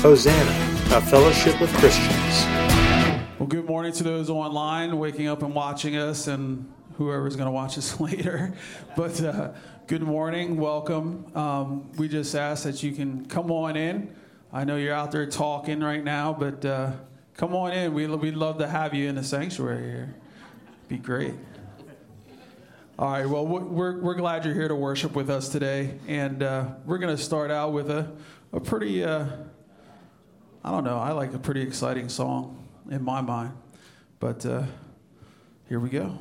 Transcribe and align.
Hosanna, 0.00 0.96
a 0.96 1.00
fellowship 1.00 1.60
with 1.60 1.74
Christians. 1.74 2.44
Well, 3.36 3.48
good 3.48 3.64
morning 3.64 3.90
to 3.94 4.04
those 4.04 4.30
online 4.30 4.96
waking 4.96 5.26
up 5.26 5.42
and 5.42 5.52
watching 5.52 5.96
us, 5.96 6.28
and 6.28 6.72
whoever's 6.94 7.34
going 7.34 7.48
to 7.48 7.52
watch 7.52 7.76
us 7.76 7.98
later. 8.00 8.54
But 8.96 9.20
uh, 9.20 9.54
good 9.88 10.02
morning, 10.02 10.56
welcome. 10.56 11.26
Um, 11.34 11.90
we 11.96 12.06
just 12.06 12.36
ask 12.36 12.62
that 12.62 12.80
you 12.80 12.92
can 12.92 13.26
come 13.26 13.50
on 13.50 13.76
in. 13.76 14.14
I 14.52 14.62
know 14.62 14.76
you're 14.76 14.94
out 14.94 15.10
there 15.10 15.26
talking 15.26 15.80
right 15.80 16.04
now, 16.04 16.32
but 16.32 16.64
uh, 16.64 16.92
come 17.34 17.52
on 17.56 17.72
in. 17.72 17.92
We, 17.92 18.06
we'd 18.06 18.36
love 18.36 18.58
to 18.58 18.68
have 18.68 18.94
you 18.94 19.08
in 19.08 19.16
the 19.16 19.24
sanctuary 19.24 19.82
here. 19.82 20.14
Be 20.86 20.98
great. 20.98 21.34
All 23.00 23.10
right, 23.10 23.28
well, 23.28 23.44
we're, 23.44 23.98
we're 23.98 24.14
glad 24.14 24.44
you're 24.44 24.54
here 24.54 24.68
to 24.68 24.76
worship 24.76 25.16
with 25.16 25.28
us 25.28 25.48
today. 25.48 25.98
And 26.06 26.44
uh, 26.44 26.66
we're 26.84 26.98
going 26.98 27.16
to 27.16 27.20
start 27.20 27.50
out 27.50 27.72
with 27.72 27.90
a, 27.90 28.12
a 28.52 28.60
pretty, 28.60 29.02
uh, 29.02 29.26
I 30.64 30.70
don't 30.70 30.84
know, 30.84 30.98
I 30.98 31.12
like 31.12 31.34
a 31.34 31.38
pretty 31.38 31.62
exciting 31.62 32.08
song 32.08 32.68
in 32.90 33.02
my 33.02 33.20
mind. 33.20 33.52
But 34.20 34.44
uh, 34.44 34.64
here 35.68 35.78
we 35.78 35.88
go. 35.88 36.18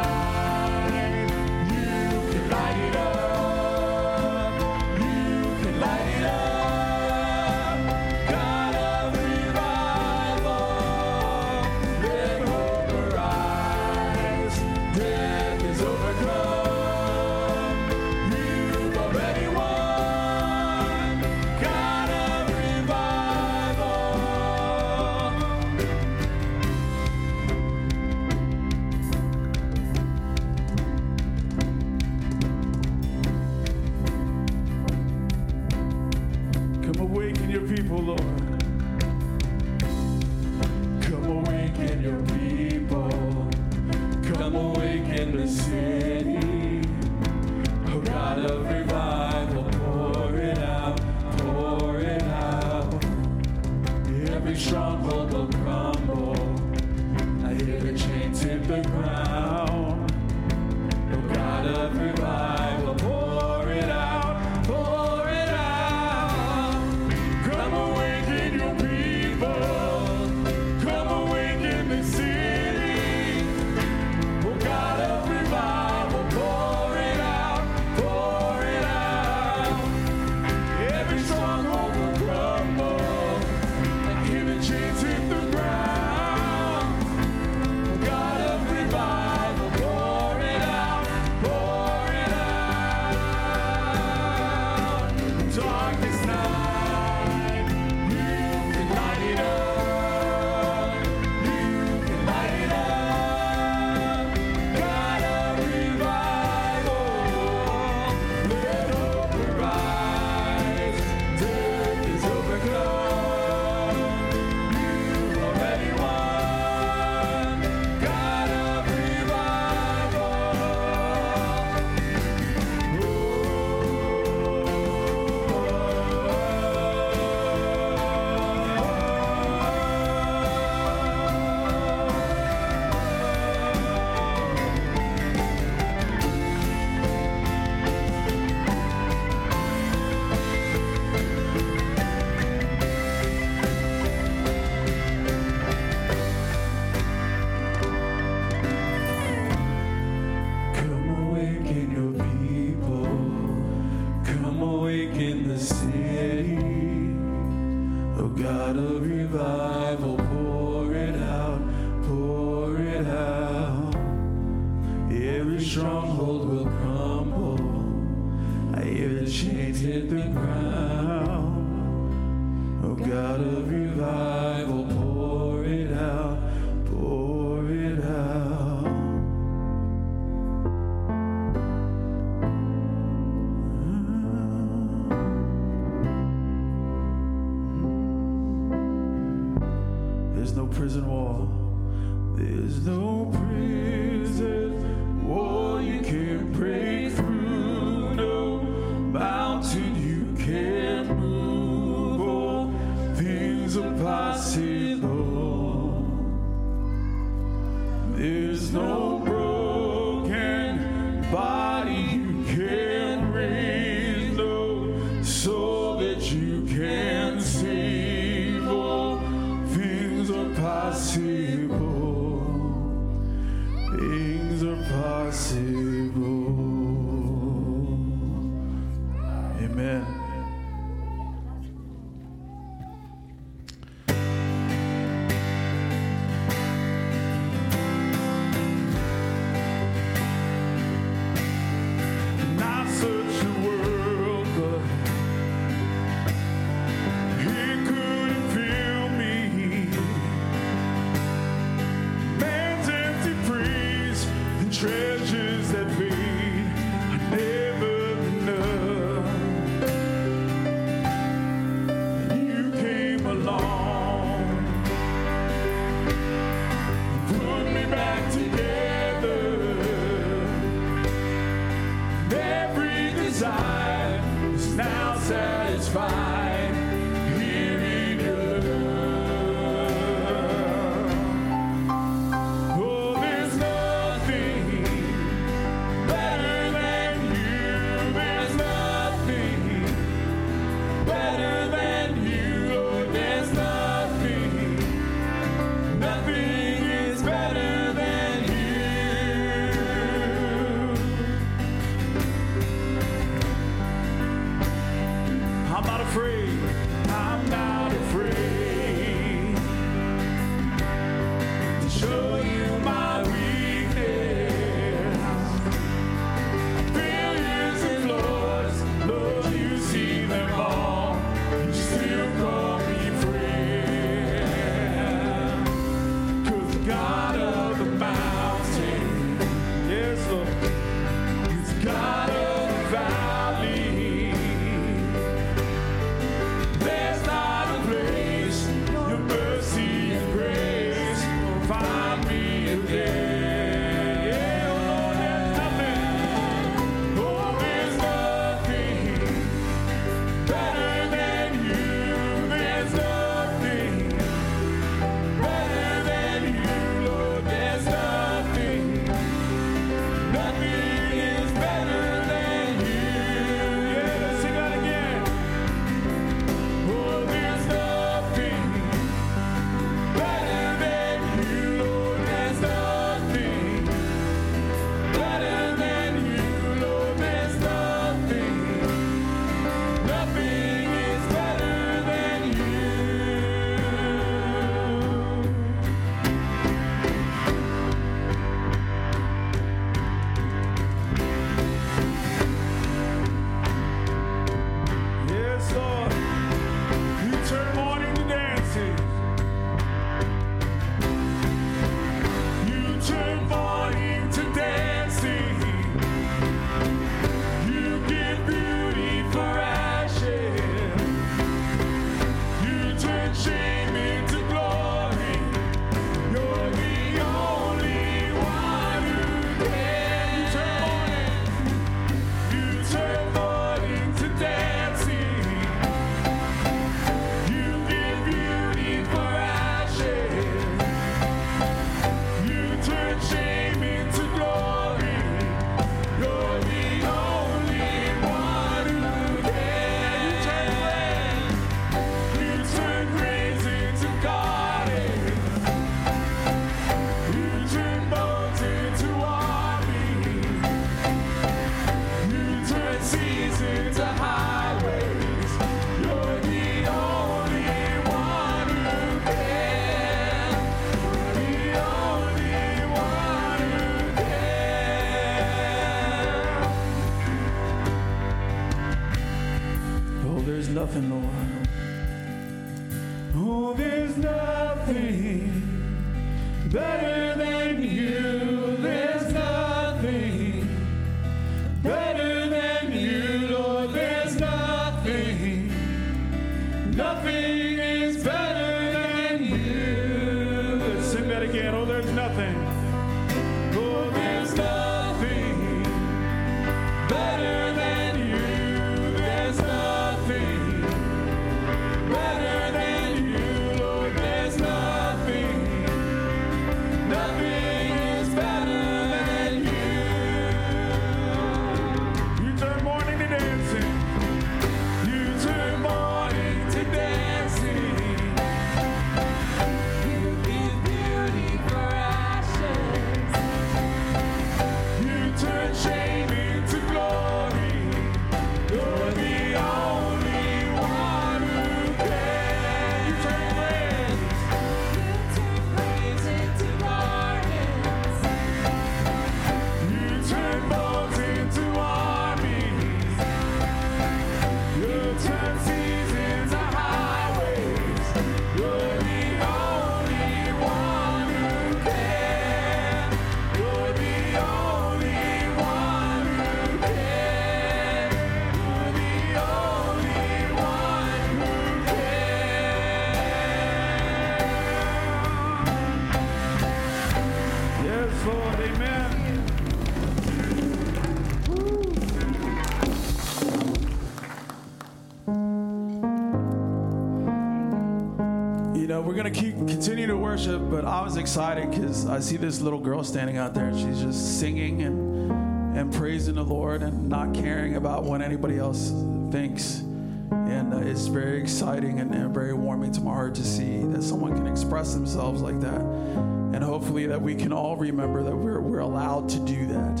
We're 579.10 579.16
gonna 579.16 579.28
keep 579.28 579.56
continue 579.56 580.06
to 580.06 580.16
worship, 580.16 580.62
but 580.70 580.84
I 580.84 581.02
was 581.02 581.16
excited 581.16 581.68
because 581.68 582.06
I 582.06 582.20
see 582.20 582.36
this 582.36 582.60
little 582.60 582.78
girl 582.78 583.02
standing 583.02 583.38
out 583.38 583.54
there. 583.54 583.76
She's 583.76 584.00
just 584.00 584.38
singing 584.38 584.82
and 584.82 585.76
and 585.76 585.92
praising 585.92 586.36
the 586.36 586.44
Lord 586.44 586.84
and 586.84 587.08
not 587.08 587.34
caring 587.34 587.74
about 587.74 588.04
what 588.04 588.22
anybody 588.22 588.56
else 588.56 588.90
thinks. 589.32 589.80
And 589.80 590.72
uh, 590.72 590.76
it's 590.76 591.08
very 591.08 591.40
exciting 591.40 591.98
and, 591.98 592.14
and 592.14 592.32
very 592.32 592.54
warming 592.54 592.92
to 592.92 593.00
my 593.00 593.12
heart 593.12 593.34
to 593.34 593.44
see 593.44 593.82
that 593.86 594.04
someone 594.04 594.36
can 594.36 594.46
express 594.46 594.94
themselves 594.94 595.42
like 595.42 595.58
that. 595.58 595.80
And 595.80 596.62
hopefully 596.62 597.06
that 597.06 597.20
we 597.20 597.34
can 597.34 597.52
all 597.52 597.76
remember 597.76 598.22
that 598.22 598.36
we're, 598.36 598.60
we're 598.60 598.78
allowed 598.78 599.28
to 599.30 599.40
do 599.40 599.66
that. 599.66 600.00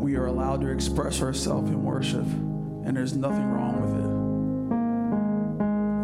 We 0.00 0.14
are 0.14 0.26
allowed 0.26 0.60
to 0.60 0.68
express 0.68 1.22
ourselves 1.22 1.68
in 1.70 1.82
worship, 1.82 2.24
and 2.24 2.96
there's 2.96 3.16
nothing 3.16 3.50
wrong. 3.50 3.77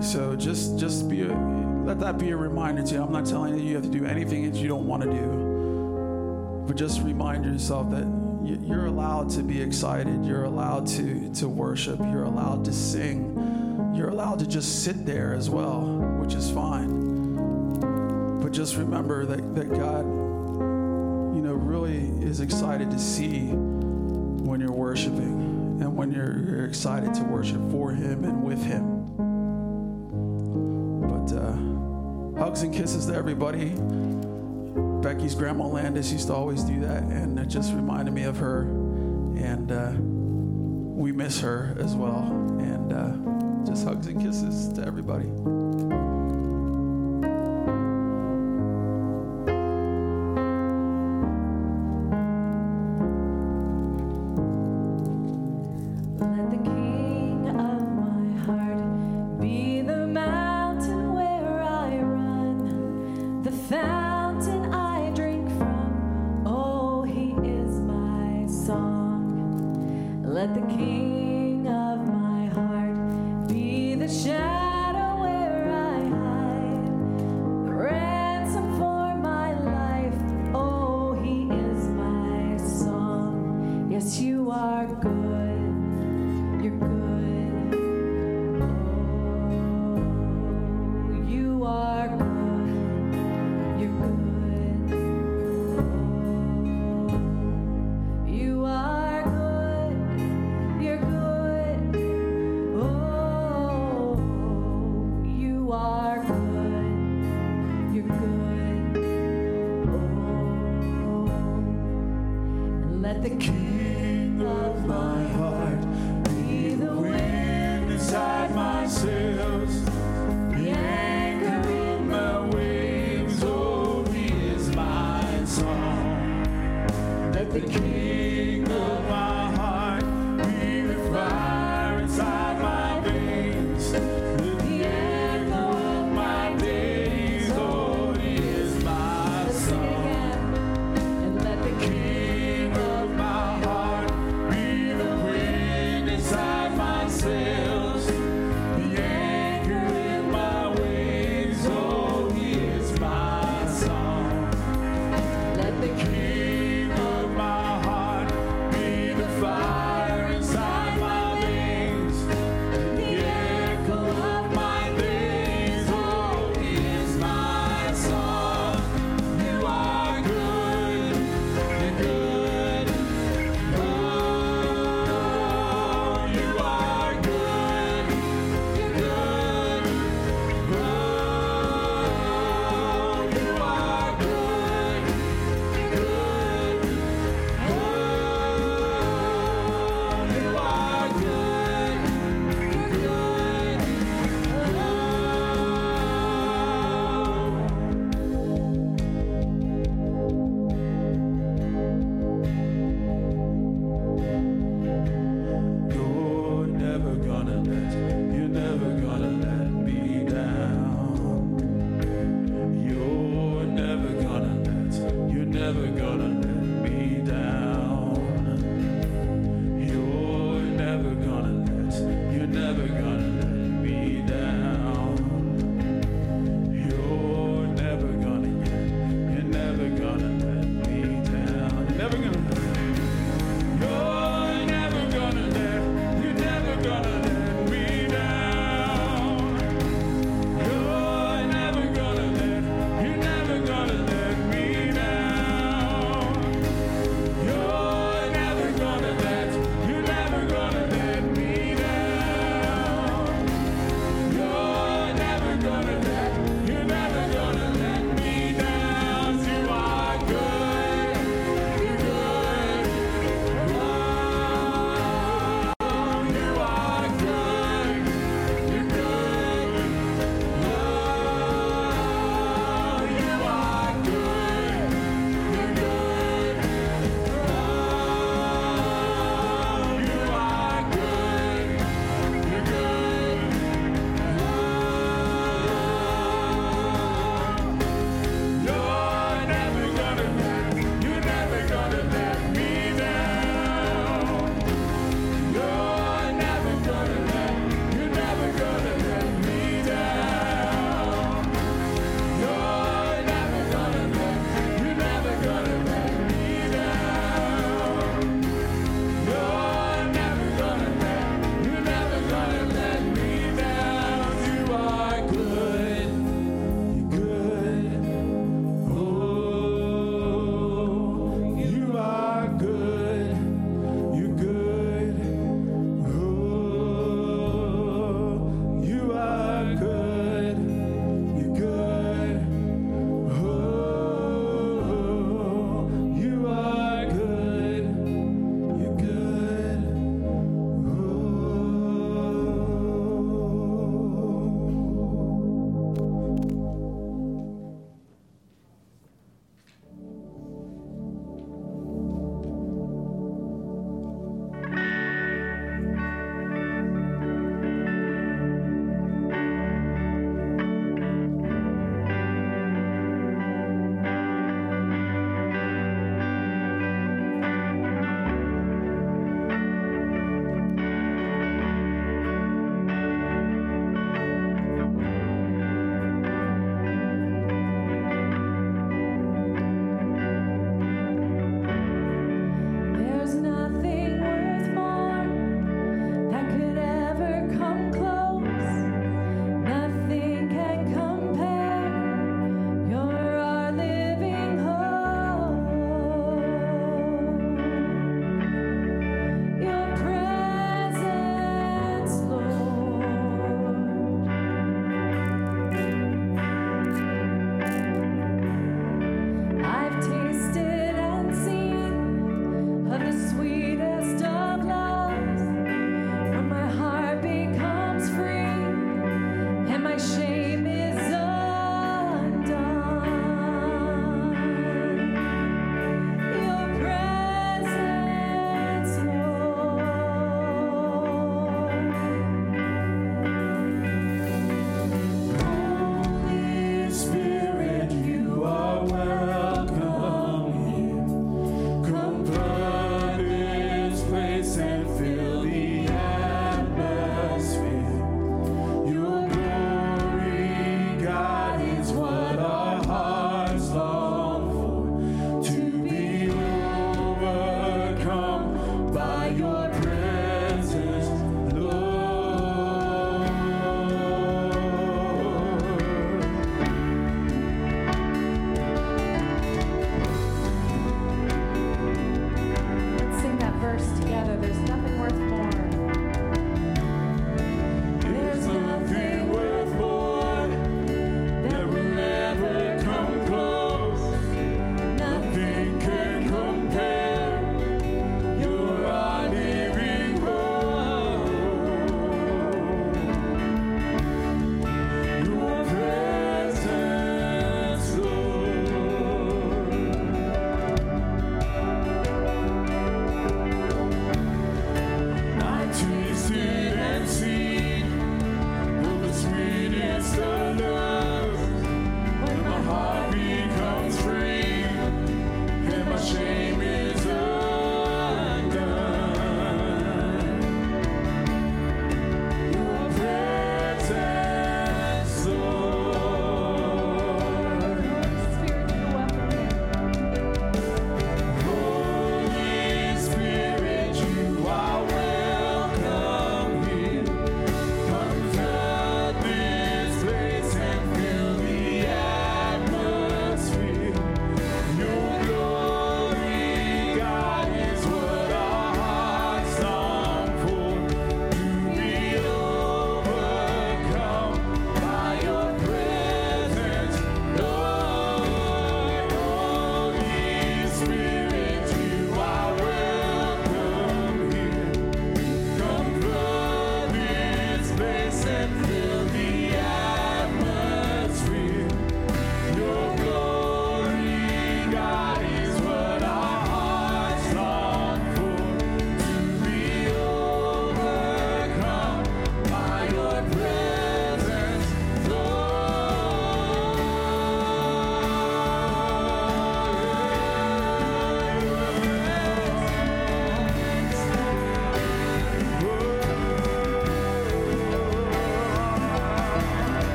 So 0.00 0.34
just 0.34 0.78
just 0.78 1.08
be 1.08 1.22
a, 1.22 1.32
let 1.84 2.00
that 2.00 2.16
be 2.16 2.30
a 2.30 2.36
reminder 2.36 2.82
to 2.82 2.94
you. 2.94 3.02
I'm 3.02 3.12
not 3.12 3.26
telling 3.26 3.58
you 3.58 3.62
you 3.62 3.74
have 3.74 3.84
to 3.84 3.90
do 3.90 4.06
anything 4.06 4.50
that 4.50 4.58
you 4.58 4.66
don't 4.66 4.86
want 4.86 5.02
to 5.02 5.10
do, 5.10 6.64
but 6.66 6.74
just 6.76 7.02
remind 7.02 7.44
yourself 7.44 7.90
that 7.90 8.06
you're 8.42 8.86
allowed 8.86 9.28
to 9.30 9.42
be 9.42 9.60
excited. 9.60 10.24
You're 10.24 10.44
allowed 10.44 10.86
to 10.88 11.30
to 11.34 11.48
worship. 11.48 11.98
You're 12.00 12.24
allowed 12.24 12.64
to 12.64 12.72
sing. 12.72 13.92
You're 13.94 14.08
allowed 14.08 14.38
to 14.38 14.46
just 14.46 14.84
sit 14.84 15.04
there 15.04 15.34
as 15.34 15.50
well, 15.50 15.82
which 16.18 16.34
is 16.34 16.50
fine. 16.50 18.40
But 18.40 18.52
just 18.52 18.76
remember 18.76 19.26
that 19.26 19.54
that 19.54 19.68
God, 19.68 20.06
you 21.36 21.42
know, 21.42 21.52
really 21.52 22.08
is 22.24 22.40
excited 22.40 22.90
to 22.90 22.98
see 22.98 23.48
when 23.50 24.60
you're 24.60 24.72
worshiping 24.72 25.78
and 25.80 25.94
when 25.96 26.10
you're, 26.10 26.38
you're 26.38 26.64
excited 26.66 27.12
to 27.14 27.22
worship 27.24 27.60
for 27.70 27.92
Him 27.92 28.24
and 28.24 28.42
with 28.42 28.62
Him. 28.62 28.89
Hugs 32.50 32.62
and 32.62 32.74
kisses 32.74 33.06
to 33.06 33.14
everybody. 33.14 33.68
Becky's 35.02 35.36
grandma 35.36 35.66
Landis 35.68 36.10
used 36.10 36.26
to 36.26 36.34
always 36.34 36.64
do 36.64 36.80
that, 36.80 37.04
and 37.04 37.38
it 37.38 37.46
just 37.46 37.72
reminded 37.72 38.12
me 38.12 38.24
of 38.24 38.38
her. 38.38 38.62
And 38.62 39.70
uh, 39.70 39.92
we 41.00 41.12
miss 41.12 41.38
her 41.42 41.76
as 41.78 41.94
well. 41.94 42.26
And 42.58 42.92
uh, 42.92 43.64
just 43.70 43.84
hugs 43.84 44.08
and 44.08 44.20
kisses 44.20 44.72
to 44.72 44.84
everybody. 44.84 45.28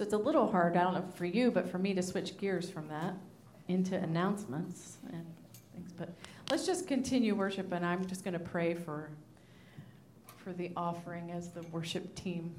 So 0.00 0.04
it's 0.04 0.14
a 0.14 0.16
little 0.16 0.50
hard, 0.50 0.78
I 0.78 0.84
don't 0.84 0.94
know 0.94 1.04
for 1.14 1.26
you, 1.26 1.50
but 1.50 1.68
for 1.68 1.76
me 1.76 1.92
to 1.92 2.02
switch 2.02 2.38
gears 2.38 2.70
from 2.70 2.88
that 2.88 3.12
into 3.68 3.94
announcements 3.96 4.96
and 5.12 5.26
things. 5.74 5.92
But 5.92 6.08
let's 6.50 6.64
just 6.64 6.86
continue 6.88 7.34
worship, 7.34 7.70
and 7.70 7.84
I'm 7.84 8.06
just 8.06 8.24
going 8.24 8.32
to 8.32 8.40
pray 8.40 8.72
for 8.72 9.10
for 10.38 10.54
the 10.54 10.70
offering 10.74 11.32
as 11.32 11.50
the 11.50 11.60
worship 11.64 12.14
team 12.14 12.54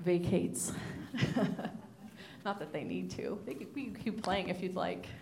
vacates. 0.00 0.74
Not 2.44 2.58
that 2.58 2.74
they 2.74 2.84
need 2.84 3.10
to. 3.12 3.38
They 3.46 3.54
can, 3.54 3.66
we 3.74 3.84
could 3.86 4.04
keep 4.04 4.22
playing 4.22 4.50
if 4.50 4.62
you'd 4.62 4.76
like. 4.76 5.06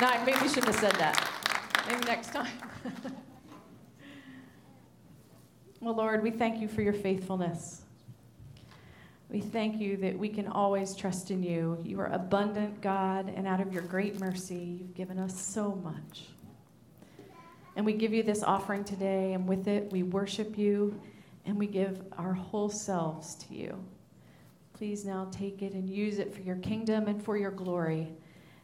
No, 0.00 0.08
I 0.08 0.24
maybe 0.24 0.48
shouldn't 0.48 0.64
have 0.64 0.74
said 0.74 0.94
that. 0.96 1.30
Maybe 1.86 2.04
next 2.06 2.32
time. 2.32 2.50
well, 5.82 5.96
Lord, 5.96 6.22
we 6.22 6.30
thank 6.30 6.60
you 6.60 6.68
for 6.68 6.80
your 6.80 6.92
faithfulness. 6.92 7.82
We 9.28 9.40
thank 9.40 9.80
you 9.80 9.96
that 9.96 10.16
we 10.16 10.28
can 10.28 10.46
always 10.46 10.94
trust 10.94 11.32
in 11.32 11.42
you. 11.42 11.76
You 11.84 11.98
are 12.00 12.12
abundant, 12.12 12.80
God, 12.80 13.32
and 13.34 13.48
out 13.48 13.60
of 13.60 13.72
your 13.72 13.82
great 13.82 14.20
mercy, 14.20 14.76
you've 14.78 14.94
given 14.94 15.18
us 15.18 15.38
so 15.40 15.74
much. 15.74 16.28
And 17.74 17.84
we 17.84 17.94
give 17.94 18.12
you 18.12 18.22
this 18.22 18.44
offering 18.44 18.84
today, 18.84 19.32
and 19.32 19.48
with 19.48 19.66
it, 19.66 19.90
we 19.90 20.04
worship 20.04 20.56
you 20.56 21.00
and 21.44 21.58
we 21.58 21.66
give 21.66 22.00
our 22.16 22.32
whole 22.32 22.68
selves 22.68 23.34
to 23.34 23.54
you. 23.54 23.84
Please 24.74 25.04
now 25.04 25.26
take 25.32 25.62
it 25.62 25.72
and 25.72 25.90
use 25.90 26.20
it 26.20 26.32
for 26.32 26.42
your 26.42 26.56
kingdom 26.56 27.08
and 27.08 27.20
for 27.20 27.36
your 27.36 27.50
glory. 27.50 28.12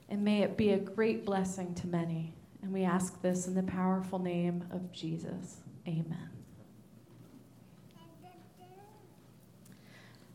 And 0.08 0.22
may 0.22 0.42
it 0.42 0.56
be 0.56 0.70
a 0.70 0.78
great 0.78 1.24
blessing 1.24 1.74
to 1.76 1.88
many. 1.88 2.32
And 2.62 2.72
we 2.72 2.84
ask 2.84 3.20
this 3.20 3.48
in 3.48 3.54
the 3.54 3.64
powerful 3.64 4.20
name 4.20 4.64
of 4.70 4.92
Jesus. 4.92 5.56
Amen. 5.88 6.37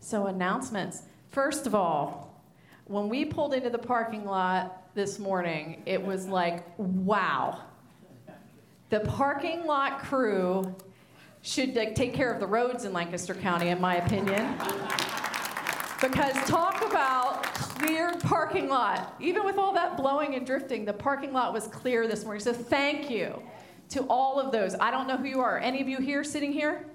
So, 0.03 0.27
announcements. 0.27 1.03
First 1.29 1.65
of 1.65 1.73
all, 1.73 2.43
when 2.85 3.07
we 3.07 3.23
pulled 3.23 3.53
into 3.53 3.69
the 3.69 3.77
parking 3.77 4.25
lot 4.25 4.93
this 4.95 5.17
morning, 5.17 5.81
it 5.85 6.03
was 6.03 6.27
like, 6.27 6.65
wow. 6.77 7.61
The 8.89 8.99
parking 8.99 9.65
lot 9.65 9.99
crew 9.99 10.75
should 11.41 11.73
like, 11.75 11.95
take 11.95 12.13
care 12.13 12.33
of 12.33 12.41
the 12.41 12.45
roads 12.45 12.83
in 12.83 12.91
Lancaster 12.91 13.33
County, 13.33 13.69
in 13.69 13.79
my 13.79 13.95
opinion. 13.95 14.53
Because 16.01 16.33
talk 16.49 16.83
about 16.85 17.41
clear 17.53 18.13
parking 18.23 18.67
lot. 18.67 19.15
Even 19.21 19.45
with 19.45 19.57
all 19.57 19.73
that 19.73 19.95
blowing 19.95 20.35
and 20.35 20.45
drifting, 20.45 20.83
the 20.83 20.91
parking 20.91 21.31
lot 21.31 21.53
was 21.53 21.67
clear 21.67 22.09
this 22.09 22.25
morning. 22.25 22.43
So 22.43 22.51
thank 22.51 23.09
you 23.09 23.41
to 23.91 24.01
all 24.09 24.37
of 24.37 24.51
those. 24.51 24.75
I 24.81 24.91
don't 24.91 25.07
know 25.07 25.15
who 25.15 25.27
you 25.27 25.39
are. 25.39 25.59
Any 25.59 25.81
of 25.81 25.87
you 25.87 25.99
here 25.99 26.25
sitting 26.25 26.51
here? 26.51 26.87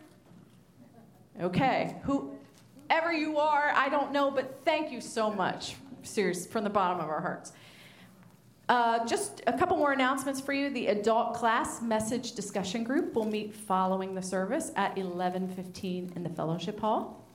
Okay. 1.41 1.97
Whoever 2.91 3.13
you 3.13 3.39
are, 3.39 3.71
I 3.75 3.89
don't 3.89 4.13
know, 4.13 4.31
but 4.31 4.61
thank 4.65 4.91
you 4.91 5.01
so 5.01 5.31
much. 5.31 5.77
Serious, 6.03 6.47
from 6.47 6.65
the 6.65 6.71
bottom 6.71 7.01
of 7.01 7.09
our 7.09 7.21
hearts. 7.21 7.53
Uh, 8.69 9.05
just 9.07 9.43
a 9.47 9.53
couple 9.53 9.77
more 9.77 9.93
announcements 9.93 10.41
for 10.41 10.53
you. 10.53 10.71
The 10.71 10.89
adult 10.89 11.35
class 11.35 11.83
message 11.83 12.33
discussion 12.33 12.85
group 12.85 13.15
will 13.15 13.27
meet 13.27 13.55
following 13.55 14.15
the 14.15 14.23
service 14.23 14.73
at 14.77 14.97
11:15 14.97 16.13
in 16.17 16.23
the 16.23 16.29
fellowship 16.31 16.81
hall. 16.81 17.27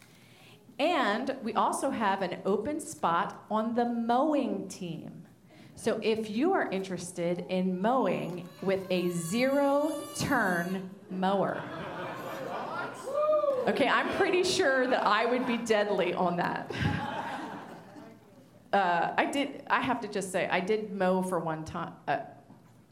And 0.80 1.36
we 1.44 1.54
also 1.54 1.92
have 1.92 2.22
an 2.22 2.40
open 2.46 2.80
spot 2.80 3.46
on 3.50 3.76
the 3.76 3.86
mowing 3.86 4.68
team. 4.68 5.26
So 5.76 6.00
if 6.04 6.30
you 6.30 6.54
are 6.54 6.70
interested 6.70 7.46
in 7.50 7.82
mowing 7.82 8.48
with 8.62 8.86
a 8.90 9.10
zero 9.10 9.92
turn 10.18 10.90
mower, 11.10 11.62
okay, 13.68 13.88
I'm 13.88 14.10
pretty 14.18 14.44
sure 14.44 14.88
that 14.88 15.06
I 15.06 15.26
would 15.26 15.46
be 15.48 15.58
deadly 15.58 16.14
on 16.14 16.38
that. 16.38 16.72
Uh, 18.72 19.14
I 19.18 19.26
did. 19.26 19.64
I 19.68 19.82
have 19.82 20.02
to 20.02 20.08
just 20.08 20.32
say, 20.32 20.48
I 20.50 20.60
did 20.60 20.92
mow 20.92 21.22
for 21.22 21.40
one 21.40 21.64
time. 21.64 21.94
Uh, 22.08 22.20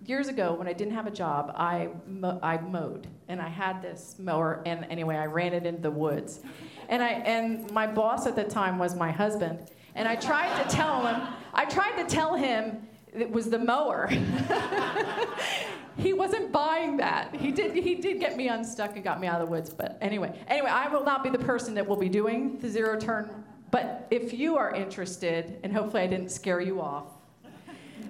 years 0.06 0.28
ago, 0.28 0.54
when 0.54 0.68
I 0.68 0.74
didn't 0.74 0.94
have 0.94 1.08
a 1.08 1.12
job, 1.12 1.54
I 1.56 1.90
mo- 2.08 2.40
I 2.44 2.58
mowed, 2.58 3.08
and 3.28 3.42
I 3.42 3.50
had 3.50 3.82
this 3.82 4.16
mower. 4.20 4.62
And 4.66 4.86
anyway, 4.92 5.16
I 5.16 5.26
ran 5.26 5.54
it 5.54 5.66
into 5.66 5.82
the 5.82 5.92
woods, 5.92 6.42
and 6.88 7.02
I 7.02 7.10
and 7.10 7.72
my 7.72 7.88
boss 7.88 8.28
at 8.28 8.36
the 8.36 8.44
time 8.44 8.78
was 8.78 8.96
my 8.96 9.12
husband, 9.12 9.72
and 9.96 10.08
I 10.08 10.16
tried 10.16 10.62
to 10.62 10.70
tell 10.70 11.06
him. 11.06 11.28
I 11.54 11.66
tried 11.66 12.02
to 12.04 12.08
tell 12.08 12.36
him 12.36 12.88
it 13.14 13.30
was 13.30 13.50
the 13.50 13.60
mower. 13.60 14.08
he 15.98 16.14
wasn't 16.14 16.52
buying 16.52 16.98
that. 16.98 17.36
He 17.36 17.52
did. 17.52 17.74
He 17.74 17.96
did 17.96 18.20
get 18.20 18.38
me 18.38 18.48
unstuck 18.48 18.96
and 18.96 19.04
got 19.04 19.20
me 19.20 19.28
out 19.28 19.42
of 19.42 19.48
the 19.48 19.52
woods. 19.52 19.70
But 19.70 19.98
anyway, 20.02 20.40
anyway, 20.48 20.70
I 20.70 20.88
will 20.88 21.04
not 21.04 21.24
be 21.24 21.30
the 21.30 21.40
person 21.40 21.74
that 21.76 21.88
will 21.88 21.98
be 21.98 22.10
doing 22.10 22.58
the 22.60 22.70
zero 22.70 23.00
turn 23.00 23.44
but 23.72 24.06
if 24.12 24.34
you 24.34 24.58
are 24.58 24.76
interested, 24.76 25.58
and 25.64 25.74
hopefully 25.74 26.04
I 26.04 26.08
didn't 26.08 26.30
scare 26.30 26.60
you 26.60 26.82
off, 26.82 27.06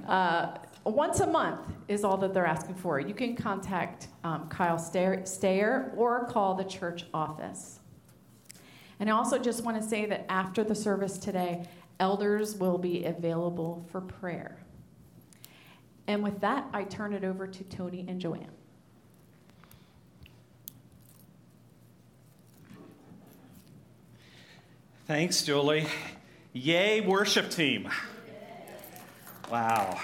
uh, 0.08 0.58
once 0.84 1.20
a 1.20 1.28
month 1.28 1.62
is 1.88 2.04
all 2.04 2.18
that 2.18 2.34
they're 2.34 2.48
asking 2.48 2.76
for. 2.76 3.00
You 3.00 3.14
can 3.14 3.36
contact 3.36 4.08
um, 4.24 4.50
Kyle 4.50 4.80
Stayer 4.80 5.94
or 5.96 6.26
call 6.26 6.56
the 6.56 6.64
church 6.64 7.06
office. 7.14 7.80
And 9.00 9.10
I 9.10 9.14
also 9.14 9.38
just 9.38 9.64
want 9.64 9.80
to 9.80 9.88
say 9.88 10.08
that 10.08 10.26
after 10.30 10.64
the 10.64 10.76
service 10.76 11.20
today, 11.20 11.66
elders 12.00 12.56
will 12.56 12.80
be 12.80 13.06
available 13.06 13.86
for 13.92 14.02
prayer. 14.02 14.58
And 16.08 16.24
with 16.24 16.42
that, 16.42 16.66
I 16.74 16.84
turn 16.84 17.14
it 17.14 17.24
over 17.24 17.48
to 17.48 17.64
Tony 17.66 18.06
and 18.08 18.20
Joanne. 18.20 18.52
Thanks, 25.08 25.44
Julie. 25.44 25.88
Yay, 26.54 27.02
worship 27.02 27.50
team. 27.50 27.90
Wow. 29.50 30.00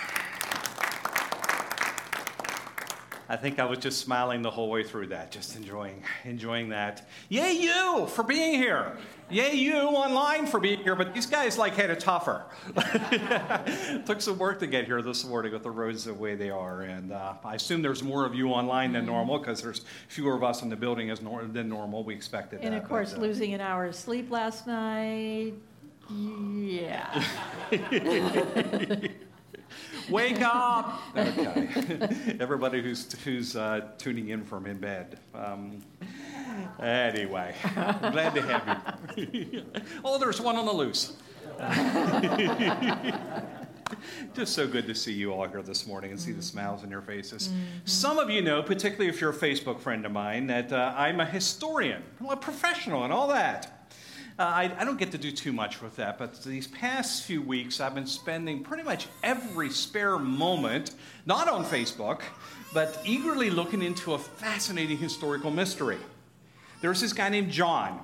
I 3.29 3.35
think 3.35 3.59
I 3.59 3.65
was 3.65 3.79
just 3.79 3.99
smiling 3.99 4.41
the 4.41 4.49
whole 4.49 4.69
way 4.69 4.83
through 4.83 5.07
that, 5.07 5.31
just 5.31 5.55
enjoying 5.55 6.03
enjoying 6.23 6.69
that. 6.69 7.07
Yay 7.29 7.51
you 7.53 8.07
for 8.07 8.23
being 8.23 8.53
here. 8.53 8.97
Yay 9.29 9.53
you 9.55 9.75
online 9.75 10.47
for 10.47 10.61
being 10.61 10.79
here, 10.79 10.95
but 10.95 11.13
these 11.13 11.25
guys 11.25 11.57
like 11.57 11.75
had 11.75 11.89
it 11.89 11.99
tougher. 11.99 12.45
Took 14.05 14.21
some 14.21 14.37
work 14.37 14.59
to 14.59 14.67
get 14.67 14.85
here 14.85 15.01
this 15.01 15.25
morning 15.25 15.51
with 15.51 15.63
the 15.63 15.71
roads 15.71 16.05
the 16.05 16.13
way 16.13 16.35
they 16.35 16.49
are, 16.49 16.83
and 16.83 17.11
uh, 17.11 17.33
I 17.43 17.55
assume 17.55 17.81
there's 17.81 18.03
more 18.03 18.25
of 18.25 18.33
you 18.33 18.47
online 18.49 18.93
than 18.93 19.05
normal 19.05 19.39
because 19.39 19.61
there's 19.61 19.81
fewer 20.07 20.33
of 20.33 20.43
us 20.43 20.61
in 20.61 20.69
the 20.69 20.77
building 20.77 21.09
as 21.09 21.21
nor- 21.21 21.43
than 21.43 21.67
normal. 21.67 22.05
We 22.05 22.15
expected 22.15 22.61
and 22.61 22.73
that. 22.73 22.83
of 22.83 22.87
course, 22.87 23.11
but, 23.11 23.19
uh, 23.19 23.23
losing 23.23 23.53
an 23.53 23.59
hour 23.59 23.85
of 23.85 23.95
sleep 23.95 24.31
last 24.31 24.65
night. 24.67 25.53
Yeah. 26.09 27.23
Wake 30.09 30.41
up! 30.41 31.01
Okay. 31.15 32.09
Everybody 32.39 32.81
who's, 32.81 33.11
who's 33.23 33.55
uh, 33.55 33.89
tuning 33.97 34.29
in 34.29 34.45
from 34.45 34.65
in 34.65 34.77
bed. 34.77 35.19
Um, 35.33 35.81
anyway, 36.79 37.53
glad 37.73 38.33
to 38.35 38.41
have 38.41 38.99
you. 39.17 39.65
oh, 40.05 40.17
there's 40.17 40.39
one 40.39 40.55
on 40.55 40.65
the 40.65 40.71
loose. 40.71 41.17
Just 44.33 44.53
so 44.53 44.67
good 44.67 44.85
to 44.87 44.95
see 44.95 45.13
you 45.13 45.33
all 45.33 45.47
here 45.47 45.61
this 45.61 45.87
morning 45.87 46.11
and 46.11 46.19
see 46.19 46.31
the 46.31 46.41
smiles 46.41 46.83
on 46.83 46.91
your 46.91 47.01
faces. 47.01 47.49
Some 47.85 48.19
of 48.19 48.29
you 48.29 48.41
know, 48.41 48.61
particularly 48.61 49.09
if 49.09 49.21
you're 49.21 49.31
a 49.31 49.33
Facebook 49.33 49.79
friend 49.79 50.05
of 50.05 50.11
mine, 50.11 50.47
that 50.47 50.71
uh, 50.71 50.93
I'm 50.95 51.19
a 51.19 51.25
historian, 51.25 52.03
I'm 52.19 52.29
a 52.29 52.37
professional, 52.37 53.03
and 53.03 53.13
all 53.13 53.27
that. 53.29 53.76
Uh, 54.39 54.43
I, 54.43 54.71
I, 54.77 54.85
don't 54.85 54.99
get 54.99 55.11
to 55.13 55.17
do 55.17 55.31
too 55.31 55.51
much 55.51 55.81
with 55.81 55.95
that, 55.95 56.19
but 56.19 56.43
these 56.43 56.67
past 56.67 57.23
few 57.23 57.41
weeks 57.41 57.81
I've 57.81 57.95
been 57.95 58.05
spending 58.05 58.63
pretty 58.63 58.83
much 58.83 59.07
every 59.23 59.71
spare 59.71 60.19
moment, 60.19 60.91
not 61.25 61.49
on 61.49 61.65
Facebook, 61.65 62.21
but 62.71 63.01
eagerly 63.03 63.49
looking 63.49 63.81
into 63.81 64.13
a 64.13 64.19
fascinating 64.19 64.99
historical 64.99 65.49
mystery. 65.49 65.97
There's 66.81 67.01
this 67.01 67.13
guy 67.13 67.29
named 67.29 67.49
John, 67.49 67.99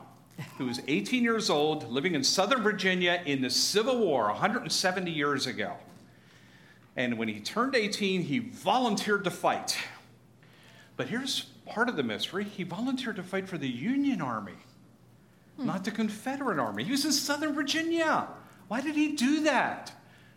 who 0.57 0.65
was 0.65 0.81
18 0.87 1.23
years 1.23 1.51
old, 1.51 1.91
living 1.91 2.15
in 2.15 2.23
Southern 2.23 2.63
Virginia 2.63 3.21
in 3.23 3.43
the 3.43 3.51
Civil 3.51 3.99
War 3.99 4.25
170 4.29 5.11
years 5.11 5.45
ago. 5.45 5.73
And 6.95 7.19
when 7.19 7.27
he 7.27 7.41
turned 7.41 7.75
18, 7.75 8.23
he 8.23 8.39
volunteered 8.39 9.23
to 9.25 9.31
fight. 9.31 9.77
But 10.97 11.09
here's 11.09 11.41
part 11.67 11.89
of 11.89 11.95
the 11.95 12.01
mystery 12.01 12.43
he 12.43 12.63
volunteered 12.63 13.17
to 13.17 13.23
fight 13.23 13.47
for 13.47 13.59
the 13.59 13.69
Union 13.69 14.19
Army 14.19 14.53
Hmm. 15.57 15.67
not 15.67 15.83
the 15.83 15.91
Confederate 15.91 16.59
Army. 16.59 16.83
He 16.83 16.91
was 16.91 17.05
in 17.05 17.11
Southern 17.11 17.53
Virginia. 17.53 18.27
Why 18.67 18.81
did 18.81 18.95
he 18.95 19.13
do 19.13 19.41
that? 19.43 19.91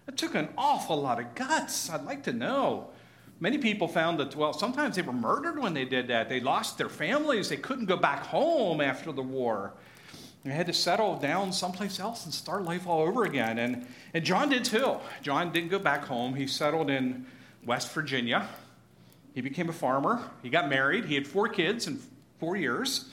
It 0.07 0.17
took 0.17 0.35
an 0.35 0.49
awful 0.57 1.01
lot 1.01 1.19
of 1.19 1.35
guts. 1.35 1.91
I'd 1.91 2.05
like 2.05 2.23
to 2.25 2.33
know. 2.33 2.91
Many 3.39 3.59
people 3.59 3.89
found 3.89 4.19
that, 4.21 4.35
well, 4.35 4.53
sometimes 4.53 4.97
they 4.97 5.03
were 5.03 5.13
murdered 5.13 5.59
when 5.59 5.75
they 5.75 5.85
did 5.85 6.09
that. 6.09 6.29
They 6.29 6.41
lost 6.41 6.79
their 6.79 6.89
families. 6.89 7.49
They 7.49 7.57
couldn't 7.57 7.87
go 7.87 7.97
back 7.97 8.25
home 8.25 8.81
after 8.81 9.13
the 9.13 9.23
war. 9.23 9.75
They 10.45 10.53
had 10.53 10.67
to 10.67 10.73
settle 10.73 11.19
down 11.19 11.53
someplace 11.53 11.99
else 11.99 12.25
and 12.25 12.33
start 12.33 12.65
life 12.65 12.87
all 12.87 13.03
over 13.03 13.25
again. 13.25 13.59
And, 13.59 13.87
and 14.15 14.25
John 14.25 14.49
did 14.49 14.65
too. 14.65 14.97
John 15.21 15.53
didn't 15.53 15.71
go 15.71 15.79
back 15.79 16.05
home. 16.05 16.35
He 16.35 16.47
settled 16.47 16.89
in 16.89 17.27
West 17.65 17.93
Virginia. 17.93 18.49
He 19.35 19.41
became 19.41 19.69
a 19.69 19.73
farmer. 19.73 20.23
He 20.43 20.49
got 20.49 20.71
married. 20.71 21.05
He 21.05 21.15
had 21.15 21.27
four 21.27 21.49
kids 21.49 21.89
in 21.89 22.01
four 22.39 22.57
years. 22.57 23.11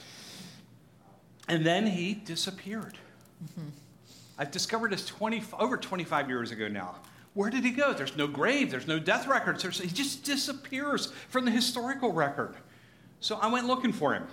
And 1.48 1.64
then 1.64 1.86
he 1.86 2.14
disappeared. 2.14 2.98
Mm-hmm. 3.44 3.68
I've 4.38 4.50
discovered 4.50 4.92
this 4.92 5.06
20, 5.06 5.42
over 5.58 5.76
25 5.76 6.28
years 6.28 6.50
ago 6.50 6.68
now. 6.68 6.96
Where 7.34 7.50
did 7.50 7.64
he 7.64 7.70
go? 7.70 7.92
There's 7.92 8.16
no 8.16 8.26
grave, 8.26 8.70
there's 8.70 8.86
no 8.86 8.98
death 8.98 9.26
records. 9.26 9.62
There's, 9.62 9.80
he 9.80 9.88
just 9.88 10.24
disappears 10.24 11.12
from 11.28 11.44
the 11.44 11.50
historical 11.50 12.12
record. 12.12 12.54
So 13.20 13.36
I 13.36 13.48
went 13.48 13.66
looking 13.66 13.92
for 13.92 14.14
him. 14.14 14.26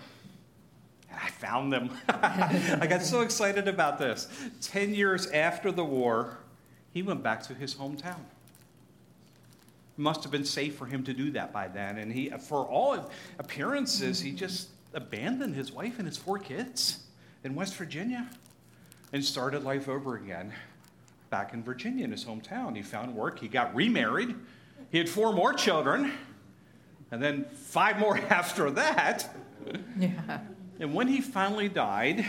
And 1.10 1.20
I 1.22 1.30
found 1.30 1.74
them. 1.74 1.90
I 2.10 2.88
got 2.88 3.02
so 3.02 3.22
excited 3.22 3.68
about 3.68 3.98
this. 3.98 4.28
Ten 4.62 4.94
years 4.94 5.28
after 5.28 5.72
the 5.72 5.84
war, 5.84 6.38
he 6.94 7.02
went 7.02 7.24
back 7.24 7.42
to 7.44 7.54
his 7.54 7.76
hometown. 7.76 8.20
It 9.98 9.98
must 9.98 10.24
have 10.24 10.32
been 10.32 10.46
safe 10.46 10.76
for 10.76 10.86
him 10.86 11.04
to 11.06 11.14
do 11.14 11.32
that 11.32 11.52
by 11.52 11.68
then. 11.68 11.98
And 11.98 12.12
he, 12.12 12.30
for 12.30 12.66
all 12.66 13.12
appearances, 13.40 14.20
he 14.22 14.32
just 14.32 14.70
abandoned 14.94 15.56
his 15.56 15.72
wife 15.72 15.98
and 15.98 16.08
his 16.08 16.18
four 16.18 16.38
kids 16.38 17.00
in 17.44 17.56
West 17.56 17.76
Virginia 17.76 18.30
and 19.14 19.24
started 19.24 19.64
life 19.64 19.90
over 19.90 20.16
again 20.16 20.54
back 21.30 21.54
in 21.54 21.64
Virginia 21.64 22.04
in 22.04 22.12
his 22.12 22.26
hometown. 22.26 22.76
He 22.76 22.82
found 22.82 23.16
work, 23.16 23.40
he 23.40 23.48
got 23.48 23.74
remarried, 23.76 24.36
he 24.92 24.98
had 24.98 25.10
four 25.10 25.34
more 25.34 25.54
children, 25.54 26.12
and 27.10 27.22
then 27.22 27.46
five 27.54 27.98
more 28.00 28.18
after 28.30 28.72
that. 28.72 29.30
Yeah. 29.96 30.40
And 30.80 30.96
when 30.96 31.08
he 31.08 31.22
finally 31.22 31.70
died, 31.70 32.26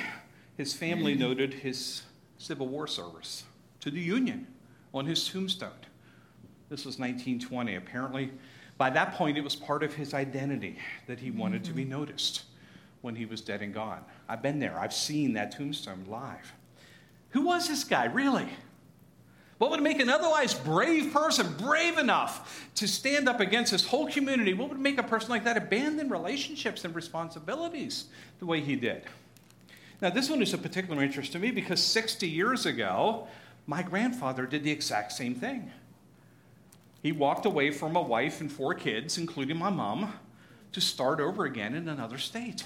his 0.58 0.74
family 0.74 1.14
noted 1.14 1.54
his 1.54 2.02
Civil 2.36 2.68
War 2.68 2.86
service 2.86 3.44
to 3.80 3.90
the 3.90 4.00
Union 4.00 4.46
on 4.92 5.06
his 5.06 5.26
tombstone. 5.26 5.70
This 6.68 6.84
was 6.84 6.98
1920. 6.98 7.74
Apparently, 7.76 8.30
by 8.76 8.90
that 8.90 9.14
point, 9.14 9.38
it 9.38 9.40
was 9.40 9.56
part 9.56 9.82
of 9.82 9.94
his 9.94 10.12
identity 10.12 10.78
that 11.06 11.20
he 11.20 11.30
wanted 11.30 11.64
to 11.64 11.72
be 11.72 11.82
mm-hmm. 11.82 11.92
noticed 11.92 12.42
when 13.02 13.16
he 13.16 13.26
was 13.26 13.40
dead 13.40 13.60
and 13.60 13.74
gone. 13.74 14.04
I've 14.28 14.42
been 14.42 14.58
there, 14.58 14.78
I've 14.78 14.94
seen 14.94 15.34
that 15.34 15.52
tombstone 15.52 16.06
live. 16.08 16.52
Who 17.30 17.42
was 17.46 17.68
this 17.68 17.84
guy, 17.84 18.06
really? 18.06 18.48
What 19.58 19.70
would 19.70 19.82
make 19.82 20.00
an 20.00 20.10
otherwise 20.10 20.54
brave 20.54 21.12
person 21.12 21.54
brave 21.56 21.96
enough 21.96 22.68
to 22.76 22.88
stand 22.88 23.28
up 23.28 23.38
against 23.38 23.70
his 23.70 23.86
whole 23.86 24.08
community? 24.08 24.54
What 24.54 24.70
would 24.70 24.80
make 24.80 24.98
a 24.98 25.04
person 25.04 25.30
like 25.30 25.44
that 25.44 25.56
abandon 25.56 26.08
relationships 26.08 26.84
and 26.84 26.94
responsibilities 26.94 28.06
the 28.40 28.46
way 28.46 28.60
he 28.60 28.74
did? 28.74 29.04
Now, 30.00 30.10
this 30.10 30.28
one 30.28 30.42
is 30.42 30.52
of 30.52 30.62
particular 30.62 31.00
interest 31.00 31.30
to 31.32 31.38
me 31.38 31.52
because 31.52 31.80
60 31.80 32.28
years 32.28 32.66
ago, 32.66 33.28
my 33.68 33.82
grandfather 33.82 34.46
did 34.46 34.64
the 34.64 34.72
exact 34.72 35.12
same 35.12 35.36
thing. 35.36 35.70
He 37.02 37.12
walked 37.12 37.46
away 37.46 37.70
from 37.70 37.94
a 37.94 38.02
wife 38.02 38.40
and 38.40 38.50
four 38.50 38.74
kids, 38.74 39.16
including 39.16 39.58
my 39.58 39.70
mom, 39.70 40.12
to 40.72 40.80
start 40.80 41.20
over 41.20 41.44
again 41.44 41.74
in 41.74 41.88
another 41.88 42.18
state. 42.18 42.64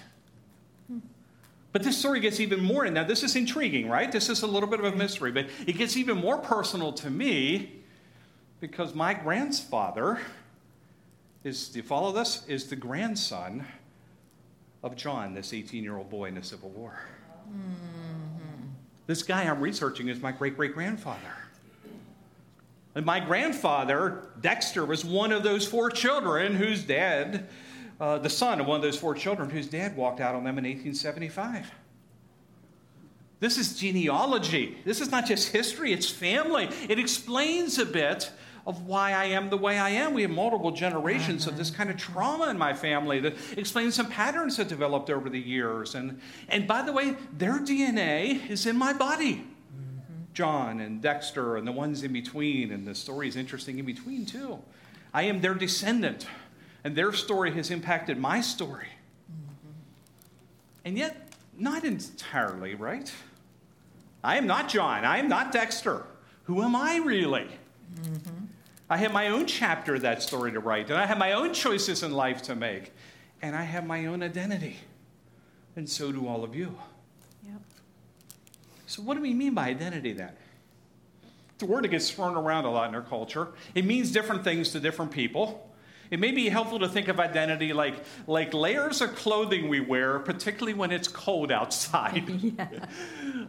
But 1.76 1.82
this 1.82 1.98
story 1.98 2.20
gets 2.20 2.40
even 2.40 2.64
more, 2.64 2.86
and 2.86 2.94
now 2.94 3.04
this 3.04 3.22
is 3.22 3.36
intriguing, 3.36 3.86
right? 3.86 4.10
This 4.10 4.30
is 4.30 4.40
a 4.40 4.46
little 4.46 4.66
bit 4.66 4.80
of 4.80 4.86
a 4.86 4.96
mystery, 4.96 5.30
but 5.30 5.46
it 5.66 5.76
gets 5.76 5.94
even 5.98 6.16
more 6.16 6.38
personal 6.38 6.90
to 6.94 7.10
me 7.10 7.82
because 8.60 8.94
my 8.94 9.12
grandfather 9.12 10.18
is, 11.44 11.68
do 11.68 11.80
you 11.80 11.82
follow 11.82 12.12
this? 12.12 12.46
Is 12.48 12.70
the 12.70 12.76
grandson 12.76 13.66
of 14.82 14.96
John, 14.96 15.34
this 15.34 15.52
18 15.52 15.84
year 15.84 15.98
old 15.98 16.08
boy 16.08 16.28
in 16.28 16.36
the 16.36 16.42
Civil 16.42 16.70
War. 16.70 16.98
Mm-hmm. 17.46 18.68
This 19.06 19.22
guy 19.22 19.42
I'm 19.42 19.60
researching 19.60 20.08
is 20.08 20.18
my 20.18 20.32
great 20.32 20.56
great 20.56 20.72
grandfather. 20.72 21.36
And 22.94 23.04
my 23.04 23.20
grandfather, 23.20 24.30
Dexter, 24.40 24.86
was 24.86 25.04
one 25.04 25.30
of 25.30 25.42
those 25.42 25.66
four 25.66 25.90
children 25.90 26.54
whose 26.54 26.84
dad 26.84 27.48
uh, 28.00 28.18
the 28.18 28.30
son 28.30 28.60
of 28.60 28.66
one 28.66 28.76
of 28.76 28.82
those 28.82 28.98
four 28.98 29.14
children 29.14 29.50
whose 29.50 29.66
dad 29.66 29.96
walked 29.96 30.20
out 30.20 30.34
on 30.34 30.44
them 30.44 30.58
in 30.58 30.64
1875. 30.64 31.70
This 33.38 33.58
is 33.58 33.78
genealogy. 33.78 34.78
This 34.84 35.00
is 35.00 35.10
not 35.10 35.26
just 35.26 35.52
history, 35.52 35.92
it's 35.92 36.08
family. 36.08 36.68
It 36.88 36.98
explains 36.98 37.78
a 37.78 37.86
bit 37.86 38.30
of 38.66 38.86
why 38.86 39.12
I 39.12 39.26
am 39.26 39.48
the 39.50 39.56
way 39.56 39.78
I 39.78 39.90
am. 39.90 40.12
We 40.12 40.22
have 40.22 40.30
multiple 40.30 40.72
generations 40.72 41.46
of 41.46 41.56
this 41.56 41.70
kind 41.70 41.88
of 41.88 41.96
trauma 41.96 42.50
in 42.50 42.58
my 42.58 42.72
family 42.72 43.20
that 43.20 43.34
explains 43.56 43.94
some 43.94 44.08
patterns 44.08 44.56
that 44.56 44.68
developed 44.68 45.08
over 45.08 45.30
the 45.30 45.38
years. 45.38 45.94
And, 45.94 46.20
and 46.48 46.66
by 46.66 46.82
the 46.82 46.92
way, 46.92 47.14
their 47.32 47.60
DNA 47.60 48.50
is 48.50 48.66
in 48.66 48.76
my 48.76 48.92
body. 48.92 49.46
John 50.34 50.80
and 50.80 51.00
Dexter 51.00 51.56
and 51.56 51.66
the 51.66 51.72
ones 51.72 52.02
in 52.02 52.12
between, 52.12 52.72
and 52.72 52.86
the 52.86 52.94
story 52.94 53.28
is 53.28 53.36
interesting 53.36 53.78
in 53.78 53.86
between 53.86 54.26
too. 54.26 54.58
I 55.14 55.22
am 55.22 55.40
their 55.40 55.54
descendant 55.54 56.26
and 56.86 56.94
their 56.94 57.12
story 57.12 57.50
has 57.50 57.72
impacted 57.72 58.16
my 58.16 58.40
story. 58.40 58.86
And 60.84 60.96
yet, 60.96 61.32
not 61.58 61.82
entirely, 61.82 62.76
right? 62.76 63.12
I 64.22 64.36
am 64.36 64.46
not 64.46 64.68
John. 64.68 65.04
I 65.04 65.18
am 65.18 65.28
not 65.28 65.50
Dexter. 65.50 66.04
Who 66.44 66.62
am 66.62 66.76
I 66.76 66.98
really? 66.98 67.48
Mm-hmm. 67.92 68.44
I 68.88 68.98
have 68.98 69.12
my 69.12 69.26
own 69.30 69.46
chapter 69.46 69.96
of 69.96 70.02
that 70.02 70.22
story 70.22 70.52
to 70.52 70.60
write, 70.60 70.88
and 70.88 70.96
I 70.96 71.06
have 71.06 71.18
my 71.18 71.32
own 71.32 71.52
choices 71.52 72.04
in 72.04 72.12
life 72.12 72.40
to 72.42 72.54
make, 72.54 72.92
and 73.42 73.56
I 73.56 73.64
have 73.64 73.84
my 73.84 74.06
own 74.06 74.22
identity. 74.22 74.76
And 75.74 75.90
so 75.90 76.12
do 76.12 76.28
all 76.28 76.44
of 76.44 76.54
you. 76.54 76.72
Yep. 77.42 77.62
So, 78.86 79.02
what 79.02 79.16
do 79.16 79.22
we 79.22 79.34
mean 79.34 79.54
by 79.54 79.70
identity 79.70 80.12
then? 80.12 80.34
It's 81.54 81.64
a 81.64 81.66
word 81.66 81.82
that 81.82 81.88
gets 81.88 82.08
thrown 82.12 82.36
around 82.36 82.64
a 82.64 82.70
lot 82.70 82.88
in 82.88 82.94
our 82.94 83.02
culture. 83.02 83.48
It 83.74 83.84
means 83.84 84.12
different 84.12 84.44
things 84.44 84.70
to 84.70 84.78
different 84.78 85.10
people. 85.10 85.68
It 86.10 86.20
may 86.20 86.30
be 86.30 86.48
helpful 86.48 86.78
to 86.80 86.88
think 86.88 87.08
of 87.08 87.18
identity 87.18 87.72
like, 87.72 87.94
like 88.26 88.54
layers 88.54 89.00
of 89.00 89.14
clothing 89.14 89.68
we 89.68 89.80
wear, 89.80 90.18
particularly 90.18 90.74
when 90.74 90.92
it's 90.92 91.08
cold 91.08 91.50
outside. 91.50 92.28
yeah. 92.58 92.68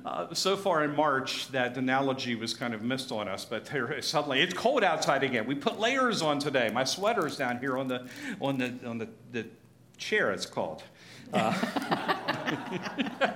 uh, 0.06 0.34
so 0.34 0.58
far 0.58 0.84
in 0.84 0.96
March, 0.96 1.50
that 1.50 1.78
analogy 1.78 2.36
was 2.36 2.54
kind 2.54 2.74
of 2.74 2.82
missed 2.82 3.12
on 3.12 3.28
us, 3.28 3.46
but 3.46 3.66
there, 3.66 4.02
suddenly 4.02 4.42
it's 4.42 4.54
cold 4.54 4.84
outside 4.84 5.24
again. 5.24 5.46
We 5.46 5.56
put 5.56 5.80
layers 5.80 6.22
on 6.22 6.40
today. 6.40 6.70
My 6.74 6.84
sweater's 6.84 7.38
down 7.38 7.60
here 7.60 7.78
on 7.78 7.88
the, 7.88 8.08
on 8.42 8.58
the, 8.58 8.74
on 8.86 8.98
the, 8.98 9.10
the 9.32 9.46
chair, 9.98 10.32
it's 10.32 10.46
called. 10.46 10.84
Uh, 11.34 11.54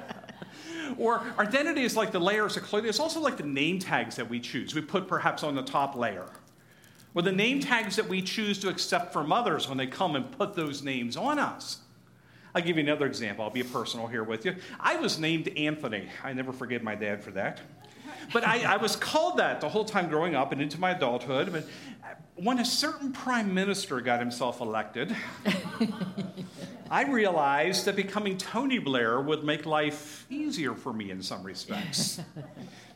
or 0.97 1.21
identity 1.37 1.83
is 1.83 1.95
like 1.95 2.11
the 2.11 2.19
layers 2.19 2.57
of 2.57 2.63
clothing. 2.63 2.89
It's 2.89 2.99
also 2.99 3.19
like 3.19 3.37
the 3.37 3.43
name 3.43 3.79
tags 3.79 4.15
that 4.15 4.29
we 4.29 4.39
choose. 4.39 4.73
We 4.73 4.81
put 4.81 5.07
perhaps 5.07 5.43
on 5.43 5.55
the 5.55 5.63
top 5.63 5.95
layer 5.95 6.27
or 7.13 7.21
the 7.21 7.31
name 7.31 7.59
tags 7.59 7.95
that 7.97 8.07
we 8.07 8.21
choose 8.21 8.59
to 8.59 8.69
accept 8.69 9.13
from 9.13 9.31
others 9.31 9.67
when 9.67 9.77
they 9.77 9.87
come 9.87 10.15
and 10.15 10.31
put 10.31 10.55
those 10.55 10.81
names 10.81 11.17
on 11.17 11.39
us. 11.39 11.79
I'll 12.53 12.61
give 12.61 12.77
you 12.77 12.83
another 12.83 13.05
example. 13.05 13.45
I'll 13.45 13.51
be 13.51 13.63
personal 13.63 14.07
here 14.07 14.23
with 14.23 14.45
you. 14.45 14.55
I 14.79 14.97
was 14.97 15.19
named 15.19 15.47
Anthony. 15.57 16.09
I 16.23 16.33
never 16.33 16.51
forgive 16.51 16.83
my 16.83 16.95
dad 16.95 17.23
for 17.23 17.31
that. 17.31 17.61
But 18.33 18.45
I, 18.45 18.73
I, 18.73 18.77
was 18.77 18.95
called 18.95 19.37
that 19.37 19.61
the 19.61 19.69
whole 19.69 19.85
time 19.85 20.09
growing 20.09 20.35
up 20.35 20.51
and 20.51 20.61
into 20.61 20.79
my 20.79 20.91
adulthood. 20.91 21.51
But 21.51 21.65
when 22.35 22.59
a 22.59 22.65
certain 22.65 23.11
prime 23.11 23.53
minister 23.53 23.99
got 23.99 24.19
himself 24.19 24.61
elected, 24.61 25.15
I 26.91 27.03
realized 27.03 27.85
that 27.85 27.95
becoming 27.95 28.37
Tony 28.37 28.79
Blair 28.79 29.19
would 29.21 29.43
make 29.43 29.65
life 29.65 30.25
easier 30.29 30.75
for 30.75 30.93
me 30.93 31.11
in 31.11 31.21
some 31.21 31.43
respects. 31.43 32.19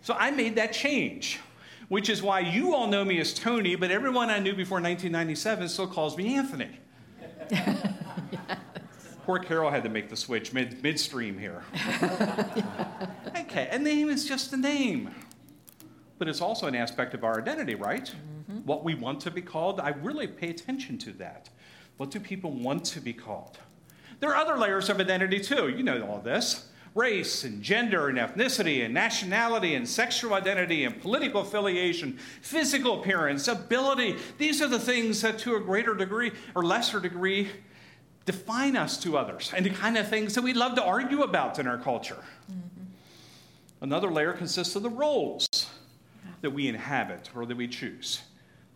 So 0.02 0.14
I 0.14 0.30
made 0.30 0.58
that 0.58 0.72
change 0.72 1.40
which 1.88 2.10
is 2.10 2.22
why 2.22 2.40
you 2.40 2.74
all 2.74 2.88
know 2.88 3.06
me 3.06 3.20
as 3.20 3.34
Tony, 3.34 3.76
but 3.76 3.92
everyone 3.92 4.30
I 4.30 4.40
knew 4.40 4.56
before 4.56 4.78
1997 4.78 5.70
still 5.70 5.88
calls 5.88 6.18
me 6.18 6.36
Anthony. 6.36 6.80
yes. 7.52 7.94
Poor 9.26 9.40
Carol 9.40 9.72
had 9.72 9.84
to 9.84 9.90
make 9.90 10.10
the 10.10 10.16
switch 10.16 10.54
mid, 10.54 10.84
midstream 10.84 11.40
here. 11.40 11.64
okay, 13.36 13.68
a 13.72 13.80
name 13.80 14.08
is 14.08 14.28
just 14.28 14.54
a 14.54 14.58
name, 14.58 15.16
but 16.20 16.28
it's 16.28 16.42
also 16.42 16.68
an 16.68 16.76
aspect 16.76 17.16
of 17.16 17.24
our 17.24 17.42
identity, 17.42 17.74
right? 17.74 18.06
Mm-hmm. 18.06 18.60
What 18.60 18.84
we 18.84 18.94
want 18.94 19.20
to 19.22 19.32
be 19.32 19.42
called, 19.42 19.80
I 19.80 19.90
really 19.90 20.28
pay 20.28 20.52
attention 20.52 21.00
to 21.00 21.12
that. 21.14 21.50
What 21.98 22.12
do 22.12 22.20
people 22.20 22.52
want 22.52 22.86
to 22.86 23.00
be 23.00 23.14
called? 23.14 23.58
There 24.20 24.30
are 24.30 24.36
other 24.36 24.58
layers 24.58 24.90
of 24.90 25.00
identity 25.00 25.40
too. 25.40 25.70
You 25.70 25.82
know 25.82 26.06
all 26.06 26.20
this 26.20 26.70
race 26.96 27.44
and 27.44 27.62
gender 27.62 28.08
and 28.08 28.18
ethnicity 28.18 28.84
and 28.84 28.94
nationality 28.94 29.76
and 29.76 29.88
sexual 29.88 30.34
identity 30.34 30.86
and 30.86 31.00
political 31.02 31.42
affiliation, 31.42 32.18
physical 32.42 33.02
appearance, 33.02 33.50
ability. 33.50 34.16
These 34.38 34.62
are 34.62 34.70
the 34.70 34.80
things 34.80 35.22
that, 35.22 35.38
to 35.40 35.58
a 35.58 35.60
greater 35.60 35.94
degree 35.94 36.32
or 36.56 36.64
lesser 36.64 37.02
degree, 37.02 37.50
define 38.24 38.78
us 38.78 38.98
to 39.04 39.18
others 39.18 39.52
and 39.56 39.66
the 39.66 39.70
kind 39.70 39.98
of 39.98 40.08
things 40.08 40.34
that 40.34 40.42
we 40.42 40.54
love 40.54 40.76
to 40.76 40.84
argue 40.84 41.22
about 41.22 41.60
in 41.60 41.68
our 41.68 41.78
culture. 41.78 42.24
Mm-hmm. 42.50 42.84
Another 43.82 44.10
layer 44.10 44.34
consists 44.34 44.76
of 44.76 44.82
the 44.82 44.90
roles 44.90 45.48
that 46.42 46.50
we 46.50 46.68
inhabit 46.68 47.30
or 47.36 47.46
that 47.46 47.58
we 47.58 47.68
choose, 47.68 48.22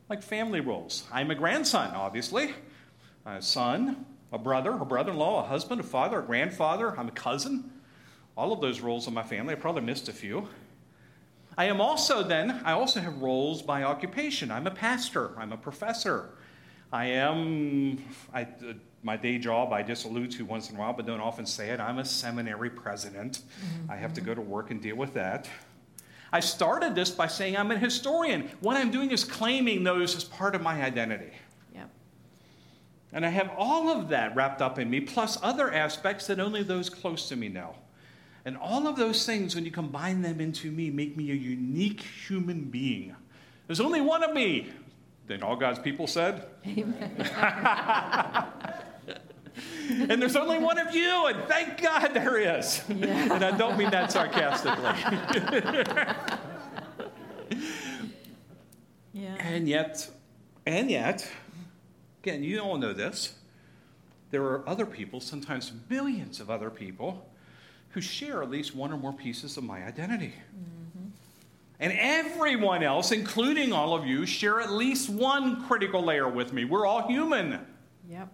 like 0.09 0.22
family 0.22 0.59
roles. 0.59 1.05
I'm 1.11 1.32
a 1.32 1.36
grandson, 1.36 1.95
obviously, 1.95 2.53
a 3.26 3.41
son, 3.41 4.05
a 4.32 4.38
brother, 4.38 4.72
a 4.72 4.86
brother 4.86 5.11
in 5.11 5.17
law, 5.17 5.43
a 5.43 5.47
husband, 5.47 5.80
a 5.80 5.84
father, 5.84 6.20
a 6.20 6.24
grandfather, 6.24 6.99
I'm 6.99 7.07
a 7.07 7.11
cousin 7.11 7.72
all 8.39 8.53
of 8.53 8.61
those 8.61 8.79
roles 8.79 9.05
in 9.05 9.13
my 9.13 9.21
family. 9.21 9.53
I 9.53 9.57
probably 9.57 9.81
missed 9.81 10.07
a 10.07 10.13
few. 10.13 10.47
I 11.57 11.65
am 11.65 11.81
also 11.81 12.23
then, 12.23 12.61
I 12.63 12.71
also 12.71 13.01
have 13.01 13.17
roles 13.17 13.61
by 13.61 13.83
occupation. 13.83 14.49
I'm 14.49 14.65
a 14.65 14.71
pastor, 14.71 15.37
I'm 15.37 15.51
a 15.51 15.57
professor, 15.57 16.29
I 16.89 17.07
am, 17.07 18.01
I, 18.33 18.43
uh, 18.43 18.73
my 19.03 19.17
day 19.17 19.39
job, 19.39 19.73
I 19.73 19.83
just 19.83 20.05
allude 20.05 20.31
to 20.31 20.45
once 20.45 20.69
in 20.69 20.77
a 20.77 20.79
while, 20.79 20.93
but 20.93 21.05
don't 21.05 21.19
often 21.19 21.45
say 21.45 21.71
it. 21.71 21.81
I'm 21.81 21.97
a 21.97 22.05
seminary 22.05 22.69
president. 22.69 23.41
I 23.89 23.97
have 23.97 24.13
to 24.13 24.21
go 24.21 24.33
to 24.33 24.41
work 24.41 24.71
and 24.71 24.81
deal 24.81 24.95
with 24.95 25.13
that. 25.15 25.49
I 26.31 26.39
started 26.39 26.95
this 26.95 27.11
by 27.11 27.27
saying 27.27 27.57
I'm 27.57 27.71
a 27.71 27.77
historian. 27.77 28.49
What 28.61 28.77
I'm 28.77 28.89
doing 28.89 29.11
is 29.11 29.25
claiming 29.25 29.83
those 29.83 30.15
as 30.15 30.23
part 30.23 30.55
of 30.55 30.61
my 30.61 30.81
identity. 30.81 31.33
Yep. 31.75 31.89
And 33.11 33.25
I 33.25 33.29
have 33.29 33.51
all 33.57 33.89
of 33.89 34.07
that 34.09 34.33
wrapped 34.33 34.61
up 34.61 34.79
in 34.79 34.89
me, 34.89 35.01
plus 35.01 35.37
other 35.41 35.73
aspects 35.73 36.25
that 36.27 36.39
only 36.39 36.63
those 36.63 36.89
close 36.89 37.27
to 37.27 37.35
me 37.35 37.49
know. 37.49 37.75
And 38.45 38.57
all 38.57 38.87
of 38.87 38.95
those 38.95 39.25
things, 39.25 39.55
when 39.55 39.65
you 39.65 39.71
combine 39.71 40.21
them 40.21 40.39
into 40.39 40.71
me, 40.71 40.89
make 40.89 41.17
me 41.17 41.31
a 41.31 41.35
unique 41.35 42.01
human 42.01 42.65
being. 42.65 43.15
There's 43.67 43.79
only 43.79 44.01
one 44.01 44.23
of 44.23 44.33
me. 44.33 44.69
Then 45.27 45.43
all 45.43 45.55
God's 45.55 45.79
people 45.79 46.07
said, 46.07 46.47
Amen. 46.65 47.15
and 50.09 50.21
there's 50.21 50.35
only 50.35 50.57
one 50.57 50.79
of 50.79 50.95
you, 50.95 51.27
and 51.27 51.47
thank 51.47 51.81
God 51.81 52.13
there 52.13 52.57
is. 52.57 52.81
and 52.89 53.43
I 53.43 53.55
don't 53.55 53.77
mean 53.77 53.91
that 53.91 54.11
sarcastically. 54.11 54.95
Yeah. 59.19 59.35
And 59.39 59.67
yet, 59.67 60.09
and 60.65 60.89
yet, 60.89 61.29
again, 62.23 62.43
you 62.43 62.59
all 62.59 62.77
know 62.77 62.93
this. 62.93 63.35
There 64.31 64.43
are 64.43 64.67
other 64.69 64.85
people, 64.85 65.19
sometimes 65.19 65.73
millions 65.89 66.39
of 66.39 66.49
other 66.49 66.69
people, 66.69 67.29
who 67.89 68.01
share 68.01 68.43
at 68.43 68.49
least 68.49 68.75
one 68.75 68.91
or 68.91 68.97
more 68.97 69.13
pieces 69.13 69.57
of 69.57 69.63
my 69.63 69.83
identity. 69.83 70.33
And 71.79 71.93
everyone 71.93 72.83
else, 72.83 73.11
including 73.11 73.71
all 73.71 73.95
of 73.95 74.05
you, 74.05 74.25
share 74.25 74.59
at 74.59 74.71
least 74.71 75.09
one 75.09 75.65
critical 75.65 76.03
layer 76.03 76.27
with 76.27 76.51
me. 76.51 76.65
We're 76.65 76.85
all 76.85 77.07
human. 77.07 77.65
Yep. 78.09 78.27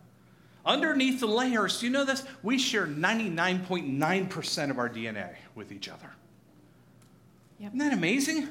Underneath 0.66 1.20
the 1.20 1.28
layers, 1.28 1.80
do 1.80 1.86
you 1.86 1.92
know 1.92 2.06
this? 2.06 2.24
We 2.42 2.58
share 2.58 2.88
99.9% 2.88 4.72
of 4.72 4.80
our 4.80 4.90
DNA 4.90 5.36
with 5.54 5.72
each 5.72 5.88
other. 5.90 6.10
Yep. 7.60 7.70
Isn't 7.70 7.80
that 7.80 7.94
amazing? 7.94 8.50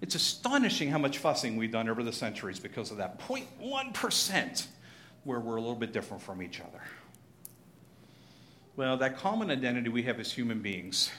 It's 0.00 0.14
astonishing 0.14 0.90
how 0.90 0.98
much 0.98 1.18
fussing 1.18 1.56
we've 1.56 1.72
done 1.72 1.88
over 1.88 2.04
the 2.04 2.12
centuries 2.12 2.60
because 2.60 2.92
of 2.92 2.98
that 2.98 3.18
0.1% 3.18 4.66
where 5.24 5.40
we're 5.40 5.56
a 5.56 5.60
little 5.60 5.74
bit 5.74 5.92
different 5.92 6.22
from 6.22 6.40
each 6.40 6.60
other. 6.60 6.80
Well, 8.76 8.96
that 8.96 9.18
common 9.18 9.52
identity 9.52 9.88
we 9.88 10.02
have 10.02 10.18
as 10.18 10.32
human 10.32 10.60
beings 10.60 11.10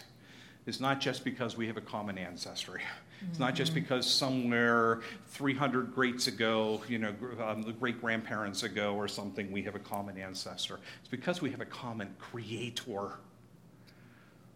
is 0.66 0.82
not 0.82 1.00
just 1.00 1.24
because 1.24 1.56
we 1.56 1.68
have 1.68 1.78
a 1.78 1.82
common 1.82 2.18
ancestry. 2.18 2.82
It's 3.30 3.40
not 3.40 3.56
just 3.56 3.74
because 3.74 4.06
somewhere 4.06 5.02
300 5.28 5.96
greats 5.96 6.28
ago, 6.28 6.82
you 6.90 7.00
know, 7.00 7.14
um, 7.42 7.62
the 7.62 7.72
great 7.72 8.02
grandparents 8.02 8.64
ago 8.64 8.94
or 8.96 9.08
something, 9.08 9.54
we 9.54 9.64
have 9.64 9.76
a 9.76 9.80
common 9.80 10.18
ancestor. 10.18 10.82
It's 11.00 11.10
because 11.10 11.42
we 11.42 11.50
have 11.52 11.62
a 11.62 11.66
common 11.66 12.14
creator. 12.20 13.20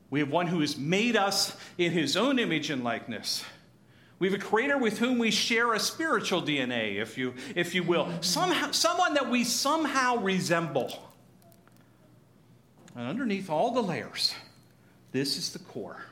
We 0.10 0.20
have 0.20 0.30
one 0.30 0.48
who 0.48 0.60
has 0.60 0.78
made 0.78 1.16
us 1.16 1.56
in 1.78 1.94
his 1.94 2.18
own 2.18 2.38
image 2.38 2.70
and 2.70 2.84
likeness. 2.84 3.46
We 4.20 4.30
have 4.30 4.38
a 4.38 4.44
creator 4.44 4.78
with 4.78 5.00
whom 5.00 5.20
we 5.20 5.32
share 5.32 5.74
a 5.74 5.80
spiritual 5.80 6.42
DNA, 6.42 7.02
if 7.02 7.18
you, 7.18 7.34
if 7.56 7.74
you 7.74 7.84
will. 7.84 8.10
Somehow, 8.20 8.72
someone 8.72 9.14
that 9.14 9.30
we 9.30 9.46
somehow 9.46 10.18
resemble. 10.18 11.09
And 12.96 13.08
underneath 13.08 13.50
all 13.50 13.72
the 13.72 13.82
layers, 13.82 14.34
this 15.12 15.38
is 15.38 15.54
the 15.54 15.60
core. 15.60 16.04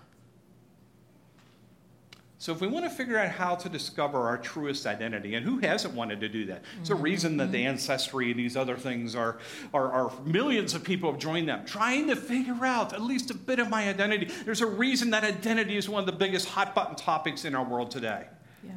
So, 2.39 2.51
if 2.51 2.61
we 2.61 2.67
want 2.67 2.86
to 2.86 2.91
figure 2.91 3.17
out 3.17 3.30
how 3.30 3.55
to 3.55 3.67
discover 3.67 4.19
our 4.19 4.38
truest 4.38 4.86
identity, 4.86 5.34
and 5.34 5.43
who 5.43 5.57
hasn't 5.57 5.95
wanted 5.95 6.21
to 6.21 6.30
do 6.30 6.45
that? 6.45 6.61
It's 6.80 6.91
a 6.91 6.93
mm-hmm. 6.93 7.01
reason 7.01 7.38
that 7.38 7.51
the 7.51 7.57
mm-hmm. 7.57 7.69
ancestry 7.69 8.30
and 8.30 8.39
these 8.39 8.55
other 8.55 8.78
things 8.78 9.15
are, 9.15 9.39
are, 9.73 9.91
are 9.91 10.11
millions 10.23 10.75
of 10.75 10.84
people 10.84 11.11
have 11.11 11.19
joined 11.19 11.49
them, 11.49 11.65
trying 11.65 12.07
to 12.07 12.15
figure 12.15 12.63
out 12.63 12.93
at 12.93 13.01
least 13.01 13.32
a 13.32 13.34
bit 13.34 13.57
of 13.57 13.69
my 13.69 13.89
identity. 13.89 14.32
There's 14.45 14.61
a 14.61 14.67
reason 14.67 15.09
that 15.11 15.23
identity 15.23 15.78
is 15.78 15.89
one 15.89 16.01
of 16.01 16.05
the 16.05 16.11
biggest 16.11 16.47
hot 16.47 16.75
button 16.75 16.95
topics 16.95 17.43
in 17.43 17.55
our 17.55 17.65
world 17.65 17.89
today. 17.89 18.28
Yeah. 18.63 18.73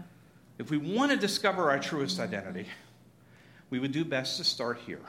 If 0.59 0.71
we 0.71 0.79
want 0.79 1.13
to 1.13 1.19
discover 1.19 1.71
our 1.71 1.79
truest 1.79 2.19
identity, 2.19 2.67
we 3.69 3.79
would 3.79 3.93
do 3.93 4.07
best 4.07 4.39
to 4.39 4.45
start 4.45 4.79
here 4.87 5.05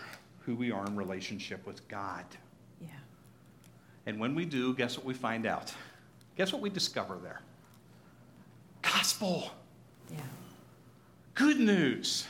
who 0.46 0.56
we 0.56 0.72
are 0.72 0.86
in 0.86 0.98
relationship 0.98 1.66
with 1.66 1.88
God. 1.88 2.26
And 4.06 4.20
when 4.20 4.36
we 4.36 4.46
do, 4.46 4.74
guess 4.74 4.98
what 4.98 5.06
we 5.06 5.14
find 5.14 5.46
out? 5.46 5.74
Guess 6.38 6.52
what 6.52 6.62
we 6.62 6.70
discover 6.70 7.18
there? 7.22 7.42
Gospel. 8.82 9.52
Yeah. 10.10 10.18
Good 11.36 11.60
news. 11.60 12.26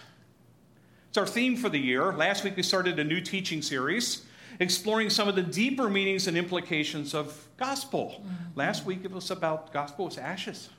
It's 1.10 1.18
our 1.18 1.28
theme 1.28 1.56
for 1.56 1.70
the 1.70 1.80
year. 1.80 2.14
Last 2.14 2.44
week 2.44 2.56
we 2.56 2.64
started 2.64 3.00
a 3.00 3.04
new 3.04 3.22
teaching 3.22 3.62
series 3.62 4.26
exploring 4.60 5.10
some 5.10 5.28
of 5.28 5.36
the 5.36 5.42
deeper 5.44 5.90
meanings 5.90 6.28
and 6.28 6.38
implications 6.38 7.14
of 7.14 7.48
gospel. 7.58 8.16
Mm-hmm. 8.22 8.60
Last 8.60 8.86
week 8.86 9.00
it 9.04 9.12
was 9.12 9.32
about 9.32 9.74
gospel 9.74 10.06
was 10.06 10.18
ashes. 10.18 10.70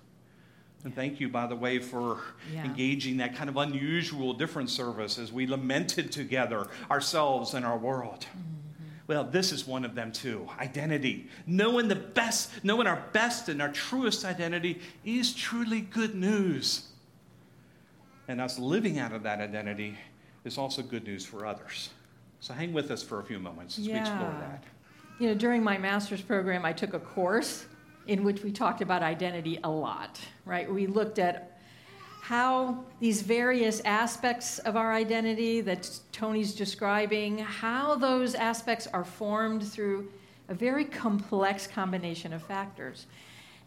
And 0.84 0.94
thank 0.94 1.20
you, 1.20 1.28
by 1.28 1.46
the 1.46 1.54
way, 1.56 1.78
for 1.78 2.18
Yeah. 2.52 2.64
engaging 2.64 3.18
that 3.18 3.34
kind 3.36 3.48
of 3.48 3.56
unusual, 3.56 4.34
different 4.34 4.68
service 4.68 5.16
as 5.18 5.32
we 5.32 5.46
lamented 5.46 6.10
together 6.12 6.66
ourselves 6.90 7.54
and 7.54 7.64
our 7.64 7.78
world. 7.78 8.26
Mm-hmm. 8.28 8.61
Well, 9.06 9.24
this 9.24 9.52
is 9.52 9.66
one 9.66 9.84
of 9.84 9.94
them 9.94 10.12
too 10.12 10.48
identity. 10.60 11.28
Knowing 11.46 11.88
the 11.88 11.96
best, 11.96 12.64
knowing 12.64 12.86
our 12.86 13.04
best 13.12 13.48
and 13.48 13.60
our 13.60 13.70
truest 13.70 14.24
identity 14.24 14.80
is 15.04 15.34
truly 15.34 15.80
good 15.80 16.14
news. 16.14 16.88
And 18.28 18.40
us 18.40 18.58
living 18.58 18.98
out 18.98 19.12
of 19.12 19.22
that 19.24 19.40
identity 19.40 19.98
is 20.44 20.56
also 20.56 20.82
good 20.82 21.04
news 21.04 21.24
for 21.24 21.44
others. 21.44 21.90
So 22.40 22.54
hang 22.54 22.72
with 22.72 22.90
us 22.90 23.02
for 23.02 23.20
a 23.20 23.24
few 23.24 23.38
moments 23.38 23.78
as 23.78 23.86
we 23.86 23.94
explore 23.94 24.34
that. 24.40 24.64
You 25.18 25.28
know, 25.28 25.34
during 25.34 25.62
my 25.62 25.78
master's 25.78 26.22
program, 26.22 26.64
I 26.64 26.72
took 26.72 26.94
a 26.94 26.98
course 26.98 27.66
in 28.06 28.24
which 28.24 28.42
we 28.42 28.50
talked 28.50 28.80
about 28.80 29.02
identity 29.02 29.58
a 29.62 29.70
lot, 29.70 30.20
right? 30.44 30.72
We 30.72 30.86
looked 30.86 31.18
at 31.18 31.51
how 32.22 32.78
these 33.00 33.20
various 33.20 33.80
aspects 33.80 34.60
of 34.60 34.76
our 34.76 34.92
identity 34.92 35.60
that 35.60 35.90
Tony's 36.12 36.54
describing, 36.54 37.38
how 37.38 37.96
those 37.96 38.36
aspects 38.36 38.86
are 38.86 39.02
formed 39.02 39.66
through 39.66 40.08
a 40.48 40.54
very 40.54 40.84
complex 40.84 41.66
combination 41.66 42.32
of 42.32 42.40
factors. 42.40 43.06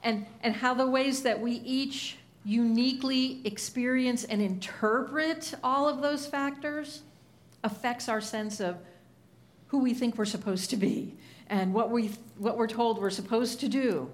And, 0.03 0.25
and 0.41 0.55
how 0.55 0.73
the 0.73 0.87
ways 0.87 1.21
that 1.23 1.37
we 1.37 1.51
each 1.65 2.15
uniquely 2.45 3.41
experience 3.43 4.23
and 4.23 4.41
interpret 4.41 5.53
all 5.61 5.89
of 5.89 6.01
those 6.01 6.25
factors 6.25 7.01
affects 7.61 8.07
our 8.07 8.21
sense 8.21 8.61
of 8.61 8.77
who 9.67 9.79
we 9.79 9.93
think 9.93 10.17
we're 10.17 10.23
supposed 10.23 10.69
to 10.69 10.77
be 10.77 11.13
and 11.49 11.73
what, 11.73 11.91
we, 11.91 12.11
what 12.37 12.57
we're 12.57 12.67
told 12.67 13.01
we're 13.01 13.09
supposed 13.09 13.59
to 13.59 13.67
do. 13.67 14.09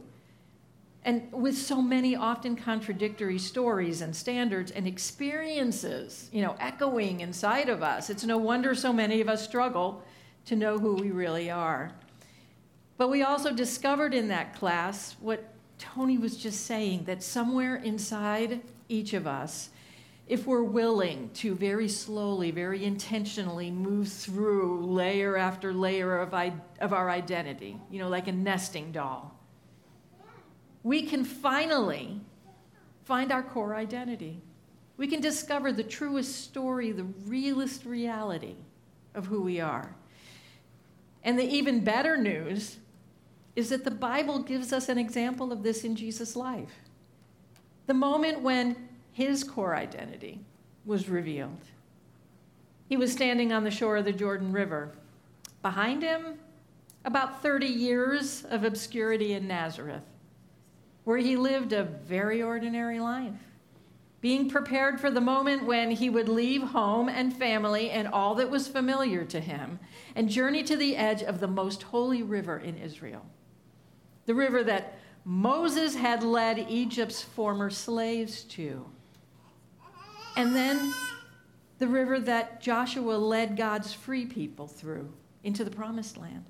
And 1.03 1.31
with 1.31 1.57
so 1.57 1.81
many 1.81 2.15
often 2.15 2.55
contradictory 2.55 3.39
stories 3.39 4.01
and 4.01 4.15
standards 4.15 4.71
and 4.71 4.85
experiences, 4.85 6.29
you 6.31 6.43
know, 6.43 6.55
echoing 6.59 7.21
inside 7.21 7.69
of 7.69 7.81
us, 7.81 8.09
it's 8.09 8.23
no 8.23 8.37
wonder 8.37 8.75
so 8.75 8.93
many 8.93 9.19
of 9.19 9.27
us 9.27 9.43
struggle 9.43 10.03
to 10.45 10.55
know 10.55 10.77
who 10.77 10.93
we 10.93 11.09
really 11.09 11.49
are. 11.49 11.91
But 12.97 13.09
we 13.09 13.23
also 13.23 13.51
discovered 13.51 14.13
in 14.13 14.27
that 14.27 14.55
class 14.55 15.15
what 15.19 15.51
Tony 15.79 16.19
was 16.19 16.37
just 16.37 16.67
saying 16.67 17.05
that 17.05 17.23
somewhere 17.23 17.77
inside 17.77 18.61
each 18.87 19.13
of 19.13 19.25
us, 19.25 19.71
if 20.27 20.45
we're 20.45 20.63
willing 20.63 21.31
to 21.33 21.55
very 21.55 21.87
slowly, 21.89 22.51
very 22.51 22.85
intentionally 22.85 23.71
move 23.71 24.07
through 24.07 24.85
layer 24.85 25.35
after 25.35 25.73
layer 25.73 26.19
of, 26.19 26.35
I- 26.35 26.53
of 26.79 26.93
our 26.93 27.09
identity, 27.09 27.75
you 27.89 27.97
know, 27.97 28.07
like 28.07 28.27
a 28.27 28.31
nesting 28.31 28.91
doll, 28.91 29.30
we 30.83 31.03
can 31.03 31.23
finally 31.23 32.19
find 33.03 33.31
our 33.31 33.43
core 33.43 33.75
identity. 33.75 34.41
We 34.97 35.07
can 35.07 35.21
discover 35.21 35.71
the 35.71 35.83
truest 35.83 36.43
story, 36.43 36.91
the 36.91 37.05
realest 37.25 37.85
reality 37.85 38.55
of 39.15 39.25
who 39.27 39.41
we 39.41 39.59
are. 39.59 39.95
And 41.23 41.37
the 41.37 41.43
even 41.43 41.83
better 41.83 42.17
news 42.17 42.77
is 43.55 43.69
that 43.69 43.83
the 43.83 43.91
Bible 43.91 44.39
gives 44.39 44.71
us 44.71 44.89
an 44.89 44.97
example 44.97 45.51
of 45.51 45.63
this 45.63 45.83
in 45.83 45.95
Jesus' 45.95 46.35
life. 46.35 46.73
The 47.87 47.93
moment 47.93 48.41
when 48.41 48.89
his 49.11 49.43
core 49.43 49.75
identity 49.75 50.39
was 50.85 51.09
revealed. 51.09 51.65
He 52.87 52.97
was 52.97 53.11
standing 53.11 53.51
on 53.51 53.63
the 53.63 53.71
shore 53.71 53.97
of 53.97 54.05
the 54.05 54.13
Jordan 54.13 54.51
River. 54.51 54.91
Behind 55.61 56.01
him, 56.01 56.39
about 57.05 57.41
30 57.41 57.67
years 57.67 58.45
of 58.45 58.63
obscurity 58.63 59.33
in 59.33 59.47
Nazareth, 59.47 60.03
where 61.03 61.17
he 61.17 61.35
lived 61.35 61.73
a 61.73 61.83
very 61.83 62.41
ordinary 62.41 62.99
life, 62.99 63.33
being 64.21 64.49
prepared 64.49 64.99
for 64.99 65.09
the 65.09 65.21
moment 65.21 65.65
when 65.65 65.91
he 65.91 66.09
would 66.09 66.29
leave 66.29 66.61
home 66.61 67.09
and 67.09 67.35
family 67.35 67.89
and 67.89 68.07
all 68.07 68.35
that 68.35 68.51
was 68.51 68.67
familiar 68.67 69.25
to 69.25 69.39
him 69.39 69.79
and 70.15 70.29
journey 70.29 70.63
to 70.63 70.77
the 70.77 70.95
edge 70.95 71.23
of 71.23 71.39
the 71.39 71.47
most 71.47 71.83
holy 71.83 72.21
river 72.21 72.57
in 72.57 72.77
Israel 72.77 73.25
the 74.25 74.35
river 74.35 74.63
that 74.63 74.97
Moses 75.25 75.95
had 75.95 76.23
led 76.23 76.57
Egypt's 76.69 77.21
former 77.21 77.69
slaves 77.69 78.43
to. 78.43 78.85
And 80.37 80.55
then 80.55 80.93
the 81.79 81.87
river 81.87 82.19
that 82.19 82.61
Joshua 82.61 83.17
led 83.17 83.57
God's 83.57 83.93
free 83.93 84.25
people 84.25 84.67
through 84.67 85.11
into 85.43 85.63
the 85.63 85.71
promised 85.71 86.17
land. 86.17 86.45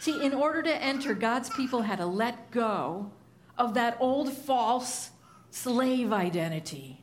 See, 0.00 0.24
in 0.24 0.34
order 0.34 0.62
to 0.62 0.74
enter, 0.74 1.14
God's 1.14 1.50
people 1.50 1.82
had 1.82 1.98
to 1.98 2.06
let 2.06 2.50
go 2.50 3.12
of 3.62 3.74
that 3.74 3.96
old 4.00 4.32
false 4.32 5.10
slave 5.50 6.12
identity. 6.12 7.00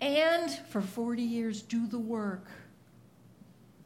And 0.00 0.50
for 0.50 0.82
40 0.82 1.22
years, 1.22 1.62
do 1.62 1.86
the 1.86 1.98
work. 1.98 2.46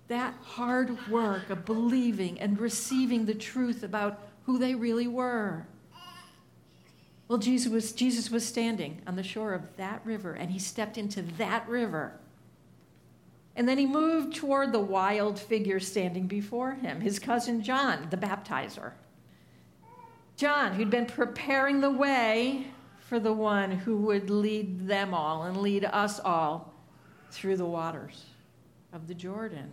That 0.09 0.35
hard 0.43 1.09
work 1.09 1.51
of 1.51 1.65
believing 1.65 2.41
and 2.41 2.59
receiving 2.59 3.25
the 3.25 3.35
truth 3.35 3.85
about 3.85 4.21
who 4.45 4.59
they 4.59 4.75
really 4.75 5.07
were. 5.07 5.67
Well, 7.29 7.39
Jesus 7.39 7.73
was, 7.73 7.93
Jesus 7.93 8.31
was 8.31 8.45
standing 8.45 9.01
on 9.07 9.15
the 9.15 9.23
shore 9.23 9.55
of 9.55 9.77
that 9.77 10.03
river, 10.05 10.33
and 10.33 10.51
he 10.51 10.59
stepped 10.59 10.99
into 10.99 11.23
that 11.39 11.67
river. 11.69 12.19
And 13.55 13.69
then 13.69 13.79
he 13.79 13.87
moved 13.87 14.35
toward 14.35 14.73
the 14.73 14.81
wild 14.81 15.39
figure 15.39 15.79
standing 15.79 16.27
before 16.27 16.73
him, 16.73 17.01
his 17.01 17.19
cousin 17.19 17.63
John, 17.63 18.09
the 18.11 18.17
baptizer. 18.17 18.93
John, 20.43 20.73
who'd 20.73 20.91
been 20.91 21.07
preparing 21.07 21.81
the 21.81 21.93
way 21.93 22.67
for 22.99 23.21
the 23.21 23.33
one 23.33 23.71
who 23.71 23.97
would 23.99 24.29
lead 24.29 24.89
them 24.89 25.15
all 25.15 25.45
and 25.45 25.57
lead 25.57 25.85
us 25.85 26.19
all 26.19 26.75
through 27.31 27.59
the 27.59 27.65
waters 27.65 28.25
of 28.93 29.07
the 29.07 29.15
Jordan. 29.15 29.71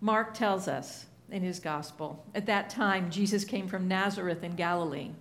Mark 0.00 0.34
tells 0.34 0.66
us 0.66 1.06
in 1.30 1.44
his 1.44 1.60
gospel 1.60 2.26
at 2.34 2.46
that 2.46 2.70
time, 2.70 3.08
Jesus 3.08 3.44
came 3.44 3.68
from 3.68 3.86
Nazareth 3.86 4.42
in 4.42 4.56
Galilee 4.56 5.12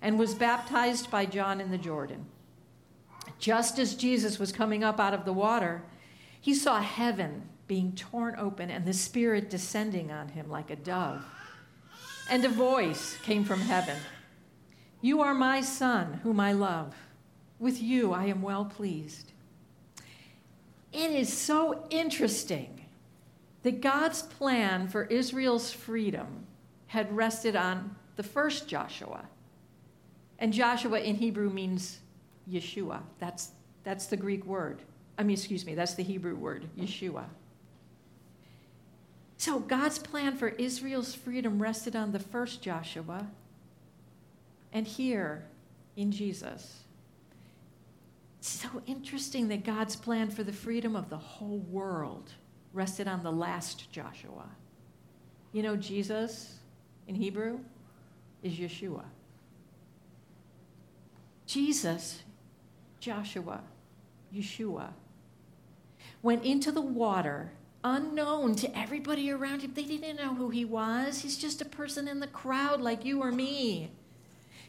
and 0.00 0.18
was 0.18 0.34
baptized 0.34 1.08
by 1.08 1.24
John 1.24 1.60
in 1.60 1.70
the 1.70 1.78
Jordan. 1.78 2.26
Just 3.38 3.78
as 3.78 3.94
Jesus 3.94 4.40
was 4.40 4.50
coming 4.50 4.82
up 4.82 4.98
out 4.98 5.14
of 5.14 5.24
the 5.24 5.32
water, 5.32 5.84
he 6.40 6.52
saw 6.52 6.80
heaven 6.80 7.48
being 7.68 7.92
torn 7.92 8.34
open 8.38 8.70
and 8.70 8.84
the 8.84 8.92
Spirit 8.92 9.48
descending 9.48 10.10
on 10.10 10.30
him 10.30 10.50
like 10.50 10.68
a 10.68 10.74
dove. 10.74 11.24
And 12.32 12.46
a 12.46 12.48
voice 12.48 13.18
came 13.18 13.44
from 13.44 13.60
heaven 13.60 13.98
You 15.02 15.20
are 15.20 15.34
my 15.34 15.60
Son, 15.60 16.18
whom 16.22 16.40
I 16.40 16.52
love. 16.52 16.94
With 17.58 17.82
you 17.82 18.14
I 18.14 18.24
am 18.24 18.40
well 18.40 18.64
pleased. 18.64 19.32
It 20.94 21.10
is 21.10 21.30
so 21.30 21.86
interesting 21.90 22.86
that 23.64 23.82
God's 23.82 24.22
plan 24.22 24.88
for 24.88 25.04
Israel's 25.04 25.72
freedom 25.72 26.46
had 26.86 27.14
rested 27.14 27.54
on 27.54 27.94
the 28.16 28.22
first 28.22 28.66
Joshua 28.66 29.26
and 30.38 30.54
Joshua 30.54 31.00
in 31.00 31.16
Hebrew 31.16 31.50
means 31.50 32.00
Yeshua. 32.50 33.02
That's, 33.18 33.50
that's 33.84 34.06
the 34.06 34.16
Greek 34.16 34.46
word. 34.46 34.80
I 35.18 35.22
mean, 35.22 35.34
excuse 35.34 35.66
me, 35.66 35.74
that's 35.74 35.96
the 35.96 36.02
Hebrew 36.02 36.36
word, 36.36 36.64
Yeshua. 36.78 37.24
So 39.42 39.58
God's 39.58 39.98
plan 39.98 40.36
for 40.36 40.50
Israel's 40.50 41.16
freedom 41.16 41.60
rested 41.60 41.96
on 41.96 42.12
the 42.12 42.20
first 42.20 42.62
Joshua 42.62 43.26
and 44.72 44.86
here 44.86 45.46
in 45.96 46.12
Jesus. 46.12 46.84
It's 48.38 48.48
so 48.48 48.68
interesting 48.86 49.48
that 49.48 49.64
God's 49.64 49.96
plan 49.96 50.30
for 50.30 50.44
the 50.44 50.52
freedom 50.52 50.94
of 50.94 51.10
the 51.10 51.16
whole 51.16 51.58
world 51.58 52.30
rested 52.72 53.08
on 53.08 53.24
the 53.24 53.32
last 53.32 53.90
Joshua. 53.90 54.48
You 55.50 55.64
know, 55.64 55.74
Jesus 55.74 56.54
in 57.08 57.16
Hebrew 57.16 57.58
is 58.44 58.52
Yeshua. 58.52 59.06
Jesus, 61.46 62.22
Joshua, 63.00 63.60
Yeshua, 64.32 64.90
went 66.22 66.44
into 66.44 66.70
the 66.70 66.80
water 66.80 67.50
unknown 67.84 68.54
to 68.56 68.78
everybody 68.78 69.30
around 69.30 69.62
him. 69.62 69.72
They 69.74 69.84
didn't 69.84 70.16
know 70.16 70.34
who 70.34 70.50
he 70.50 70.64
was. 70.64 71.22
He's 71.22 71.36
just 71.36 71.60
a 71.60 71.66
person 71.66 72.08
in 72.08 72.20
the 72.20 72.26
crowd 72.26 72.80
like 72.80 73.04
you 73.04 73.22
or 73.22 73.32
me. 73.32 73.90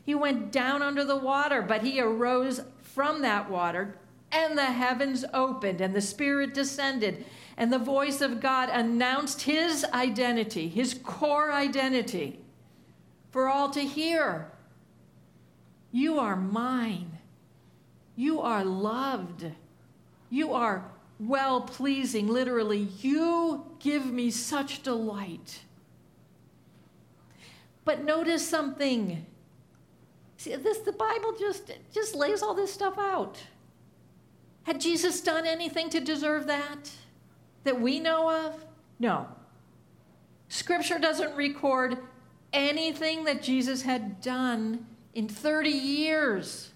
He 0.03 0.16
went 0.16 0.51
down 0.51 0.82
under 0.82 1.03
the 1.03 1.16
water, 1.16 1.61
but 1.61 1.84
he 1.84 2.01
arose 2.01 2.61
from 2.82 3.22
that 3.22 3.49
water, 3.49 3.97
and 4.32 4.57
the 4.57 4.66
heavens 4.66 5.24
opened, 5.34 5.80
and 5.80 5.95
the 5.95 6.01
Spirit 6.01 6.53
descended, 6.53 7.26
and 7.55 7.72
the 7.72 7.80
voice 7.80 8.20
of 8.20 8.41
God 8.41 8.70
announced 8.70 9.43
his 9.43 9.86
identity, 9.93 10.68
his 10.68 10.93
core 10.93 11.51
identity, 11.53 12.39
for 13.32 13.47
all 13.47 13.70
to 13.70 13.82
hear. 13.82 14.51
You 15.91 16.20
are 16.20 16.36
mine. 16.36 17.20
You 18.16 18.41
are 18.41 18.66
loved. 18.66 19.45
You 20.30 20.53
are 20.53 20.86
well 21.20 21.61
pleasing. 21.61 22.28
Literally, 22.28 22.89
you 23.01 23.66
give 23.80 24.05
me 24.05 24.32
such 24.32 24.84
delight. 24.84 25.61
But 27.86 28.03
notice 28.03 28.47
something. 28.47 29.26
See, 30.38 30.55
this 30.55 30.80
the 30.80 30.91
Bible 30.91 31.34
just 31.39 31.72
just 31.93 32.16
lays 32.16 32.41
all 32.41 32.53
this 32.53 32.74
stuff 32.74 32.97
out. 32.97 33.38
Had 34.64 34.80
Jesus 34.80 35.22
done 35.22 35.45
anything 35.45 35.89
to 35.89 35.99
deserve 35.99 36.47
that 36.47 36.91
that 37.64 37.80
we 37.80 37.99
know 37.99 38.30
of? 38.30 38.66
No. 38.99 39.28
Scripture 40.47 40.99
doesn't 40.99 41.36
record 41.36 41.97
anything 42.51 43.26
that 43.26 43.41
Jesus 43.41 43.82
had 43.82 44.22
done 44.22 44.86
in 45.14 45.28
30 45.28 45.70
years, 45.70 46.72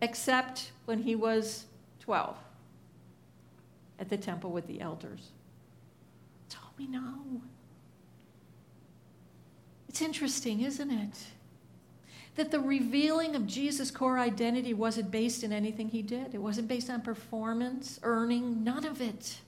except 0.00 0.72
when 0.84 1.02
he 1.02 1.14
was 1.14 1.66
12 2.00 2.36
at 3.98 4.08
the 4.08 4.16
temple 4.16 4.50
with 4.50 4.66
the 4.66 4.80
elders. 4.80 5.30
All 6.56 6.72
we 6.78 6.86
know. 6.86 7.42
It's 9.88 10.02
interesting, 10.02 10.60
isn't 10.62 10.90
it? 10.90 11.18
That 12.36 12.50
the 12.50 12.60
revealing 12.60 13.34
of 13.34 13.46
Jesus' 13.46 13.90
core 13.90 14.18
identity 14.18 14.72
wasn't 14.72 15.10
based 15.10 15.42
in 15.42 15.52
anything 15.52 15.88
he 15.88 16.02
did. 16.02 16.34
It 16.34 16.38
wasn't 16.38 16.68
based 16.68 16.88
on 16.88 17.02
performance, 17.02 17.98
earning, 18.02 18.62
none 18.64 18.84
of 18.84 19.00
it. 19.00 19.40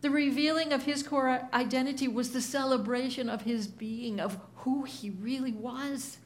The 0.00 0.10
revealing 0.10 0.72
of 0.72 0.84
his 0.84 1.02
core 1.02 1.48
identity 1.52 2.06
was 2.06 2.30
the 2.30 2.40
celebration 2.40 3.28
of 3.28 3.42
his 3.42 3.66
being, 3.66 4.20
of 4.20 4.38
who 4.56 4.84
he 4.84 5.10
really 5.10 5.52
was. 5.52 6.18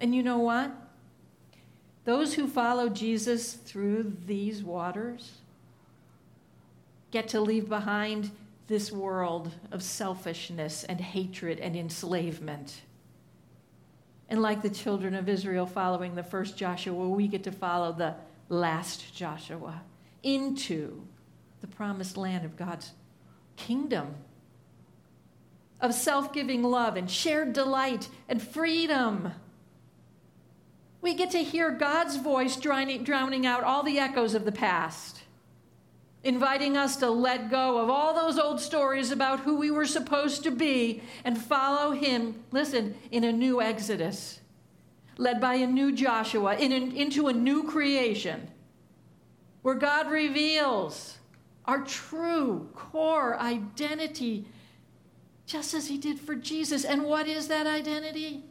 And 0.00 0.14
you 0.14 0.22
know 0.22 0.38
what? 0.38 0.72
Those 2.04 2.34
who 2.34 2.46
follow 2.46 2.88
Jesus 2.88 3.54
through 3.54 4.16
these 4.26 4.62
waters 4.62 5.32
get 7.10 7.28
to 7.28 7.40
leave 7.40 7.68
behind 7.68 8.30
this 8.66 8.92
world 8.92 9.52
of 9.72 9.82
selfishness 9.82 10.84
and 10.84 11.00
hatred 11.00 11.58
and 11.58 11.76
enslavement. 11.76 12.82
And 14.28 14.40
like 14.40 14.62
the 14.62 14.70
children 14.70 15.14
of 15.14 15.28
Israel 15.28 15.66
following 15.66 16.14
the 16.14 16.22
first 16.22 16.56
Joshua, 16.56 17.08
we 17.08 17.26
get 17.26 17.44
to 17.44 17.52
follow 17.52 17.92
the 17.92 18.14
last 18.48 19.14
Joshua 19.14 19.82
into 20.22 21.02
the 21.60 21.66
promised 21.66 22.16
land 22.16 22.44
of 22.44 22.56
God's 22.56 22.92
kingdom 23.56 24.14
of 25.80 25.94
self 25.94 26.32
giving 26.32 26.62
love 26.62 26.96
and 26.96 27.10
shared 27.10 27.52
delight 27.52 28.08
and 28.28 28.40
freedom. 28.40 29.32
We 31.02 31.14
get 31.14 31.30
to 31.30 31.42
hear 31.42 31.70
God's 31.70 32.16
voice 32.16 32.56
drowning 32.56 33.46
out 33.46 33.64
all 33.64 33.82
the 33.82 33.98
echoes 33.98 34.34
of 34.34 34.44
the 34.44 34.52
past, 34.52 35.22
inviting 36.22 36.76
us 36.76 36.96
to 36.96 37.10
let 37.10 37.50
go 37.50 37.78
of 37.78 37.88
all 37.88 38.12
those 38.14 38.38
old 38.38 38.60
stories 38.60 39.10
about 39.10 39.40
who 39.40 39.56
we 39.56 39.70
were 39.70 39.86
supposed 39.86 40.42
to 40.42 40.50
be 40.50 41.02
and 41.24 41.40
follow 41.40 41.92
Him, 41.92 42.42
listen, 42.50 42.94
in 43.10 43.24
a 43.24 43.32
new 43.32 43.62
Exodus, 43.62 44.40
led 45.16 45.40
by 45.40 45.54
a 45.54 45.66
new 45.66 45.92
Joshua, 45.92 46.56
in 46.56 46.72
an, 46.72 46.92
into 46.92 47.28
a 47.28 47.32
new 47.32 47.62
creation, 47.64 48.50
where 49.62 49.74
God 49.74 50.10
reveals 50.10 51.18
our 51.64 51.82
true 51.82 52.68
core 52.74 53.38
identity 53.38 54.44
just 55.46 55.74
as 55.74 55.88
he 55.88 55.98
did 55.98 56.18
for 56.18 56.34
Jesus. 56.34 56.84
And 56.84 57.04
what 57.04 57.26
is 57.26 57.48
that 57.48 57.66
identity? 57.66 58.44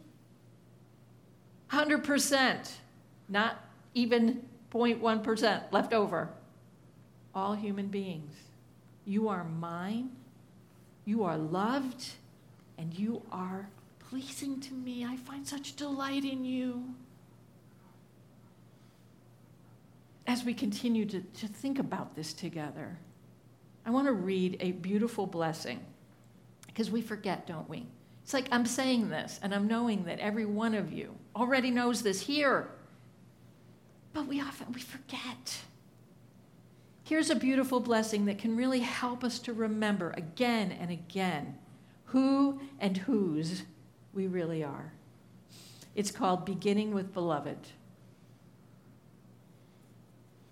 100%, 1.71 2.71
not 3.27 3.63
even 3.93 4.41
0.1% 4.71 5.71
left 5.71 5.93
over. 5.93 6.29
All 7.33 7.53
human 7.53 7.87
beings. 7.87 8.33
You 9.05 9.29
are 9.29 9.43
mine, 9.43 10.11
you 11.05 11.23
are 11.23 11.37
loved, 11.37 12.11
and 12.77 12.97
you 12.97 13.21
are 13.31 13.69
pleasing 13.99 14.59
to 14.61 14.73
me. 14.73 15.05
I 15.05 15.15
find 15.15 15.47
such 15.47 15.75
delight 15.75 16.25
in 16.25 16.43
you. 16.45 16.83
As 20.27 20.43
we 20.43 20.53
continue 20.53 21.05
to, 21.05 21.21
to 21.21 21.47
think 21.47 21.79
about 21.79 22.15
this 22.15 22.33
together, 22.33 22.97
I 23.85 23.89
want 23.91 24.07
to 24.07 24.13
read 24.13 24.57
a 24.59 24.73
beautiful 24.73 25.25
blessing 25.25 25.79
because 26.67 26.91
we 26.91 27.01
forget, 27.01 27.47
don't 27.47 27.67
we? 27.67 27.87
It's 28.23 28.33
like 28.33 28.47
I'm 28.51 28.65
saying 28.65 29.09
this, 29.09 29.39
and 29.41 29.55
I'm 29.55 29.67
knowing 29.67 30.03
that 30.05 30.19
every 30.19 30.45
one 30.45 30.75
of 30.75 30.93
you 30.93 31.15
already 31.39 31.71
knows 31.71 32.01
this 32.01 32.21
here. 32.21 32.69
But 34.13 34.27
we 34.27 34.41
often 34.41 34.71
we 34.73 34.81
forget. 34.81 35.59
Here's 37.03 37.29
a 37.29 37.35
beautiful 37.35 37.79
blessing 37.79 38.25
that 38.25 38.37
can 38.37 38.55
really 38.55 38.81
help 38.81 39.23
us 39.23 39.39
to 39.39 39.53
remember 39.53 40.13
again 40.15 40.71
and 40.71 40.91
again 40.91 41.57
who 42.05 42.59
and 42.79 42.97
whose 42.97 43.63
we 44.13 44.27
really 44.27 44.63
are. 44.63 44.93
It's 45.95 46.11
called 46.11 46.45
Beginning 46.45 46.93
with 46.93 47.13
Beloved. 47.13 47.57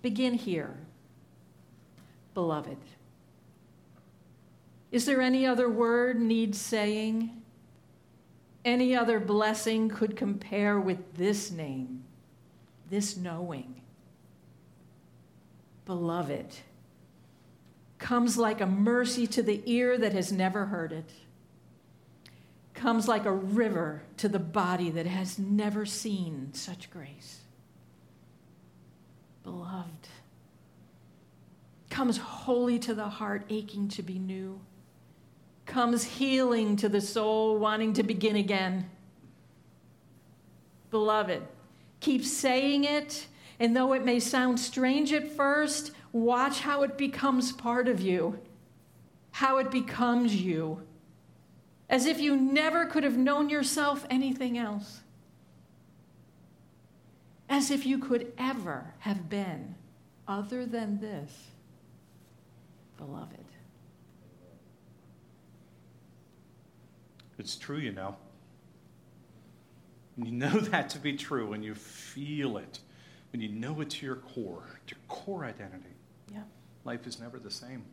Begin 0.02 0.36
here, 0.36 0.78
beloved. 2.34 2.78
Is 4.92 5.06
there 5.06 5.22
any 5.22 5.46
other 5.46 5.70
word 5.70 6.22
needs 6.22 6.60
saying? 6.60 7.37
Any 8.68 8.98
other 8.98 9.22
blessing 9.22 9.88
could 9.88 10.18
compare 10.18 10.78
with 10.78 11.16
this 11.16 11.52
name, 11.52 12.04
this 12.90 13.16
knowing? 13.16 13.80
Beloved 15.86 16.48
comes 17.98 18.38
like 18.38 18.60
a 18.60 18.66
mercy 18.66 19.26
to 19.26 19.42
the 19.42 19.64
ear 19.66 19.98
that 19.98 20.12
has 20.12 20.34
never 20.34 20.66
heard 20.66 20.92
it, 20.92 21.10
comes 22.74 23.08
like 23.08 23.24
a 23.24 23.32
river 23.32 24.04
to 24.18 24.28
the 24.28 24.38
body 24.38 24.90
that 24.90 25.08
has 25.08 25.40
never 25.40 25.86
seen 25.86 26.50
such 26.52 26.92
grace. 26.92 27.40
Beloved 29.44 30.10
comes 31.90 32.18
holy 32.18 32.80
to 32.80 32.94
the 32.94 33.08
heart, 33.08 33.46
aching 33.50 33.88
to 33.88 34.04
be 34.04 34.20
new 34.20 34.60
comes 35.68 36.04
healing 36.04 36.76
to 36.78 36.90
the 36.90 37.02
soul 37.02 37.58
wanting 37.58 37.94
to 37.94 38.04
begin 38.04 38.36
again. 38.36 38.90
Beloved, 40.90 41.44
keep 42.00 42.24
saying 42.24 42.86
it, 42.86 43.28
and 43.60 43.76
though 43.76 43.94
it 43.94 44.06
may 44.06 44.20
sound 44.20 44.60
strange 44.60 45.12
at 45.14 45.32
first, 45.32 45.92
watch 46.12 46.62
how 46.62 46.84
it 46.84 46.98
becomes 46.98 47.52
part 47.52 47.88
of 47.88 48.00
you, 48.00 48.40
how 49.32 49.58
it 49.58 49.70
becomes 49.70 50.36
you, 50.36 50.82
as 51.90 52.06
if 52.06 52.20
you 52.20 52.36
never 52.36 52.86
could 52.86 53.04
have 53.04 53.18
known 53.18 53.50
yourself 53.50 54.06
anything 54.10 54.58
else, 54.58 55.02
as 57.50 57.70
if 57.70 57.86
you 57.86 57.98
could 57.98 58.32
ever 58.38 58.94
have 59.00 59.30
been 59.30 59.76
other 60.28 60.66
than 60.66 61.00
this, 61.00 61.32
beloved. 62.98 63.47
It's 67.38 67.56
true, 67.56 67.78
you 67.78 67.92
know. 67.92 68.16
When 70.16 70.26
you 70.28 70.32
know 70.34 70.60
that 70.72 70.90
to 70.92 71.00
be 71.00 71.14
true, 71.16 71.48
when 71.50 71.62
you 71.64 71.76
feel 71.76 72.58
it, 72.58 72.80
when 73.32 73.42
you 73.42 73.50
know 73.50 73.80
it 73.82 73.90
to 73.92 74.06
your 74.06 74.16
core, 74.16 74.80
to 74.88 74.96
your 74.96 75.02
core 75.08 75.46
identity, 75.46 75.94
Yeah. 76.34 76.44
life 76.86 77.06
is 77.06 77.20
never 77.20 77.38
the 77.40 77.52
same. 77.52 77.84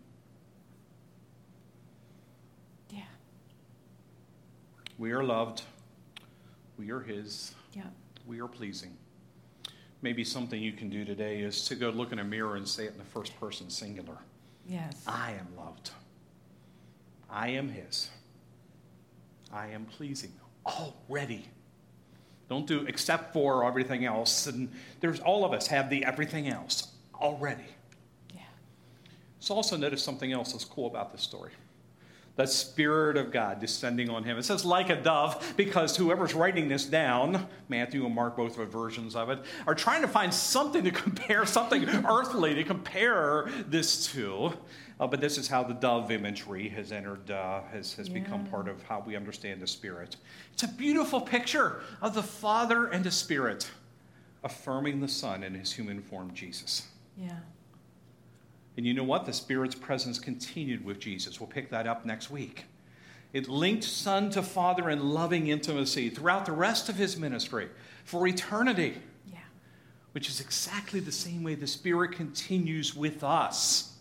Yeah. 2.91 3.03
We 4.99 5.13
are 5.13 5.23
loved. 5.25 5.63
We 6.79 6.91
are 6.91 7.01
His. 7.01 7.55
Yeah. 7.75 7.83
We 8.27 8.41
are 8.41 8.49
pleasing. 8.49 8.97
Maybe 10.03 10.25
something 10.25 10.61
you 10.63 10.73
can 10.73 10.89
do 10.91 11.05
today 11.05 11.41
is 11.41 11.65
to 11.67 11.75
go 11.75 11.91
look 11.91 12.13
in 12.13 12.19
a 12.19 12.25
mirror 12.25 12.57
and 12.57 12.67
say 12.69 12.85
it 12.85 12.93
in 12.93 12.99
the 12.99 13.05
first 13.05 13.39
person 13.41 13.71
singular 13.71 14.19
Yes. 14.67 15.03
I 15.07 15.33
am 15.33 15.49
loved. 15.59 15.91
I 17.29 17.49
am 17.49 17.69
His. 17.69 18.09
I 19.55 19.69
am 19.69 19.85
pleasing 19.85 20.33
already. 20.67 21.47
Don't 22.49 22.67
do 22.67 22.85
except 22.87 23.33
for 23.33 23.65
everything 23.65 24.05
else. 24.05 24.47
And 24.49 24.71
there's 25.01 25.21
all 25.21 25.45
of 25.45 25.53
us 25.53 25.69
have 25.69 25.89
the 25.89 26.05
everything 26.05 26.49
else 26.49 26.89
already. 27.15 27.65
Yeah. 28.35 28.41
So 29.39 29.55
also 29.55 29.77
notice 29.77 30.03
something 30.03 30.33
else 30.33 30.53
that's 30.53 30.65
cool 30.65 30.89
about 30.89 31.13
this 31.13 31.23
story. 31.23 31.53
The 32.37 32.47
Spirit 32.47 33.17
of 33.17 33.31
God 33.31 33.61
descending 33.61 34.11
on 34.11 34.25
him. 34.25 34.37
It 34.37 34.43
says 34.43 34.65
like 34.65 34.91
a 34.91 35.01
dove 35.01 35.55
because 35.57 35.97
whoever's 35.97 36.35
writing 36.35 36.67
this 36.67 36.85
down, 36.85 37.47
Matthew 37.69 38.05
and 38.05 38.13
Mark 38.15 38.37
both 38.37 38.57
have 38.57 38.73
versions 38.73 39.15
of 39.15 39.31
it, 39.31 39.39
are 39.69 39.75
trying 39.77 40.03
to 40.03 40.09
find 40.09 40.35
something 40.35 40.83
to 40.83 40.91
compare, 40.91 41.47
something 41.47 41.89
earthly 41.89 42.57
to 42.57 42.65
compare 42.65 43.49
this 43.69 44.09
to. 44.09 44.53
Uh, 45.01 45.07
but 45.07 45.21
this 45.21 45.39
is 45.39 45.49
how 45.49 45.65
the 45.65 45.75
dove 45.75 46.11
imagery 46.13 46.69
has 46.69 46.93
entered, 46.93 47.31
uh, 47.31 47.63
has, 47.73 47.95
has 47.95 48.09
become 48.09 48.45
part 48.47 48.69
of 48.69 48.83
how 48.85 49.03
we 49.05 49.17
understand 49.17 49.61
the 49.61 49.67
Spirit. 49.67 50.17
It's 50.53 50.63
a 50.63 50.69
beautiful 50.69 51.21
picture 51.21 51.81
of 52.01 52.15
the 52.15 52.23
Father 52.23 52.87
and 52.87 53.05
the 53.05 53.11
Spirit 53.11 53.69
affirming 54.45 55.01
the 55.01 55.09
Son 55.09 55.43
in 55.43 55.55
his 55.55 55.73
human 55.73 56.01
form, 56.01 56.33
Jesus. 56.33 56.87
Yeah. 57.17 57.39
And 58.77 58.87
you 58.87 58.95
know 58.95 59.05
what? 59.05 59.25
The 59.25 59.33
Spirit's 59.33 59.75
presence 59.75 60.19
continued 60.19 60.85
with 60.85 61.01
Jesus. 61.01 61.41
We'll 61.41 61.49
pick 61.49 61.71
that 61.71 61.87
up 61.87 62.05
next 62.05 62.31
week. 62.31 62.67
It 63.33 63.49
linked 63.49 63.83
Son 63.83 64.31
to 64.31 64.43
Father 64.43 64.91
in 64.91 65.11
loving 65.11 65.49
intimacy 65.49 66.09
throughout 66.09 66.47
the 66.47 66.53
rest 66.53 66.89
of 66.89 66.95
his 66.97 67.17
ministry 67.17 67.69
for 68.05 68.29
eternity, 68.29 68.99
Yeah. 69.27 69.39
which 70.13 70.29
is 70.29 70.41
exactly 70.41 71.01
the 71.01 71.11
same 71.11 71.43
way 71.43 71.57
the 71.57 71.67
Spirit 71.67 72.13
continues 72.13 72.95
with 72.95 73.25
us. 73.25 73.94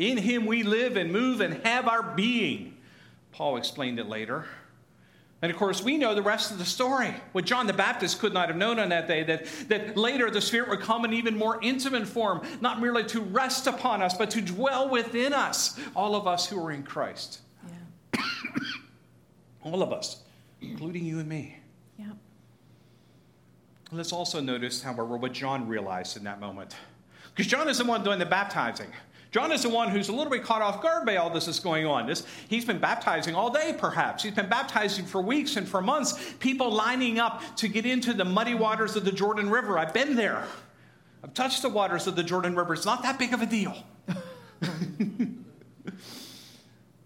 In 0.00 0.16
him 0.16 0.46
we 0.46 0.62
live 0.62 0.96
and 0.96 1.12
move 1.12 1.42
and 1.42 1.62
have 1.66 1.86
our 1.86 2.02
being. 2.02 2.74
Paul 3.32 3.58
explained 3.58 3.98
it 3.98 4.06
later. 4.06 4.46
And 5.42 5.52
of 5.52 5.58
course, 5.58 5.82
we 5.82 5.98
know 5.98 6.14
the 6.14 6.22
rest 6.22 6.50
of 6.50 6.58
the 6.58 6.64
story. 6.64 7.14
What 7.32 7.44
John 7.44 7.66
the 7.66 7.74
Baptist 7.74 8.18
could 8.18 8.32
not 8.32 8.48
have 8.48 8.56
known 8.56 8.78
on 8.78 8.88
that 8.88 9.06
day, 9.06 9.24
that, 9.24 9.44
that 9.68 9.98
later 9.98 10.30
the 10.30 10.40
Spirit 10.40 10.70
would 10.70 10.80
come 10.80 11.04
in 11.04 11.12
even 11.12 11.36
more 11.36 11.58
intimate 11.62 12.08
form, 12.08 12.40
not 12.62 12.80
merely 12.80 13.04
to 13.04 13.20
rest 13.20 13.66
upon 13.66 14.00
us, 14.00 14.16
but 14.16 14.30
to 14.30 14.40
dwell 14.40 14.88
within 14.88 15.34
us, 15.34 15.78
all 15.94 16.14
of 16.14 16.26
us 16.26 16.46
who 16.46 16.58
are 16.64 16.72
in 16.72 16.82
Christ. 16.82 17.40
Yeah. 17.68 18.22
All 19.62 19.82
of 19.82 19.92
us, 19.92 20.22
including 20.62 21.04
you 21.04 21.18
and 21.18 21.28
me. 21.28 21.58
Yeah. 21.98 22.12
Let's 23.92 24.14
also 24.14 24.40
notice, 24.40 24.82
however, 24.82 25.16
what 25.16 25.32
John 25.34 25.68
realized 25.68 26.16
in 26.16 26.24
that 26.24 26.40
moment. 26.40 26.74
Because 27.34 27.50
John 27.50 27.68
is 27.68 27.76
the 27.76 27.84
one 27.84 28.02
doing 28.02 28.18
the 28.18 28.26
baptizing. 28.26 28.88
John 29.30 29.52
is 29.52 29.62
the 29.62 29.68
one 29.68 29.90
who's 29.90 30.08
a 30.08 30.12
little 30.12 30.30
bit 30.30 30.42
caught 30.42 30.60
off 30.60 30.82
guard 30.82 31.06
by 31.06 31.16
all 31.16 31.30
this 31.30 31.46
is 31.46 31.60
going 31.60 31.86
on. 31.86 32.06
This, 32.06 32.26
he's 32.48 32.64
been 32.64 32.78
baptizing 32.78 33.36
all 33.36 33.50
day, 33.50 33.74
perhaps. 33.78 34.24
He's 34.24 34.34
been 34.34 34.48
baptizing 34.48 35.04
for 35.04 35.22
weeks 35.22 35.56
and 35.56 35.68
for 35.68 35.80
months. 35.80 36.34
People 36.40 36.72
lining 36.72 37.20
up 37.20 37.42
to 37.56 37.68
get 37.68 37.86
into 37.86 38.12
the 38.12 38.24
muddy 38.24 38.54
waters 38.54 38.96
of 38.96 39.04
the 39.04 39.12
Jordan 39.12 39.48
River. 39.48 39.78
I've 39.78 39.94
been 39.94 40.16
there. 40.16 40.44
I've 41.22 41.32
touched 41.34 41.62
the 41.62 41.68
waters 41.68 42.08
of 42.08 42.16
the 42.16 42.24
Jordan 42.24 42.56
River. 42.56 42.74
It's 42.74 42.86
not 42.86 43.02
that 43.04 43.20
big 43.20 43.32
of 43.32 43.40
a 43.40 43.46
deal. 43.46 43.76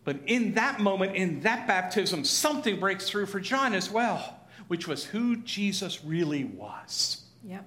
but 0.05 0.17
in 0.27 0.55
that 0.55 0.81
moment, 0.81 1.15
in 1.17 1.41
that 1.41 1.67
baptism, 1.67 2.25
something 2.25 2.81
breaks 2.81 3.07
through 3.09 3.27
for 3.27 3.41
John 3.41 3.75
as 3.75 3.91
well, 3.91 4.41
which 4.69 4.89
was 4.89 5.05
who 5.05 5.37
Jesus 5.37 6.03
really 6.03 6.45
was. 6.45 7.23
Yep. 7.47 7.67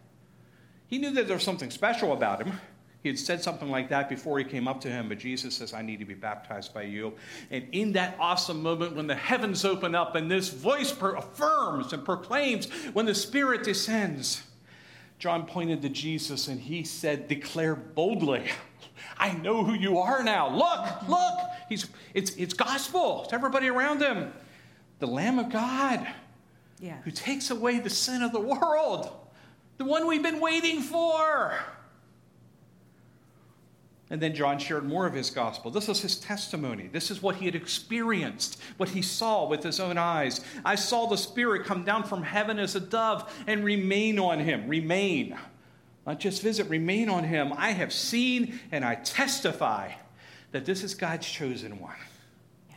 He 0.87 0.97
knew 0.97 1.11
that 1.11 1.27
there 1.27 1.35
was 1.35 1.43
something 1.43 1.69
special 1.69 2.11
about 2.13 2.43
him. 2.43 2.59
He 3.03 3.09
had 3.09 3.19
said 3.19 3.41
something 3.43 3.69
like 3.69 3.89
that 3.89 4.09
before 4.09 4.39
he 4.39 4.43
came 4.43 4.67
up 4.67 4.81
to 4.81 4.89
him, 4.89 5.07
but 5.07 5.19
Jesus 5.19 5.55
says, 5.55 5.73
I 5.73 5.81
need 5.81 5.99
to 5.99 6.05
be 6.05 6.13
baptized 6.15 6.73
by 6.73 6.81
you. 6.83 7.13
And 7.51 7.67
in 7.71 7.93
that 7.93 8.17
awesome 8.19 8.61
moment 8.61 8.95
when 8.95 9.07
the 9.07 9.15
heavens 9.15 9.63
open 9.63 9.95
up 9.95 10.15
and 10.15 10.29
this 10.29 10.49
voice 10.49 10.91
affirms 10.99 11.93
and 11.93 12.03
proclaims, 12.03 12.65
when 12.93 13.05
the 13.05 13.15
Spirit 13.15 13.63
descends, 13.63 14.43
John 15.19 15.45
pointed 15.45 15.81
to 15.83 15.89
Jesus 15.89 16.47
and 16.47 16.59
he 16.59 16.83
said, 16.83 17.27
Declare 17.27 17.75
boldly, 17.75 18.43
I 19.17 19.33
know 19.33 19.63
who 19.63 19.73
you 19.73 19.99
are 19.99 20.23
now. 20.23 20.49
Look, 20.49 21.07
look. 21.07 21.39
He's, 21.69 21.87
it's, 22.13 22.31
it's 22.35 22.53
gospel 22.53 23.25
to 23.25 23.35
everybody 23.35 23.67
around 23.67 24.01
him. 24.01 24.33
The 24.99 25.07
Lamb 25.07 25.37
of 25.39 25.49
God 25.51 26.07
Yeah. 26.79 26.97
who 27.03 27.11
takes 27.11 27.51
away 27.51 27.79
the 27.79 27.89
sin 27.89 28.21
of 28.23 28.31
the 28.31 28.39
world, 28.39 29.11
the 29.77 29.85
one 29.85 30.07
we've 30.07 30.23
been 30.23 30.39
waiting 30.39 30.81
for. 30.81 31.53
And 34.09 34.21
then 34.21 34.33
John 34.33 34.57
shared 34.57 34.85
more 34.85 35.05
of 35.05 35.13
his 35.13 35.29
gospel. 35.29 35.69
This 35.69 35.87
was 35.87 36.01
his 36.01 36.15
testimony. 36.17 36.87
This 36.87 37.11
is 37.11 37.21
what 37.21 37.35
he 37.35 37.45
had 37.45 37.55
experienced, 37.55 38.59
what 38.77 38.89
he 38.89 39.01
saw 39.01 39.45
with 39.45 39.63
his 39.63 39.81
own 39.81 39.97
eyes. 39.97 40.39
I 40.63 40.75
saw 40.75 41.07
the 41.07 41.17
Spirit 41.17 41.65
come 41.65 41.83
down 41.83 42.03
from 42.03 42.23
heaven 42.23 42.57
as 42.57 42.75
a 42.75 42.79
dove 42.79 43.29
and 43.47 43.65
remain 43.65 44.17
on 44.17 44.39
him. 44.39 44.67
Remain. 44.67 45.37
Not 46.05 46.21
just 46.21 46.41
visit, 46.41 46.69
remain 46.69 47.09
on 47.09 47.25
him. 47.25 47.51
I 47.57 47.71
have 47.71 47.91
seen 47.91 48.61
and 48.71 48.85
I 48.85 48.95
testify 48.95 49.91
that 50.51 50.65
this 50.65 50.83
is 50.83 50.95
God's 50.95 51.27
chosen 51.27 51.77
one. 51.79 51.95
Yeah. 52.69 52.75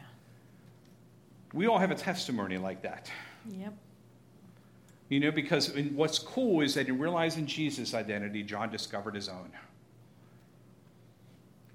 We 1.53 1.69
all 1.69 1.79
have 1.79 1.93
a 1.93 1.97
testimony 1.97 2.59
like 2.59 2.83
that. 2.83 3.09
Yep. 3.49 3.75
You 5.09 5.21
know, 5.21 5.31
because 5.31 5.73
what's 5.95 6.19
cool 6.19 6.61
is 6.61 6.75
that 6.75 6.89
in 6.89 6.99
realizing 6.99 7.47
Jesus' 7.47 7.95
identity, 7.95 8.43
John 8.43 8.71
discovered 8.71 9.15
his 9.15 9.29
own. 9.29 9.53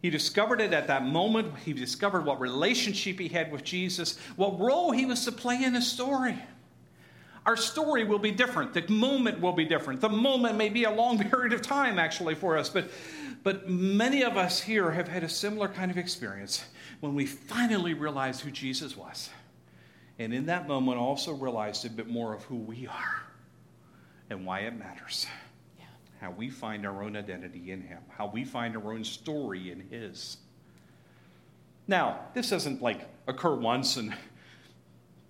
He 0.01 0.09
discovered 0.09 0.61
it 0.61 0.73
at 0.73 0.87
that 0.87 1.05
moment. 1.05 1.57
He 1.65 1.73
discovered 1.73 2.25
what 2.25 2.39
relationship 2.39 3.19
he 3.19 3.27
had 3.27 3.51
with 3.51 3.63
Jesus, 3.63 4.17
what 4.35 4.59
role 4.59 4.91
he 4.91 5.05
was 5.05 5.25
to 5.25 5.31
play 5.31 5.63
in 5.63 5.73
the 5.73 5.81
story. 5.81 6.37
Our 7.45 7.55
story 7.55 8.03
will 8.03 8.19
be 8.19 8.31
different. 8.31 8.73
The 8.73 8.87
moment 8.91 9.39
will 9.39 9.53
be 9.53 9.65
different. 9.65 10.01
The 10.01 10.09
moment 10.09 10.57
may 10.57 10.69
be 10.69 10.83
a 10.83 10.91
long 10.91 11.19
period 11.29 11.53
of 11.53 11.61
time, 11.61 11.99
actually, 11.99 12.35
for 12.35 12.57
us, 12.57 12.69
but, 12.69 12.89
but 13.43 13.69
many 13.69 14.23
of 14.23 14.35
us 14.35 14.61
here 14.61 14.91
have 14.91 15.07
had 15.07 15.23
a 15.23 15.29
similar 15.29 15.67
kind 15.67 15.91
of 15.91 15.97
experience 15.97 16.65
when 16.99 17.13
we 17.13 17.25
finally 17.25 17.93
realized 17.93 18.41
who 18.41 18.51
Jesus 18.51 18.97
was. 18.97 19.29
And 20.17 20.33
in 20.33 20.47
that 20.47 20.67
moment, 20.67 20.97
also 20.97 21.33
realized 21.33 21.85
a 21.85 21.89
bit 21.89 22.07
more 22.07 22.33
of 22.33 22.43
who 22.43 22.55
we 22.55 22.87
are 22.87 23.23
and 24.29 24.45
why 24.45 24.61
it 24.61 24.77
matters. 24.77 25.27
Yeah. 26.25 26.31
How 26.31 26.37
we 26.37 26.49
find 26.49 26.85
our 26.85 27.03
own 27.03 27.15
identity 27.15 27.71
in 27.71 27.81
Him, 27.81 27.99
how 28.09 28.27
we 28.27 28.43
find 28.43 28.75
our 28.75 28.93
own 28.93 29.03
story 29.03 29.71
in 29.71 29.81
His. 29.89 30.37
Now, 31.87 32.19
this 32.33 32.49
doesn't 32.49 32.81
like 32.81 33.07
occur 33.27 33.55
once 33.55 33.97
and, 33.97 34.13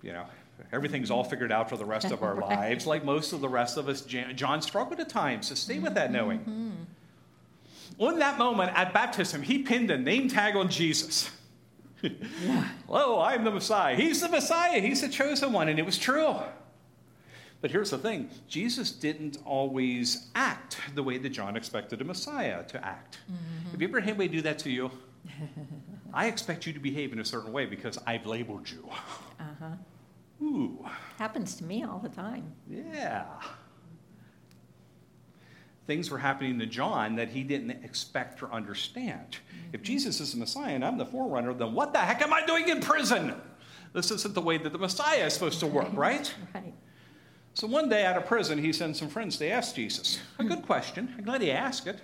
you 0.02 0.12
know, 0.12 0.26
everything's 0.72 1.10
all 1.10 1.24
figured 1.24 1.52
out 1.52 1.68
for 1.68 1.76
the 1.76 1.84
rest 1.84 2.10
of 2.10 2.22
our 2.22 2.34
Right. 2.34 2.58
lives. 2.58 2.86
Like 2.86 3.04
most 3.04 3.32
of 3.32 3.40
the 3.40 3.48
rest 3.48 3.76
of 3.76 3.88
us, 3.88 4.00
John 4.02 4.62
struggled 4.62 5.00
at 5.00 5.08
times, 5.08 5.48
so 5.48 5.54
stay 5.54 5.78
with 5.78 5.94
that 5.94 6.10
mm-hmm. 6.10 6.16
knowing. 6.16 6.86
Well, 7.98 8.10
in 8.10 8.18
that 8.18 8.38
moment 8.38 8.72
at 8.74 8.92
baptism, 8.92 9.42
he 9.42 9.58
pinned 9.58 9.90
a 9.90 9.98
name 9.98 10.28
tag 10.28 10.56
on 10.56 10.68
Jesus. 10.70 11.30
Hello, 12.86 13.20
I'm 13.20 13.44
the 13.44 13.50
Messiah. 13.50 13.96
He's 13.96 14.20
the 14.20 14.28
Messiah. 14.28 14.80
He's 14.80 15.00
the 15.00 15.08
chosen 15.08 15.52
one. 15.52 15.68
And 15.68 15.78
it 15.78 15.86
was 15.86 15.98
true. 15.98 16.36
But 17.60 17.70
here's 17.70 17.90
the 17.90 17.98
thing 17.98 18.28
Jesus 18.48 18.92
didn't 18.92 19.38
always 19.44 20.28
act 20.34 20.78
the 20.94 21.02
way 21.02 21.18
that 21.18 21.30
John 21.30 21.56
expected 21.56 22.00
a 22.00 22.04
Messiah 22.04 22.62
to 22.64 22.84
act. 22.84 23.18
Have 23.72 23.80
you 23.80 23.88
ever 23.88 24.00
had 24.00 24.10
anybody 24.10 24.28
do 24.28 24.42
that 24.42 24.58
to 24.60 24.70
you? 24.70 24.90
I 26.14 26.26
expect 26.26 26.66
you 26.66 26.72
to 26.72 26.78
behave 26.80 27.12
in 27.12 27.18
a 27.18 27.24
certain 27.24 27.52
way 27.52 27.66
because 27.66 27.98
I've 28.06 28.26
labeled 28.26 28.70
you. 28.70 28.88
Uh-huh. 29.40 30.44
Ooh, 30.44 30.86
Happens 31.18 31.54
to 31.56 31.64
me 31.64 31.82
all 31.82 31.98
the 31.98 32.08
time. 32.10 32.52
yeah. 32.70 33.24
Things 35.86 36.10
were 36.10 36.18
happening 36.18 36.58
to 36.58 36.66
John 36.66 37.14
that 37.16 37.28
he 37.28 37.44
didn't 37.44 37.70
expect 37.70 38.42
or 38.42 38.52
understand. 38.52 39.36
If 39.72 39.82
Jesus 39.82 40.20
is 40.20 40.32
the 40.32 40.38
Messiah 40.38 40.74
and 40.74 40.84
I'm 40.84 40.98
the 40.98 41.06
forerunner, 41.06 41.54
then 41.54 41.74
what 41.74 41.92
the 41.92 42.00
heck 42.00 42.22
am 42.22 42.32
I 42.32 42.44
doing 42.44 42.68
in 42.68 42.80
prison? 42.80 43.34
This 43.92 44.10
isn't 44.10 44.34
the 44.34 44.40
way 44.40 44.58
that 44.58 44.72
the 44.72 44.78
Messiah 44.78 45.26
is 45.26 45.34
supposed 45.34 45.60
to 45.60 45.66
work, 45.68 45.88
right? 45.92 46.32
Right. 46.54 46.74
So 47.56 47.66
one 47.66 47.88
day 47.88 48.04
out 48.04 48.18
of 48.18 48.26
prison, 48.26 48.58
he 48.58 48.70
sends 48.70 48.98
some 48.98 49.08
friends 49.08 49.38
to 49.38 49.48
ask 49.48 49.74
Jesus. 49.74 50.18
A 50.38 50.44
good 50.44 50.60
question. 50.60 51.14
I'm 51.16 51.24
glad 51.24 51.40
he 51.40 51.50
asked 51.50 51.86
it. 51.86 51.98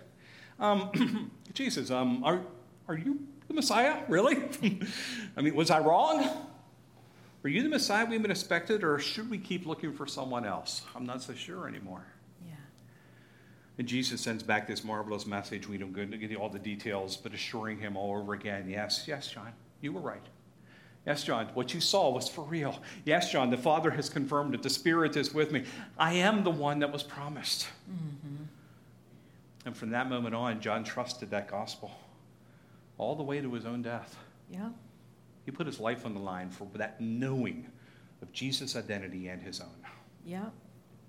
Um, 0.59 1.31
Jesus, 1.53 1.91
um, 1.91 2.25
are, 2.25 2.41
are 2.89 2.97
you 2.97 3.21
the 3.49 3.53
Messiah? 3.53 3.99
Really? 4.09 4.49
I 5.37 5.43
mean, 5.43 5.55
was 5.55 5.71
I 5.71 5.81
wrong? 5.81 6.27
Are 7.45 7.51
you 7.51 7.63
the 7.63 7.69
Messiah 7.69 8.07
we've 8.07 8.23
been 8.23 8.31
expected, 8.31 8.83
or 8.83 8.99
should 8.99 9.29
we 9.29 9.37
keep 9.37 9.67
looking 9.67 9.93
for 9.93 10.07
someone 10.07 10.47
else? 10.47 10.85
I'm 10.97 11.05
not 11.05 11.21
so 11.21 11.35
sure 11.35 11.69
anymore. 11.69 12.07
Yeah. 12.47 12.55
And 13.77 13.87
Jesus 13.87 14.23
sends 14.23 14.43
back 14.43 14.67
this 14.67 14.83
marvelous 14.83 15.27
message. 15.27 15.69
We 15.69 15.77
don't 15.77 15.93
go 15.93 16.01
into 16.01 16.35
all 16.37 16.49
the 16.49 16.59
details, 16.59 17.15
but 17.19 17.35
assuring 17.35 17.79
him 17.79 17.99
all 17.99 18.17
over 18.17 18.33
again 18.33 18.71
yes, 18.71 19.05
yes, 19.07 19.29
John, 19.29 19.53
you 19.83 19.93
were 19.93 20.01
right. 20.01 20.25
Yes, 21.07 21.25
John, 21.25 21.49
what 21.55 21.75
you 21.75 21.81
saw 21.81 22.11
was 22.11 22.29
for 22.29 22.43
real. 22.45 22.81
Yes, 23.05 23.33
John, 23.33 23.51
the 23.51 23.57
Father 23.57 23.91
has 23.91 24.09
confirmed 24.09 24.55
it. 24.55 24.63
The 24.63 24.71
Spirit 24.71 25.17
is 25.17 25.35
with 25.35 25.51
me. 25.51 25.65
I 25.99 26.15
am 26.15 26.45
the 26.45 26.51
one 26.51 26.79
that 26.79 26.93
was 26.93 27.03
promised. 27.03 27.67
Mm-hmm. 27.91 28.45
And 29.65 29.77
from 29.77 29.91
that 29.91 30.09
moment 30.09 30.35
on, 30.35 30.61
John 30.61 30.85
trusted 30.85 31.31
that 31.31 31.49
gospel 31.49 31.91
all 32.99 33.17
the 33.17 33.23
way 33.23 33.41
to 33.41 33.53
his 33.53 33.65
own 33.65 33.83
death. 33.83 34.17
Yeah. 34.49 34.69
He 35.45 35.51
put 35.51 35.67
his 35.67 35.81
life 35.81 36.07
on 36.07 36.15
the 36.15 36.21
line 36.21 36.51
for 36.51 36.69
that 36.75 37.01
knowing 37.01 37.67
of 38.21 38.33
Jesus' 38.33 38.77
identity 38.77 39.29
and 39.29 39.43
his 39.43 39.61
own. 39.61 39.69
Yeah. 40.25 40.47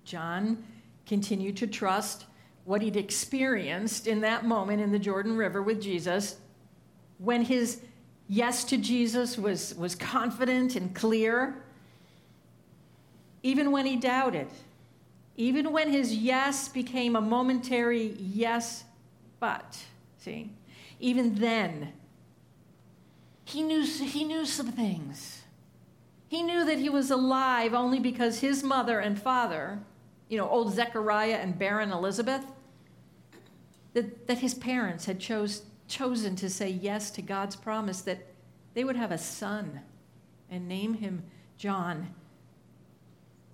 John 0.05 0.63
continued 1.05 1.57
to 1.57 1.67
trust 1.67 2.25
what 2.65 2.81
he'd 2.81 2.95
experienced 2.95 4.07
in 4.07 4.21
that 4.21 4.45
moment 4.45 4.81
in 4.81 4.91
the 4.91 4.99
Jordan 4.99 5.37
River 5.37 5.61
with 5.61 5.81
Jesus 5.81 6.37
when 7.19 7.43
his 7.43 7.81
yes 8.33 8.63
to 8.63 8.77
Jesus 8.77 9.37
was, 9.37 9.75
was 9.75 9.93
confident 9.93 10.75
and 10.75 10.95
clear, 10.95 11.55
even 13.43 13.71
when 13.71 13.85
he 13.85 13.95
doubted, 13.95 14.47
even 15.37 15.71
when 15.71 15.91
his 15.91 16.15
yes 16.15 16.67
became 16.67 17.15
a 17.15 17.21
momentary 17.21 18.15
yes, 18.17 18.85
but, 19.39 19.77
see, 20.17 20.51
even 20.99 21.35
then, 21.35 21.93
he 23.45 23.61
knew, 23.61 23.83
he 23.83 24.23
knew 24.23 24.45
some 24.45 24.71
things. 24.71 25.43
He 26.27 26.41
knew 26.41 26.65
that 26.65 26.79
he 26.79 26.89
was 26.89 27.11
alive 27.11 27.75
only 27.75 27.99
because 27.99 28.39
his 28.39 28.63
mother 28.63 28.99
and 28.99 29.21
father, 29.21 29.79
you 30.27 30.37
know, 30.37 30.49
old 30.49 30.73
Zechariah 30.73 31.35
and 31.35 31.59
barren 31.59 31.91
Elizabeth, 31.91 32.43
that, 33.93 34.25
that 34.25 34.39
his 34.39 34.55
parents 34.55 35.05
had 35.05 35.19
chose, 35.19 35.61
chosen 35.87 36.35
to 36.37 36.49
say 36.49 36.69
yes 36.69 37.11
to 37.11 37.21
God's 37.21 37.55
promise 37.55 38.01
that 38.01 38.25
they 38.73 38.83
would 38.83 38.95
have 38.95 39.11
a 39.11 39.17
son 39.17 39.81
and 40.49 40.67
name 40.67 40.95
him 40.95 41.23
John. 41.57 42.13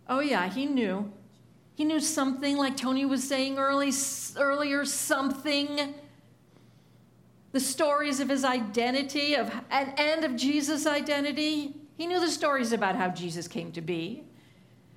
Oh, 0.07 0.19
yeah, 0.19 0.49
he 0.49 0.65
knew. 0.65 1.11
He 1.75 1.85
knew 1.85 1.99
something, 1.99 2.57
like 2.57 2.75
Tony 2.75 3.05
was 3.05 3.25
saying 3.25 3.57
early, 3.57 3.91
earlier, 4.37 4.83
something. 4.85 5.93
The 7.51 7.59
stories 7.59 8.19
of 8.19 8.29
his 8.29 8.43
identity 8.43 9.35
of, 9.35 9.51
and, 9.69 9.97
and 9.99 10.23
of 10.25 10.35
Jesus' 10.35 10.85
identity. 10.85 11.75
He 11.97 12.07
knew 12.07 12.19
the 12.19 12.29
stories 12.29 12.73
about 12.73 12.95
how 12.95 13.09
Jesus 13.09 13.47
came 13.47 13.71
to 13.73 13.81
be, 13.81 14.23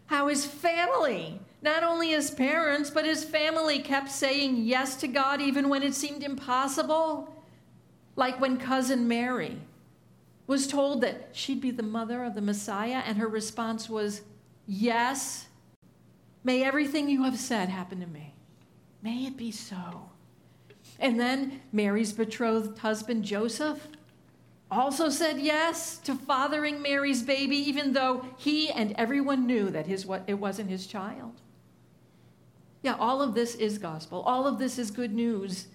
how 0.07 0.29
his 0.29 0.47
family, 0.47 1.41
not 1.63 1.85
only 1.85 2.09
his 2.09 2.31
parents, 2.31 2.91
but 2.91 3.05
his 3.05 3.23
family 3.23 3.79
kept 3.79 4.11
saying 4.11 4.57
yes 4.65 4.97
to 4.97 5.09
God 5.09 5.41
even 5.41 5.69
when 5.69 5.83
it 5.83 5.95
seemed 5.95 6.23
impossible. 6.25 7.35
Like 8.17 8.41
when 8.41 8.59
cousin 8.59 9.07
Mary 9.07 9.59
was 10.47 10.67
told 10.67 11.01
that 11.03 11.29
she'd 11.33 11.61
be 11.61 11.71
the 11.71 11.83
mother 11.83 12.25
of 12.25 12.35
the 12.35 12.41
Messiah, 12.41 13.03
and 13.07 13.17
her 13.17 13.29
response 13.29 13.89
was, 13.89 14.23
Yes, 14.67 15.47
may 16.45 16.65
everything 16.65 17.09
you 17.09 17.23
have 17.23 17.39
said 17.39 17.69
happen 17.69 18.01
to 18.01 18.07
me. 18.07 18.35
May 19.01 19.27
it 19.27 19.37
be 19.37 19.51
so. 19.51 20.11
And 20.99 21.19
then 21.19 21.61
Mary's 21.73 22.13
betrothed 22.13 22.79
husband, 22.79 23.25
Joseph, 23.25 23.89
also 24.71 25.11
said 25.11 25.39
yes 25.39 25.99
to 25.99 26.15
fathering 26.15 26.81
Mary's 26.81 27.23
baby, 27.23 27.57
even 27.57 27.93
though 27.93 28.25
he 28.37 28.71
and 28.71 28.95
everyone 28.97 29.47
knew 29.47 29.71
that 29.71 29.87
his, 29.87 30.07
it 30.27 30.35
wasn't 30.35 30.71
his 30.71 30.87
child. 30.87 31.42
Yeah, 32.83 32.97
all 32.99 33.23
of 33.23 33.35
this 33.35 33.55
is 33.55 33.79
gospel. 33.79 34.23
All 34.23 34.47
of 34.47 34.59
this 34.59 34.79
is 34.79 34.91
good 34.91 35.13
news 35.13 35.69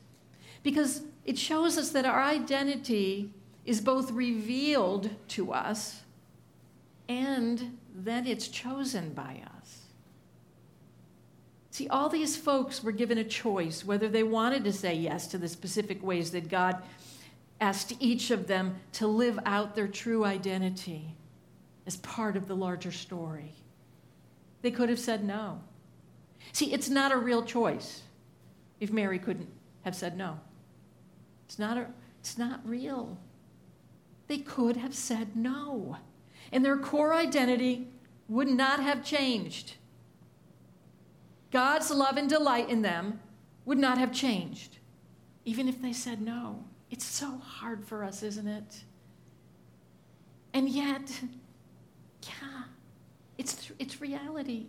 because 0.63 1.01
it 1.25 1.37
shows 1.37 1.77
us 1.77 1.91
that 1.91 2.05
our 2.05 2.21
identity 2.21 3.33
is 3.65 3.81
both 3.81 4.11
revealed 4.11 5.09
to 5.29 5.53
us 5.53 6.01
and 7.07 7.77
then 7.95 8.27
it's 8.27 8.47
chosen 8.47 9.13
by 9.13 9.41
us. 9.57 9.83
See, 11.71 11.87
all 11.87 12.09
these 12.09 12.35
folks 12.35 12.83
were 12.83 12.91
given 12.91 13.17
a 13.17 13.23
choice 13.23 13.85
whether 13.85 14.07
they 14.07 14.23
wanted 14.23 14.63
to 14.63 14.73
say 14.73 14.95
yes 14.95 15.27
to 15.27 15.37
the 15.37 15.47
specific 15.47 16.03
ways 16.03 16.31
that 16.31 16.49
God 16.49 16.81
asked 17.61 17.93
each 17.99 18.31
of 18.31 18.47
them 18.47 18.75
to 18.93 19.07
live 19.07 19.39
out 19.45 19.75
their 19.75 19.87
true 19.87 20.25
identity 20.25 21.15
as 21.85 21.97
part 21.97 22.35
of 22.35 22.47
the 22.47 22.55
larger 22.55 22.91
story. 22.91 23.53
They 24.61 24.71
could 24.71 24.89
have 24.89 24.99
said 24.99 25.23
no. 25.23 25.61
See, 26.51 26.73
it's 26.73 26.89
not 26.89 27.11
a 27.11 27.17
real 27.17 27.43
choice 27.43 28.01
if 28.79 28.91
Mary 28.91 29.19
couldn't 29.19 29.49
have 29.81 29.95
said 29.95 30.17
no. 30.17 30.39
It's 31.45 31.59
not, 31.59 31.77
a, 31.77 31.87
it's 32.19 32.37
not 32.37 32.59
real. 32.65 33.17
They 34.27 34.39
could 34.39 34.77
have 34.77 34.93
said 34.93 35.35
no. 35.35 35.97
And 36.51 36.63
their 36.63 36.77
core 36.77 37.13
identity 37.13 37.87
would 38.27 38.47
not 38.47 38.81
have 38.81 39.03
changed. 39.03 39.75
God's 41.51 41.89
love 41.89 42.17
and 42.17 42.29
delight 42.29 42.69
in 42.69 42.81
them 42.81 43.19
would 43.65 43.77
not 43.77 43.97
have 43.97 44.11
changed, 44.11 44.77
even 45.45 45.67
if 45.67 45.81
they 45.81 45.93
said 45.93 46.21
no. 46.21 46.63
It's 46.89 47.05
so 47.05 47.37
hard 47.37 47.85
for 47.85 48.03
us, 48.03 48.23
isn't 48.23 48.47
it? 48.47 48.83
And 50.53 50.69
yet, 50.69 51.21
yeah, 52.23 52.63
it's, 53.37 53.71
it's 53.79 54.01
reality. 54.01 54.67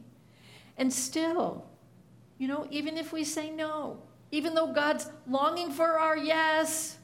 And 0.79 0.93
still, 0.93 1.67
you 2.39 2.49
know, 2.49 2.67
even 2.71 2.97
if 2.97 3.13
we 3.13 3.25
say 3.25 3.51
no, 3.51 4.01
even 4.31 4.55
though 4.55 4.73
God's 4.73 5.11
longing 5.29 5.73
for 5.73 5.99
our 5.99 6.17
yes, 6.17 6.97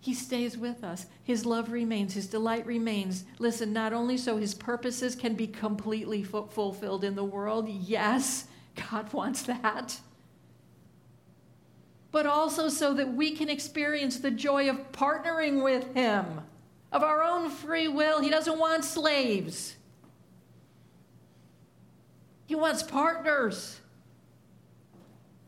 He 0.00 0.14
stays 0.14 0.56
with 0.56 0.82
us. 0.82 1.06
His 1.22 1.44
love 1.44 1.70
remains, 1.70 2.14
His 2.14 2.26
delight 2.26 2.66
remains. 2.66 3.24
Listen, 3.38 3.72
not 3.72 3.92
only 3.92 4.16
so 4.16 4.38
His 4.38 4.54
purposes 4.54 5.14
can 5.14 5.34
be 5.34 5.46
completely 5.46 6.22
fu- 6.22 6.46
fulfilled 6.46 7.04
in 7.04 7.14
the 7.14 7.24
world, 7.24 7.68
yes, 7.68 8.46
God 8.90 9.12
wants 9.12 9.42
that, 9.42 10.00
but 12.10 12.26
also 12.26 12.68
so 12.68 12.94
that 12.94 13.12
we 13.12 13.32
can 13.32 13.50
experience 13.50 14.18
the 14.18 14.30
joy 14.30 14.70
of 14.70 14.92
partnering 14.92 15.62
with 15.62 15.94
Him 15.94 16.40
of 16.92 17.02
our 17.02 17.22
own 17.22 17.50
free 17.50 17.88
will. 17.88 18.22
He 18.22 18.30
doesn't 18.30 18.58
want 18.58 18.84
slaves, 18.84 19.76
He 22.46 22.54
wants 22.54 22.82
partners. 22.82 23.80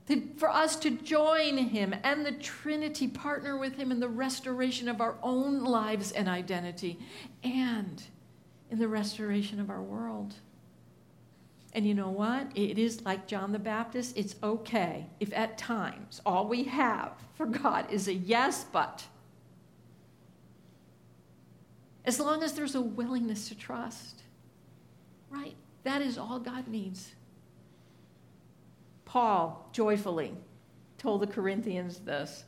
To, 0.09 0.23
for 0.37 0.49
us 0.49 0.77
to 0.77 0.91
join 0.91 1.59
Him 1.59 1.93
and 2.05 2.25
the 2.25 2.33
Trinity 2.33 3.09
partner 3.09 3.59
with 3.59 3.77
Him 3.77 3.91
in 3.91 3.99
the 3.99 4.09
restoration 4.09 4.89
of 4.89 5.01
our 5.01 5.17
own 5.23 5.65
lives 5.65 6.13
and 6.13 6.29
identity 6.29 6.99
and 7.43 8.03
in 8.71 8.79
the 8.79 8.87
restoration 8.87 9.59
of 9.59 9.69
our 9.69 9.83
world. 9.83 10.35
And 11.73 11.85
you 11.85 11.93
know 11.93 12.09
what? 12.09 12.53
It 12.55 12.79
is 12.79 13.05
like 13.05 13.27
John 13.27 13.53
the 13.53 13.59
Baptist. 13.59 14.17
It's 14.17 14.37
okay 14.43 15.07
if 15.21 15.33
at 15.35 15.59
times 15.59 16.21
all 16.25 16.49
we 16.49 16.65
have 16.65 17.13
for 17.35 17.45
God 17.45 17.91
is 17.91 18.09
a 18.09 18.15
yes, 18.15 18.65
but. 18.65 19.05
As 22.05 22.19
long 22.21 22.43
as 22.43 22.53
there's 22.53 22.77
a 22.77 22.81
willingness 22.81 23.49
to 23.49 23.55
trust, 23.57 24.23
right? 25.29 25.57
That 25.87 26.03
is 26.03 26.19
all 26.19 26.41
God 26.41 26.67
needs. 26.67 27.15
Paul 29.05 29.69
joyfully 29.73 30.35
told 30.99 31.23
the 31.23 31.29
Corinthians 31.29 32.01
this 32.01 32.43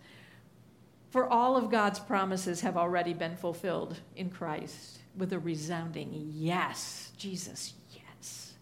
For 1.10 1.28
all 1.28 1.56
of 1.56 1.70
God's 1.70 2.00
promises 2.00 2.62
have 2.62 2.76
already 2.76 3.12
been 3.12 3.36
fulfilled 3.36 4.00
in 4.16 4.28
Christ 4.28 4.98
with 5.16 5.32
a 5.32 5.38
resounding 5.38 6.32
yes. 6.34 7.12
Jesus, 7.16 7.74
yes. 7.92 8.54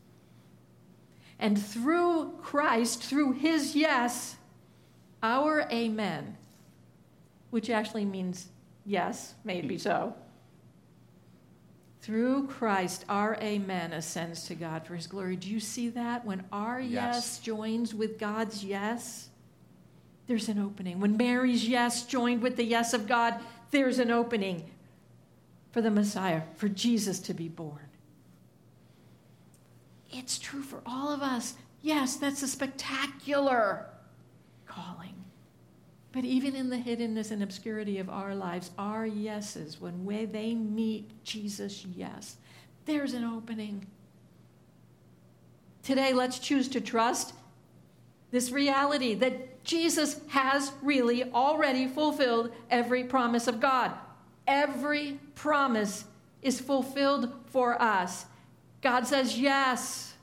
And 1.39 1.59
through 1.59 2.33
Christ, 2.43 3.03
through 3.03 3.33
his 3.33 3.74
yes, 3.74 4.37
our 5.22 5.62
amen, 5.72 6.37
which 7.49 7.70
actually 7.70 8.05
means 8.05 8.49
yes, 8.85 9.37
may 9.43 9.61
it 9.61 9.68
be 9.68 9.79
so. 9.79 10.14
Through 12.07 12.46
Christ, 12.46 13.04
our 13.09 13.36
amen 13.42 13.92
ascends 13.92 14.44
to 14.44 14.54
God 14.54 14.86
for 14.86 14.94
his 14.94 15.09
glory. 15.09 15.34
Do 15.34 15.50
you 15.50 15.59
see 15.59 15.88
that? 15.88 16.24
When 16.24 16.44
our 16.52 16.78
yes, 16.78 16.92
Yes. 16.92 17.38
joins 17.40 17.92
with 17.96 18.16
God's 18.16 18.62
yes, 18.62 19.28
there's 20.28 20.48
an 20.48 20.61
opening. 20.61 21.00
When 21.00 21.16
Mary's 21.16 21.68
yes 21.68 22.07
joined 22.07 22.42
with 22.42 22.54
the 22.54 22.62
yes 22.62 22.94
of 22.94 23.09
God, 23.09 23.40
there's 23.72 23.98
an 23.98 24.12
opening 24.12 24.70
for 25.72 25.82
the 25.82 25.90
Messiah, 25.90 26.42
for 26.54 26.68
Jesus 26.68 27.18
to 27.18 27.34
be 27.34 27.48
born. 27.48 27.88
It's 30.12 30.38
true 30.38 30.62
for 30.62 30.82
all 30.86 31.12
of 31.12 31.22
us. 31.22 31.54
Yes, 31.82 32.14
that's 32.14 32.40
a 32.40 32.46
spectacular 32.48 33.84
calling. 34.64 35.05
But 36.17 36.25
even 36.25 36.57
in 36.57 36.71
the 36.71 36.79
hiddenness 36.79 37.31
and 37.31 37.43
obscurity 37.43 37.99
of 37.99 38.09
our 38.09 38.35
lives, 38.35 38.71
our 38.79 39.05
yeses, 39.05 39.79
when 39.79 40.07
we, 40.07 40.25
they 40.25 40.55
meet 40.55 41.11
Jesus' 41.25 41.85
yes, 41.85 42.37
there's 42.87 43.12
an 43.12 43.23
opening. 43.23 43.87
Today, 45.83 46.14
let's 46.14 46.39
choose 46.39 46.69
to 46.69 46.81
trust 46.81 47.35
this 48.31 48.51
reality 48.51 49.12
that 49.12 49.62
Jesus 49.62 50.19
has 50.29 50.73
really 50.81 51.31
already 51.35 51.87
fulfilled 51.87 52.51
every 52.71 53.05
promise 53.05 53.47
of 53.47 53.61
God. 53.61 53.93
Every 54.47 55.21
promise 55.35 56.07
is 56.41 56.59
fulfilled 56.59 57.31
for 57.51 57.81
us. 57.83 58.25
God 58.81 59.07
says 59.07 59.39
yes. 59.39 60.14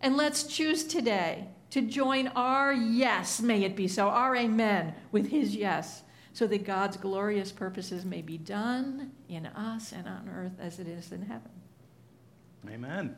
And 0.00 0.16
let's 0.16 0.42
choose 0.42 0.82
today 0.82 1.46
to 1.70 1.82
join 1.82 2.28
our 2.28 2.72
yes, 2.72 3.40
may 3.40 3.64
it 3.64 3.76
be 3.76 3.88
so, 3.88 4.08
our 4.08 4.36
amen, 4.36 4.94
with 5.12 5.28
his 5.28 5.54
yes, 5.54 6.02
so 6.32 6.46
that 6.46 6.64
God's 6.64 6.96
glorious 6.96 7.50
purposes 7.50 8.04
may 8.04 8.22
be 8.22 8.38
done 8.38 9.10
in 9.28 9.46
us 9.46 9.92
and 9.92 10.06
on 10.06 10.28
earth 10.28 10.52
as 10.60 10.78
it 10.78 10.86
is 10.86 11.12
in 11.12 11.22
heaven. 11.22 11.50
Amen. 12.68 13.16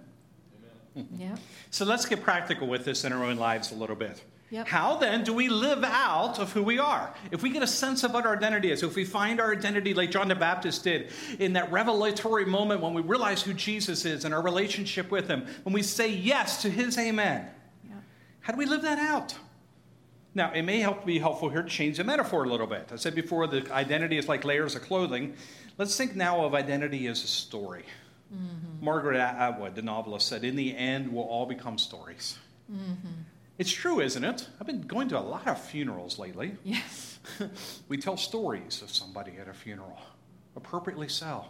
Yeah. 1.17 1.37
So 1.71 1.85
let's 1.85 2.07
get 2.07 2.23
practical 2.23 2.67
with 2.67 2.85
this 2.85 3.05
in 3.05 3.13
our 3.13 3.25
own 3.25 3.37
lives 3.37 3.73
a 3.73 3.75
little 3.75 3.97
bit. 3.97 4.23
Yep. 4.51 4.67
How 4.67 4.97
then 4.97 5.25
do 5.25 5.35
we 5.35 5.49
live 5.49 5.85
out 5.85 6.39
of 6.39 6.53
who 6.53 6.63
we 6.63 6.79
are? 6.79 7.15
If 7.31 7.43
we 7.43 7.51
get 7.51 7.63
a 7.63 7.67
sense 7.67 8.03
of 8.03 8.15
what 8.15 8.25
our 8.25 8.35
identity 8.35 8.71
is, 8.71 8.83
if 8.83 8.97
we 8.97 9.05
find 9.05 9.41
our 9.41 9.53
identity 9.53 9.93
like 9.93 10.11
John 10.11 10.29
the 10.29 10.35
Baptist 10.35 10.85
did 10.85 11.11
in 11.39 11.53
that 11.53 11.71
revelatory 11.71 12.47
moment 12.47 12.81
when 12.81 12.95
we 12.95 13.03
realize 13.03 13.43
who 13.43 13.53
Jesus 13.53 14.07
is 14.07 14.25
and 14.25 14.33
our 14.33 14.41
relationship 14.41 15.11
with 15.11 15.29
him, 15.29 15.47
when 15.65 15.75
we 15.75 15.83
say 15.83 16.11
yes 16.11 16.63
to 16.63 16.71
his 16.71 16.97
amen. 16.97 17.47
How 18.49 18.53
do 18.53 18.59
we 18.59 18.65
live 18.65 18.81
that 18.81 18.99
out? 18.99 19.37
Now, 20.35 20.51
it 20.53 20.63
may 20.63 20.81
help 20.81 21.05
be 21.05 21.19
helpful 21.19 21.51
here 21.51 21.63
to 21.63 21.69
change 21.69 21.99
the 21.99 22.05
metaphor 22.05 22.45
a 22.45 22.49
little 22.49 22.67
bit. 22.67 22.89
I 22.91 22.97
said 22.97 23.15
before 23.15 23.47
the 23.47 23.71
identity 23.71 24.17
is 24.17 24.27
like 24.27 24.43
layers 24.43 24.75
of 24.75 24.81
clothing. 24.81 25.35
Let's 25.77 25.95
think 25.99 26.17
now 26.17 26.43
of 26.47 26.55
identity 26.55 27.09
as 27.09 27.23
a 27.23 27.27
story. 27.27 27.85
Mm-hmm. 28.35 28.83
Margaret 28.83 29.19
Atwood, 29.19 29.75
the 29.75 29.83
novelist, 29.83 30.29
said, 30.29 30.45
In 30.45 30.57
the 30.57 30.75
end, 30.75 31.13
we'll 31.13 31.27
all 31.27 31.45
become 31.45 31.77
stories. 31.77 32.39
Mm-hmm. 32.73 33.09
It's 33.59 33.71
true, 33.71 34.01
isn't 34.01 34.25
it? 34.25 34.49
I've 34.59 34.67
been 34.67 34.81
going 34.81 35.11
to 35.11 35.19
a 35.19 35.21
lot 35.21 35.47
of 35.47 35.61
funerals 35.61 36.19
lately. 36.19 36.57
Yes. 36.65 37.19
we 37.89 37.99
tell 37.99 38.17
stories 38.17 38.81
of 38.81 38.89
somebody 38.89 39.37
at 39.39 39.49
a 39.49 39.53
funeral, 39.53 40.01
appropriately 40.57 41.09
so. 41.09 41.45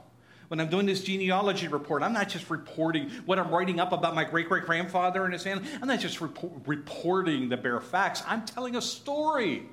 When 0.48 0.60
I'm 0.60 0.70
doing 0.70 0.86
this 0.86 1.02
genealogy 1.02 1.68
report, 1.68 2.02
I'm 2.02 2.14
not 2.14 2.28
just 2.28 2.48
reporting 2.48 3.10
what 3.26 3.38
I'm 3.38 3.50
writing 3.50 3.80
up 3.80 3.92
about 3.92 4.14
my 4.14 4.24
great 4.24 4.48
great 4.48 4.64
grandfather 4.64 5.24
and 5.24 5.32
his 5.32 5.42
family. 5.42 5.68
I'm 5.80 5.88
not 5.88 6.00
just 6.00 6.20
report, 6.20 6.52
reporting 6.66 7.48
the 7.48 7.56
bare 7.56 7.80
facts. 7.80 8.22
I'm 8.26 8.44
telling 8.46 8.76
a 8.76 8.82
story. 8.82 9.68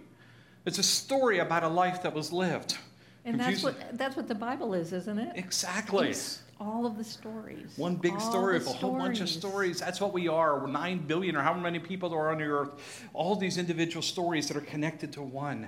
It's 0.65 0.79
a 0.79 0.83
story 0.83 1.39
about 1.39 1.63
a 1.63 1.67
life 1.67 2.03
that 2.03 2.13
was 2.13 2.33
lived. 2.33 2.77
And 3.23 3.39
that's 3.39 3.63
what, 3.63 3.97
that's 3.97 4.15
what 4.15 4.27
the 4.27 4.35
Bible 4.35 4.73
is, 4.73 4.93
isn't 4.93 5.17
it? 5.17 5.31
Exactly. 5.35 6.09
It's 6.09 6.41
all 6.59 6.85
of 6.85 6.97
the 6.97 7.03
stories. 7.03 7.73
One 7.75 7.95
big 7.95 8.13
All 8.13 8.19
story 8.19 8.57
of 8.57 8.67
a 8.67 8.69
whole 8.69 8.97
bunch 8.97 9.19
of 9.19 9.29
stories. 9.29 9.79
That's 9.79 9.99
what 9.99 10.13
we 10.13 10.27
are. 10.27 10.59
We're 10.59 10.67
nine 10.67 10.99
billion 10.99 11.35
or 11.35 11.41
however 11.41 11.61
many 11.61 11.79
people 11.79 12.09
there 12.09 12.19
are 12.19 12.31
on 12.31 12.37
the 12.37 12.45
earth. 12.45 13.03
All 13.13 13.35
these 13.35 13.57
individual 13.57 14.01
stories 14.01 14.47
that 14.47 14.57
are 14.57 14.61
connected 14.61 15.13
to 15.13 15.21
one. 15.21 15.67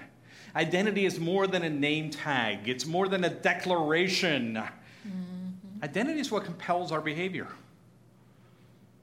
Identity 0.55 1.05
is 1.05 1.19
more 1.19 1.45
than 1.45 1.63
a 1.63 1.69
name 1.69 2.09
tag, 2.09 2.67
it's 2.67 2.85
more 2.85 3.07
than 3.07 3.23
a 3.23 3.29
declaration. 3.29 4.61
Identity 5.83 6.19
is 6.19 6.31
what 6.31 6.43
compels 6.45 6.91
our 6.91 7.01
behavior. 7.01 7.47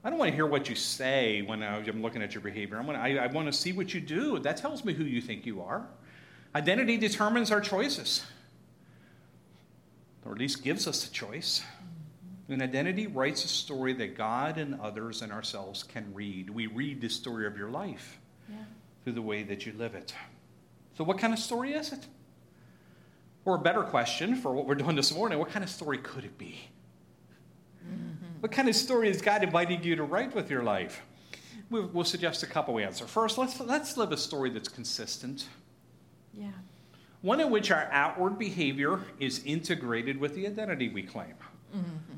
I 0.03 0.11
don't 0.11 0.19
want 0.19 0.31
to 0.31 0.35
hear 0.35 0.47
what 0.47 0.69
you 0.69 0.75
say 0.75 1.43
when 1.43 1.63
I'm 1.63 2.03
looking 2.03 2.23
at 2.23 2.35
your 2.35 2.43
behavior. 2.43 2.79
I'm 2.79 2.87
gonna, 2.87 2.99
I, 2.99 3.15
I 3.15 3.27
want 3.29 3.47
to 3.47 3.53
see 3.53 3.73
what 3.73 3.95
you 3.95 4.01
do. 4.01 4.39
That 4.39 4.57
tells 4.57 4.85
me 4.85 4.93
who 4.93 5.05
you 5.05 5.21
think 5.21 5.47
you 5.47 5.63
are. 5.63 5.87
Identity 6.55 6.99
determines 6.99 7.51
our 7.51 7.61
choices, 7.61 8.25
or 10.25 10.33
at 10.33 10.39
least 10.39 10.63
gives 10.63 10.87
us 10.87 11.07
a 11.07 11.11
choice. 11.11 11.63
An 12.49 12.61
identity 12.61 13.07
writes 13.07 13.45
a 13.45 13.49
story 13.49 13.95
that 13.95 14.17
God 14.17 14.59
and 14.59 14.79
others 14.81 15.23
and 15.23 15.33
ourselves 15.33 15.83
can 15.83 16.13
read. 16.13 16.51
We 16.51 16.67
read 16.67 17.01
the 17.01 17.09
story 17.09 17.47
of 17.47 17.57
your 17.57 17.71
life 17.71 18.19
Yeah. 18.51 18.57
through 19.03 19.15
the 19.15 19.23
way 19.23 19.43
that 19.45 19.65
you 19.65 19.73
live 19.73 19.95
it. 19.95 20.15
So, 20.99 21.05
what 21.05 21.19
kind 21.19 21.33
of 21.33 21.39
story 21.39 21.73
is 21.73 21.93
it? 21.93 22.07
Or 23.45 23.57
a 23.57 23.59
better 23.59 23.83
question 23.83 24.37
for 24.37 24.53
what 24.55 24.67
we're 24.67 24.75
doing 24.75 24.97
this 24.97 25.13
morning 25.15 25.39
what 25.39 25.51
kind 25.51 25.63
of 25.65 25.71
story 25.71 25.99
could 25.99 26.25
it 26.25 26.39
be? 26.39 26.59
What 28.41 28.53
kind 28.53 28.69
of 28.69 28.77
story 28.77 29.09
is 29.09 29.23
God 29.23 29.43
inviting 29.43 29.83
you 29.83 29.97
to 29.97 30.03
write 30.03 30.35
with 30.35 30.51
your 30.51 30.63
life? 30.63 31.03
We'll, 31.71 31.87
we'll 31.95 32.05
suggest 32.05 32.43
a 32.43 32.47
couple 32.47 32.79
answers. 32.79 33.09
First, 33.09 33.39
let's, 33.39 33.59
let's 33.59 33.97
live 33.97 34.13
a 34.13 34.19
story 34.19 34.51
that's 34.51 34.69
consistent, 34.69 35.49
Yeah. 36.35 36.51
one 37.23 37.41
in 37.41 37.51
which 37.51 37.71
our 37.71 37.89
outward 37.91 38.39
behavior 38.39 39.01
is 39.19 39.43
integrated 39.45 40.19
with 40.19 40.35
the 40.35 40.47
identity 40.47 40.89
we 40.91 41.03
claim. 41.03 41.35
Mm-hmm. 41.75 42.15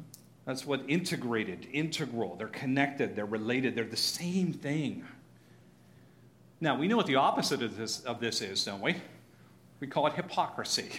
That's 0.46 0.66
what 0.66 0.82
integrated, 0.88 1.68
integral. 1.72 2.34
They're 2.36 2.48
connected, 2.48 3.14
they're 3.14 3.24
related, 3.24 3.76
they're 3.76 3.84
the 3.84 3.96
same 3.96 4.52
thing. 4.52 5.04
Now, 6.60 6.76
we 6.76 6.88
know 6.88 6.96
what 6.96 7.06
the 7.06 7.16
opposite 7.16 7.62
of 7.62 7.76
this, 7.76 8.00
of 8.00 8.18
this 8.18 8.40
is, 8.40 8.64
don't 8.64 8.80
we? 8.80 8.96
We 9.78 9.86
call 9.86 10.06
it 10.08 10.14
hypocrisy, 10.14 10.90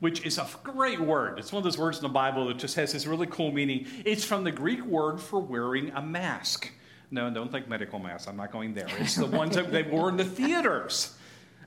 which 0.00 0.24
is 0.24 0.38
a 0.38 0.48
great 0.62 1.00
word. 1.00 1.38
It's 1.38 1.52
one 1.52 1.58
of 1.58 1.64
those 1.64 1.78
words 1.78 1.98
in 1.98 2.02
the 2.02 2.08
Bible 2.08 2.46
that 2.48 2.58
just 2.58 2.76
has 2.76 2.92
this 2.92 3.06
really 3.06 3.26
cool 3.26 3.52
meaning. 3.52 3.86
It's 4.04 4.24
from 4.24 4.44
the 4.44 4.52
Greek 4.52 4.84
word 4.84 5.20
for 5.20 5.40
wearing 5.40 5.90
a 5.90 6.02
mask. 6.02 6.70
No, 7.10 7.30
don't 7.30 7.50
think 7.52 7.68
medical 7.68 7.98
mask. 7.98 8.28
I'm 8.28 8.36
not 8.36 8.50
going 8.50 8.74
there. 8.74 8.88
It's 8.98 9.14
the 9.14 9.26
ones 9.26 9.54
that 9.56 9.70
they 9.70 9.82
wore 9.82 10.08
in 10.08 10.16
the 10.16 10.24
theaters. 10.24 11.16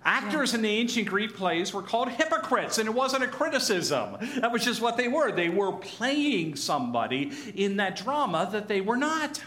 Actors 0.04 0.54
in 0.54 0.62
the 0.62 0.70
ancient 0.70 1.08
Greek 1.08 1.36
plays 1.36 1.74
were 1.74 1.82
called 1.82 2.10
hypocrites, 2.10 2.78
and 2.78 2.88
it 2.88 2.94
wasn't 2.94 3.24
a 3.24 3.28
criticism. 3.28 4.18
That 4.38 4.52
was 4.52 4.64
just 4.64 4.82
what 4.82 4.96
they 4.96 5.08
were. 5.08 5.32
They 5.32 5.50
were 5.50 5.74
playing 5.74 6.56
somebody 6.56 7.32
in 7.56 7.78
that 7.78 7.98
drama 7.98 8.48
that 8.52 8.68
they 8.68 8.80
were 8.80 8.96
not. 8.96 9.44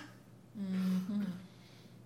Mm. 0.59 0.90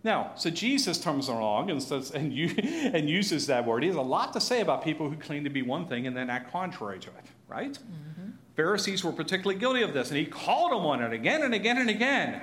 Now, 0.04 0.32
so 0.36 0.50
Jesus 0.50 1.02
comes 1.02 1.28
along 1.28 1.70
and, 1.70 1.82
says, 1.82 2.10
and, 2.10 2.30
you, 2.30 2.54
and 2.58 3.08
uses 3.08 3.46
that 3.46 3.66
word. 3.66 3.82
He 3.82 3.88
has 3.88 3.96
a 3.96 4.02
lot 4.02 4.34
to 4.34 4.40
say 4.40 4.60
about 4.60 4.84
people 4.84 5.08
who 5.08 5.16
claim 5.16 5.44
to 5.44 5.50
be 5.50 5.62
one 5.62 5.86
thing 5.88 6.06
and 6.06 6.14
then 6.14 6.28
act 6.28 6.52
contrary 6.52 6.98
to 7.00 7.08
it, 7.08 7.24
right? 7.48 7.72
Mm-hmm. 7.72 8.30
Pharisees 8.54 9.02
were 9.02 9.12
particularly 9.12 9.58
guilty 9.58 9.82
of 9.82 9.94
this, 9.94 10.10
and 10.10 10.18
he 10.18 10.26
called 10.26 10.72
them 10.72 10.84
on 10.86 11.02
it 11.02 11.12
again 11.14 11.42
and 11.42 11.54
again 11.54 11.78
and 11.78 11.88
again. 11.88 12.42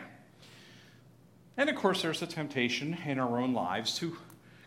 And 1.55 1.69
of 1.69 1.75
course, 1.75 2.01
there's 2.01 2.21
a 2.23 2.27
temptation 2.27 2.97
in 3.05 3.19
our 3.19 3.39
own 3.39 3.53
lives 3.53 3.95
to 3.99 4.17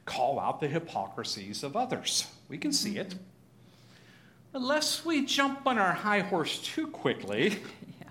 call 0.07 0.39
out 0.39 0.61
the 0.61 0.69
hypocrisies 0.69 1.65
of 1.65 1.77
others. 1.77 2.29
We 2.49 2.59
can 2.59 2.73
see 2.73 2.97
it. 2.97 3.09
Mm-hmm. 3.11 4.57
Unless 4.57 5.05
we 5.05 5.27
jump 5.27 5.67
on 5.67 5.79
our 5.79 5.93
high 5.93 6.21
horse 6.21 6.61
too 6.61 6.87
quickly, 6.87 7.49
Yeah. 8.01 8.07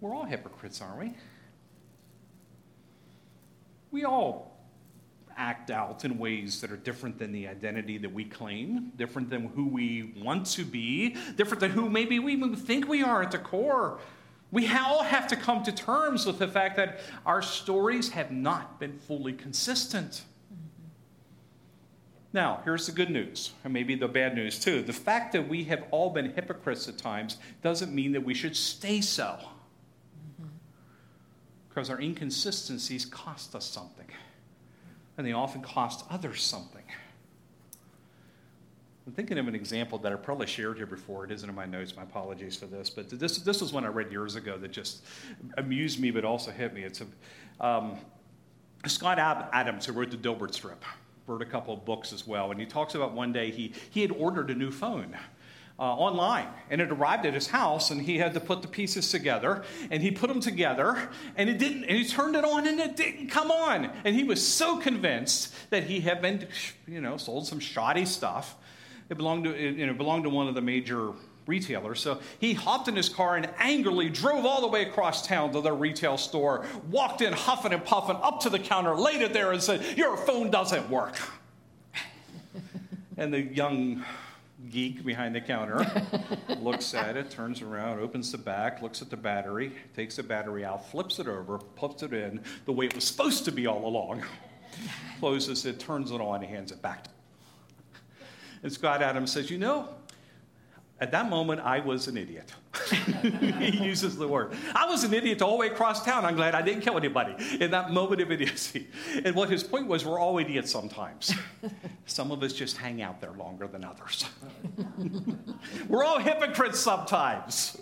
we're 0.00 0.12
all 0.12 0.24
hypocrites, 0.24 0.82
aren't 0.82 0.98
we? 0.98 1.14
We 3.92 4.04
all 4.04 4.52
act 5.36 5.70
out 5.70 6.04
in 6.04 6.18
ways 6.18 6.60
that 6.60 6.70
are 6.72 6.76
different 6.76 7.18
than 7.18 7.32
the 7.32 7.46
identity 7.46 7.98
that 7.98 8.12
we 8.12 8.24
claim, 8.24 8.92
different 8.96 9.30
than 9.30 9.46
who 9.48 9.66
we 9.68 10.14
want 10.16 10.46
to 10.46 10.64
be, 10.64 11.16
different 11.36 11.60
than 11.60 11.70
who 11.70 11.88
maybe 11.88 12.18
we 12.18 12.32
even 12.32 12.56
think 12.56 12.88
we 12.88 13.02
are 13.02 13.22
at 13.22 13.30
the 13.30 13.38
core. 13.38 14.00
We 14.50 14.68
all 14.68 15.02
have 15.02 15.28
to 15.28 15.36
come 15.36 15.62
to 15.64 15.72
terms 15.72 16.26
with 16.26 16.38
the 16.38 16.48
fact 16.48 16.76
that 16.76 17.00
our 17.24 17.40
stories 17.40 18.10
have 18.10 18.30
not 18.30 18.78
been 18.78 18.98
fully 18.98 19.32
consistent. 19.32 20.22
Mm-hmm. 20.52 20.82
Now, 22.34 22.60
here's 22.64 22.86
the 22.86 22.92
good 22.92 23.10
news, 23.10 23.52
and 23.64 23.72
maybe 23.72 23.94
the 23.94 24.08
bad 24.08 24.34
news 24.34 24.58
too. 24.58 24.82
The 24.82 24.92
fact 24.92 25.32
that 25.32 25.48
we 25.48 25.64
have 25.64 25.84
all 25.90 26.10
been 26.10 26.32
hypocrites 26.32 26.86
at 26.88 26.98
times 26.98 27.38
doesn't 27.62 27.94
mean 27.94 28.12
that 28.12 28.24
we 28.24 28.34
should 28.34 28.56
stay 28.56 29.00
so. 29.00 29.38
Because 31.72 31.88
our 31.88 32.00
inconsistencies 32.00 33.06
cost 33.06 33.54
us 33.54 33.64
something, 33.64 34.06
and 35.16 35.26
they 35.26 35.32
often 35.32 35.62
cost 35.62 36.04
others 36.10 36.42
something. 36.42 36.82
I'm 39.06 39.12
thinking 39.12 39.38
of 39.38 39.48
an 39.48 39.54
example 39.54 39.98
that 39.98 40.12
I 40.12 40.16
probably 40.16 40.46
shared 40.46 40.76
here 40.76 40.86
before. 40.86 41.24
It 41.24 41.32
isn't 41.32 41.48
in 41.48 41.54
my 41.54 41.64
notes. 41.64 41.96
My 41.96 42.02
apologies 42.02 42.56
for 42.56 42.66
this. 42.66 42.88
But 42.90 43.08
this, 43.08 43.38
this 43.38 43.60
was 43.60 43.72
one 43.72 43.84
I 43.84 43.88
read 43.88 44.12
years 44.12 44.36
ago 44.36 44.56
that 44.58 44.70
just 44.70 45.04
amused 45.56 45.98
me 45.98 46.10
but 46.10 46.24
also 46.24 46.50
hit 46.50 46.72
me. 46.72 46.82
It's 46.82 47.00
a, 47.00 47.66
um, 47.66 47.96
Scott 48.86 49.18
Adams, 49.18 49.86
who 49.86 49.92
wrote 49.92 50.10
the 50.10 50.16
Dilbert 50.16 50.54
strip, 50.54 50.84
wrote 51.26 51.42
a 51.42 51.46
couple 51.46 51.74
of 51.74 51.84
books 51.84 52.12
as 52.12 52.26
well. 52.26 52.52
And 52.52 52.60
he 52.60 52.66
talks 52.66 52.94
about 52.94 53.12
one 53.12 53.32
day 53.32 53.50
he, 53.50 53.72
he 53.90 54.02
had 54.02 54.12
ordered 54.12 54.50
a 54.50 54.54
new 54.54 54.70
phone. 54.70 55.16
Uh, 55.82 55.96
online 55.96 56.46
and 56.70 56.80
it 56.80 56.92
arrived 56.92 57.26
at 57.26 57.34
his 57.34 57.48
house 57.48 57.90
and 57.90 58.02
he 58.02 58.16
had 58.16 58.32
to 58.32 58.38
put 58.38 58.62
the 58.62 58.68
pieces 58.68 59.10
together 59.10 59.64
and 59.90 60.00
he 60.00 60.12
put 60.12 60.28
them 60.28 60.38
together 60.38 61.08
and 61.36 61.50
it 61.50 61.58
didn't 61.58 61.82
and 61.82 61.98
he 61.98 62.06
turned 62.06 62.36
it 62.36 62.44
on 62.44 62.68
and 62.68 62.78
it 62.78 62.94
didn't 62.94 63.26
come 63.26 63.50
on 63.50 63.90
and 64.04 64.14
he 64.14 64.22
was 64.22 64.46
so 64.46 64.76
convinced 64.76 65.52
that 65.70 65.82
he 65.82 65.98
had 65.98 66.22
been 66.22 66.46
you 66.86 67.00
know 67.00 67.16
sold 67.16 67.48
some 67.48 67.58
shoddy 67.58 68.04
stuff 68.04 68.54
it 69.12 69.16
belonged 69.18 69.44
to, 69.44 69.54
you 69.54 69.86
know, 69.86 69.92
belonged 69.92 70.24
to 70.24 70.30
one 70.30 70.48
of 70.48 70.54
the 70.54 70.62
major 70.62 71.12
retailers. 71.46 72.00
So 72.00 72.20
he 72.38 72.54
hopped 72.54 72.88
in 72.88 72.96
his 72.96 73.10
car 73.10 73.36
and 73.36 73.46
angrily 73.58 74.08
drove 74.08 74.46
all 74.46 74.62
the 74.62 74.68
way 74.68 74.82
across 74.82 75.26
town 75.26 75.52
to 75.52 75.60
their 75.60 75.74
retail 75.74 76.16
store, 76.16 76.64
walked 76.90 77.20
in 77.20 77.34
huffing 77.34 77.74
and 77.74 77.84
puffing 77.84 78.16
up 78.22 78.40
to 78.40 78.50
the 78.50 78.58
counter, 78.58 78.96
laid 78.96 79.20
it 79.20 79.34
there, 79.34 79.52
and 79.52 79.62
said, 79.62 79.98
Your 79.98 80.16
phone 80.16 80.50
doesn't 80.50 80.88
work. 80.88 81.20
and 83.18 83.34
the 83.34 83.42
young 83.42 84.02
geek 84.70 85.04
behind 85.04 85.34
the 85.34 85.40
counter 85.40 85.84
looks 86.60 86.94
at 86.94 87.16
it, 87.16 87.30
turns 87.30 87.62
around, 87.62 87.98
opens 88.00 88.32
the 88.32 88.38
back, 88.38 88.82
looks 88.82 89.02
at 89.02 89.10
the 89.10 89.16
battery, 89.16 89.72
takes 89.94 90.16
the 90.16 90.22
battery 90.22 90.64
out, 90.64 90.90
flips 90.90 91.18
it 91.18 91.26
over, 91.26 91.58
puts 91.58 92.02
it 92.02 92.12
in 92.12 92.40
the 92.64 92.72
way 92.72 92.86
it 92.86 92.94
was 92.94 93.04
supposed 93.04 93.44
to 93.44 93.52
be 93.52 93.66
all 93.66 93.86
along, 93.86 94.22
closes 95.20 95.66
it, 95.66 95.80
turns 95.80 96.10
it 96.10 96.20
on, 96.20 96.42
and 96.42 96.50
hands 96.50 96.72
it 96.72 96.80
back 96.82 97.04
to 97.04 97.10
and 98.62 98.72
Scott 98.72 99.02
Adams 99.02 99.32
says, 99.32 99.50
You 99.50 99.58
know, 99.58 99.88
at 101.00 101.10
that 101.10 101.28
moment, 101.28 101.60
I 101.60 101.80
was 101.80 102.06
an 102.06 102.16
idiot. 102.16 102.52
he 103.58 103.84
uses 103.84 104.16
the 104.16 104.28
word. 104.28 104.52
I 104.72 104.86
was 104.86 105.02
an 105.02 105.12
idiot 105.12 105.42
all 105.42 105.52
the 105.52 105.56
way 105.56 105.66
across 105.66 106.04
town. 106.04 106.24
I'm 106.24 106.36
glad 106.36 106.54
I 106.54 106.62
didn't 106.62 106.82
kill 106.82 106.96
anybody 106.96 107.34
in 107.60 107.72
that 107.72 107.90
moment 107.90 108.20
of 108.20 108.30
idiocy. 108.30 108.86
And 109.24 109.34
what 109.34 109.50
his 109.50 109.64
point 109.64 109.88
was, 109.88 110.04
we're 110.04 110.20
all 110.20 110.38
idiots 110.38 110.70
sometimes. 110.70 111.34
Some 112.06 112.30
of 112.30 112.42
us 112.44 112.52
just 112.52 112.76
hang 112.76 113.02
out 113.02 113.20
there 113.20 113.32
longer 113.32 113.66
than 113.66 113.84
others. 113.84 114.26
we're 115.88 116.04
all 116.04 116.20
hypocrites 116.20 116.78
sometimes. 116.78 117.78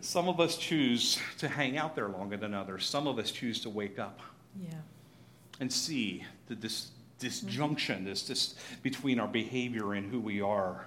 Some 0.00 0.28
of 0.28 0.40
us 0.40 0.56
choose 0.56 1.18
to 1.38 1.48
hang 1.48 1.76
out 1.76 1.94
there 1.94 2.08
longer 2.08 2.38
than 2.38 2.54
others. 2.54 2.86
Some 2.86 3.06
of 3.06 3.18
us 3.18 3.30
choose 3.30 3.60
to 3.60 3.70
wake 3.70 3.98
up 3.98 4.20
Yeah. 4.58 4.78
and 5.60 5.70
see 5.70 6.24
the 6.46 6.54
dis- 6.54 6.86
mm-hmm. 6.86 7.26
disjunction, 7.26 8.04
this, 8.04 8.22
this 8.22 8.54
between 8.82 9.20
our 9.20 9.28
behavior 9.28 9.92
and 9.92 10.10
who 10.10 10.20
we 10.20 10.40
are. 10.40 10.86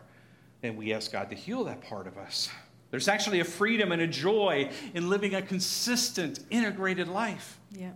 And 0.64 0.78
we 0.78 0.94
ask 0.94 1.12
God 1.12 1.30
to 1.30 1.36
heal 1.36 1.64
that 1.66 1.82
part 1.82 2.08
of 2.08 2.18
us. 2.18 2.50
There's 2.92 3.08
actually 3.08 3.40
a 3.40 3.46
freedom 3.46 3.92
and 3.92 4.02
a 4.02 4.08
joy 4.08 4.72
in 4.94 5.10
living 5.10 5.36
a 5.36 5.42
consistent, 5.42 6.40
integrated 6.50 7.08
life. 7.08 7.60
Yeah. 7.72 7.92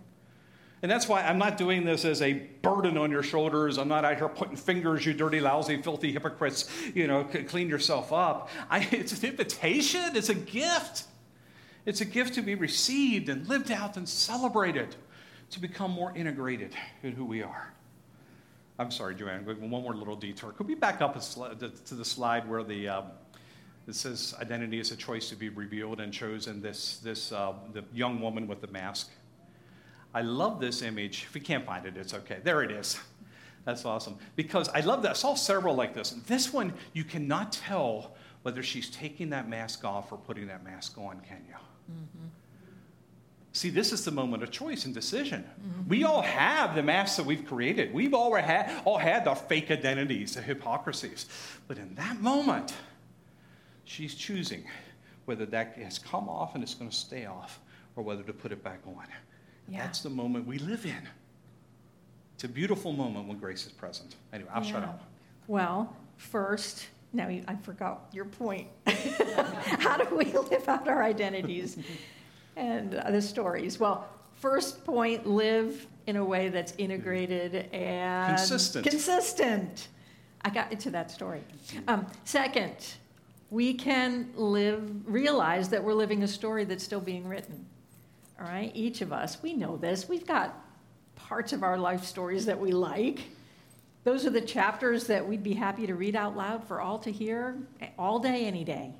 And 0.82 0.90
that's 0.90 1.08
why 1.08 1.22
I'm 1.22 1.38
not 1.38 1.56
doing 1.56 1.84
this 1.84 2.04
as 2.04 2.20
a 2.20 2.34
burden 2.62 2.98
on 2.98 3.10
your 3.10 3.22
shoulders. 3.22 3.78
I'm 3.78 3.88
not 3.88 4.04
out 4.04 4.18
here 4.18 4.28
putting 4.28 4.56
fingers, 4.56 5.06
you 5.06 5.14
dirty, 5.14 5.40
lousy, 5.40 5.80
filthy 5.80 6.12
hypocrites. 6.12 6.68
You 6.94 7.06
know, 7.06 7.24
clean 7.48 7.68
yourself 7.68 8.12
up. 8.12 8.50
I, 8.68 8.80
it's 8.90 9.18
an 9.22 9.30
invitation, 9.30 10.14
it's 10.14 10.28
a 10.28 10.34
gift. 10.34 11.04
It's 11.86 12.00
a 12.00 12.04
gift 12.04 12.34
to 12.34 12.42
be 12.42 12.54
received 12.54 13.28
and 13.28 13.46
lived 13.48 13.70
out 13.70 13.96
and 13.96 14.08
celebrated 14.08 14.94
to 15.50 15.60
become 15.60 15.90
more 15.90 16.14
integrated 16.16 16.74
in 17.02 17.12
who 17.12 17.24
we 17.24 17.42
are. 17.42 17.72
I'm 18.78 18.90
sorry, 18.90 19.14
Joanne, 19.14 19.44
one 19.44 19.82
more 19.82 19.94
little 19.94 20.16
detour. 20.16 20.52
Could 20.52 20.66
we 20.66 20.74
back 20.74 21.00
up 21.00 21.14
sli- 21.16 21.84
to 21.84 21.94
the 21.94 22.04
slide 22.04 22.48
where 22.48 22.64
the 22.64 22.88
um, 22.88 23.04
it 23.86 23.94
says 23.94 24.34
identity 24.40 24.80
is 24.80 24.90
a 24.90 24.96
choice 24.96 25.28
to 25.28 25.36
be 25.36 25.48
revealed 25.48 26.00
and 26.00 26.12
chosen? 26.12 26.60
This 26.60 26.98
this 26.98 27.30
uh, 27.30 27.52
the 27.72 27.84
young 27.92 28.20
woman 28.20 28.48
with 28.48 28.60
the 28.60 28.66
mask. 28.68 29.10
I 30.12 30.22
love 30.22 30.60
this 30.60 30.82
image. 30.82 31.26
If 31.28 31.34
you 31.34 31.40
can't 31.40 31.64
find 31.64 31.86
it, 31.86 31.96
it's 31.96 32.14
okay. 32.14 32.38
There 32.42 32.62
it 32.62 32.70
is. 32.70 32.98
That's 33.64 33.84
awesome. 33.84 34.16
Because 34.36 34.68
I 34.68 34.80
love 34.80 35.02
that. 35.02 35.12
I 35.12 35.14
saw 35.14 35.34
several 35.34 35.74
like 35.74 35.94
this. 35.94 36.10
This 36.26 36.52
one, 36.52 36.72
you 36.92 37.02
cannot 37.02 37.52
tell 37.52 38.14
whether 38.42 38.62
she's 38.62 38.90
taking 38.90 39.30
that 39.30 39.48
mask 39.48 39.84
off 39.84 40.12
or 40.12 40.18
putting 40.18 40.46
that 40.48 40.62
mask 40.62 40.98
on, 40.98 41.20
can 41.20 41.42
you? 41.48 41.54
Mm-hmm. 41.90 42.26
See, 43.54 43.70
this 43.70 43.92
is 43.92 44.04
the 44.04 44.10
moment 44.10 44.42
of 44.42 44.50
choice 44.50 44.84
and 44.84 44.92
decision. 44.92 45.44
Mm-hmm. 45.44 45.88
We 45.88 46.02
all 46.02 46.22
have 46.22 46.74
the 46.74 46.82
masks 46.82 47.16
that 47.18 47.24
we've 47.24 47.46
created. 47.46 47.94
We've 47.94 48.12
all 48.12 48.34
had, 48.34 48.82
all 48.84 48.98
had 48.98 49.24
the 49.24 49.34
fake 49.36 49.70
identities, 49.70 50.34
the 50.34 50.42
hypocrisies. 50.42 51.26
But 51.68 51.78
in 51.78 51.94
that 51.94 52.20
moment, 52.20 52.74
she's 53.84 54.16
choosing 54.16 54.64
whether 55.26 55.46
that 55.46 55.76
has 55.78 56.00
come 56.00 56.28
off 56.28 56.56
and 56.56 56.64
it's 56.64 56.74
going 56.74 56.90
to 56.90 56.96
stay 56.96 57.26
off 57.26 57.60
or 57.94 58.02
whether 58.02 58.24
to 58.24 58.32
put 58.32 58.50
it 58.50 58.64
back 58.64 58.80
on. 58.88 59.06
Yeah. 59.68 59.84
That's 59.84 60.00
the 60.00 60.10
moment 60.10 60.48
we 60.48 60.58
live 60.58 60.84
in. 60.84 61.08
It's 62.34 62.42
a 62.42 62.48
beautiful 62.48 62.92
moment 62.92 63.28
when 63.28 63.38
grace 63.38 63.66
is 63.66 63.72
present. 63.72 64.16
Anyway, 64.32 64.50
I'll 64.52 64.64
shut 64.64 64.82
up. 64.82 65.04
Well, 65.46 65.96
first, 66.16 66.88
now 67.12 67.28
you- 67.28 67.44
I 67.46 67.54
forgot 67.54 68.08
your 68.12 68.24
point. 68.24 68.66
How 68.86 69.96
do 69.96 70.12
we 70.16 70.24
live 70.24 70.68
out 70.68 70.88
our 70.88 71.04
identities 71.04 71.78
and 72.56 72.92
the 72.92 73.22
stories? 73.22 73.78
Well, 73.78 74.08
first 74.34 74.84
point, 74.84 75.26
live 75.26 75.86
in 76.06 76.16
a 76.16 76.24
way 76.24 76.48
that's 76.48 76.74
integrated 76.78 77.54
and 77.72 78.36
Consistent. 78.36 78.86
Consistent. 78.86 79.88
I 80.42 80.50
got 80.50 80.70
into 80.70 80.90
that 80.90 81.10
story. 81.10 81.40
Um, 81.88 82.06
second, 82.24 82.76
we 83.50 83.72
can 83.72 84.30
live, 84.36 84.90
realize 85.06 85.70
that 85.70 85.82
we're 85.82 85.94
living 85.94 86.22
a 86.22 86.28
story 86.28 86.64
that's 86.64 86.84
still 86.84 87.00
being 87.00 87.26
written. 87.26 87.64
All 88.38 88.46
right, 88.46 88.70
each 88.74 89.00
of 89.00 89.12
us, 89.12 89.42
we 89.42 89.54
know 89.54 89.76
this. 89.76 90.08
We've 90.08 90.26
got 90.26 90.54
parts 91.14 91.52
of 91.52 91.62
our 91.62 91.78
life 91.78 92.04
stories 92.04 92.44
that 92.46 92.58
we 92.58 92.72
like. 92.72 93.20
Those 94.02 94.26
are 94.26 94.30
the 94.30 94.40
chapters 94.40 95.06
that 95.06 95.26
we'd 95.26 95.42
be 95.42 95.54
happy 95.54 95.86
to 95.86 95.94
read 95.94 96.14
out 96.14 96.36
loud 96.36 96.64
for 96.64 96.80
all 96.80 96.98
to 96.98 97.10
hear 97.10 97.56
all 97.98 98.18
day, 98.18 98.44
any 98.44 98.64
day. 98.64 98.92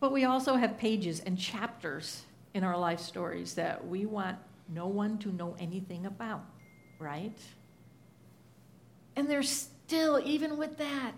But 0.00 0.12
we 0.12 0.24
also 0.24 0.54
have 0.54 0.78
pages 0.78 1.20
and 1.20 1.38
chapters 1.38 2.22
in 2.54 2.64
our 2.64 2.78
life 2.78 3.00
stories 3.00 3.54
that 3.54 3.86
we 3.86 4.06
want 4.06 4.38
no 4.68 4.86
one 4.86 5.18
to 5.18 5.32
know 5.32 5.56
anything 5.58 6.06
about, 6.06 6.44
right? 6.98 7.38
And 9.16 9.28
there's 9.28 9.50
still, 9.50 10.20
even 10.24 10.56
with 10.56 10.78
that, 10.78 11.12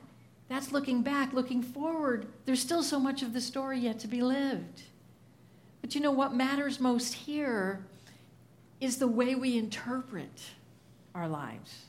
that's 0.48 0.72
looking 0.72 1.02
back, 1.02 1.32
looking 1.32 1.62
forward, 1.62 2.26
there's 2.44 2.60
still 2.60 2.82
so 2.82 2.98
much 2.98 3.22
of 3.22 3.32
the 3.32 3.40
story 3.40 3.80
yet 3.80 4.00
to 4.00 4.08
be 4.08 4.22
lived. 4.22 4.82
But 5.80 5.94
you 5.94 6.00
know 6.00 6.10
what 6.10 6.34
matters 6.34 6.80
most 6.80 7.14
here 7.14 7.84
is 8.80 8.96
the 8.96 9.06
way 9.06 9.34
we 9.34 9.58
interpret 9.58 10.40
our 11.14 11.28
lives. 11.28 11.86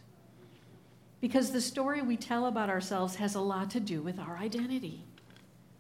Because 1.21 1.51
the 1.51 1.61
story 1.61 2.01
we 2.01 2.17
tell 2.17 2.45
about 2.45 2.69
ourselves 2.69 3.15
has 3.15 3.35
a 3.35 3.39
lot 3.39 3.69
to 3.71 3.79
do 3.79 4.01
with 4.01 4.19
our 4.19 4.37
identity. 4.37 5.05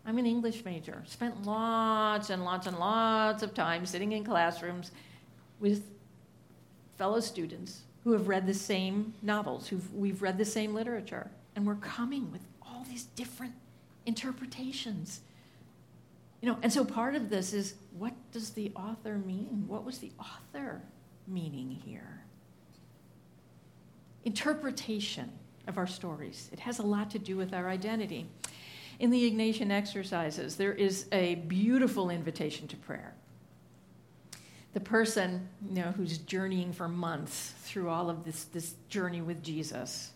I'm 0.05 0.17
an 0.17 0.25
English 0.25 0.65
major, 0.65 1.03
spent 1.05 1.45
lots 1.45 2.29
and 2.29 2.43
lots 2.43 2.67
and 2.67 2.77
lots 2.77 3.43
of 3.43 3.53
time 3.53 3.85
sitting 3.85 4.13
in 4.13 4.23
classrooms 4.23 4.91
with 5.59 5.83
fellow 6.97 7.19
students 7.19 7.81
who 8.03 8.13
have 8.13 8.27
read 8.27 8.47
the 8.47 8.53
same 8.53 9.13
novels, 9.21 9.67
who 9.67 9.79
we've 9.93 10.21
read 10.21 10.37
the 10.37 10.45
same 10.45 10.73
literature, 10.73 11.29
and 11.55 11.65
we're 11.65 11.75
coming 11.75 12.31
with 12.31 12.41
all 12.61 12.85
these 12.89 13.03
different 13.15 13.53
interpretations. 14.05 15.21
You 16.41 16.49
know, 16.49 16.57
and 16.63 16.73
so 16.73 16.83
part 16.83 17.13
of 17.13 17.29
this 17.29 17.53
is 17.53 17.75
what 17.97 18.13
does 18.31 18.51
the 18.51 18.71
author 18.75 19.19
mean? 19.19 19.65
What 19.67 19.85
was 19.85 19.99
the 19.99 20.11
author 20.19 20.81
meaning 21.27 21.69
here? 21.69 22.23
Interpretation 24.25 25.31
of 25.67 25.77
our 25.77 25.87
stories. 25.87 26.49
It 26.51 26.59
has 26.59 26.79
a 26.79 26.83
lot 26.83 27.11
to 27.11 27.19
do 27.19 27.37
with 27.37 27.53
our 27.53 27.69
identity. 27.69 28.25
In 29.01 29.09
the 29.09 29.31
Ignatian 29.31 29.71
exercises, 29.71 30.57
there 30.57 30.73
is 30.73 31.07
a 31.11 31.33
beautiful 31.33 32.11
invitation 32.11 32.67
to 32.67 32.77
prayer. 32.77 33.15
The 34.73 34.79
person, 34.79 35.49
you 35.67 35.81
know, 35.81 35.91
who's 35.91 36.19
journeying 36.19 36.71
for 36.71 36.87
months 36.87 37.55
through 37.63 37.89
all 37.89 38.11
of 38.11 38.23
this, 38.23 38.43
this 38.43 38.75
journey 38.89 39.19
with 39.19 39.41
Jesus 39.41 40.11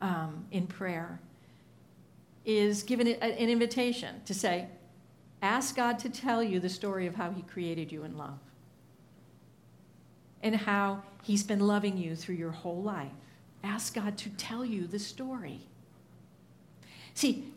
um, 0.00 0.46
in 0.50 0.66
prayer 0.66 1.20
is 2.46 2.82
given 2.82 3.08
an 3.08 3.32
invitation 3.32 4.22
to 4.24 4.32
say, 4.32 4.68
ask 5.42 5.76
God 5.76 5.98
to 5.98 6.08
tell 6.08 6.42
you 6.42 6.60
the 6.60 6.70
story 6.70 7.06
of 7.06 7.16
how 7.16 7.30
He 7.30 7.42
created 7.42 7.92
you 7.92 8.04
in 8.04 8.16
love 8.16 8.38
and 10.42 10.56
how 10.56 11.02
He's 11.22 11.42
been 11.42 11.60
loving 11.60 11.98
you 11.98 12.16
through 12.16 12.36
your 12.36 12.52
whole 12.52 12.82
life. 12.82 13.12
Ask 13.62 13.92
God 13.94 14.16
to 14.16 14.30
tell 14.30 14.64
you 14.64 14.86
the 14.86 14.98
story. 14.98 15.60
See, 17.12 17.52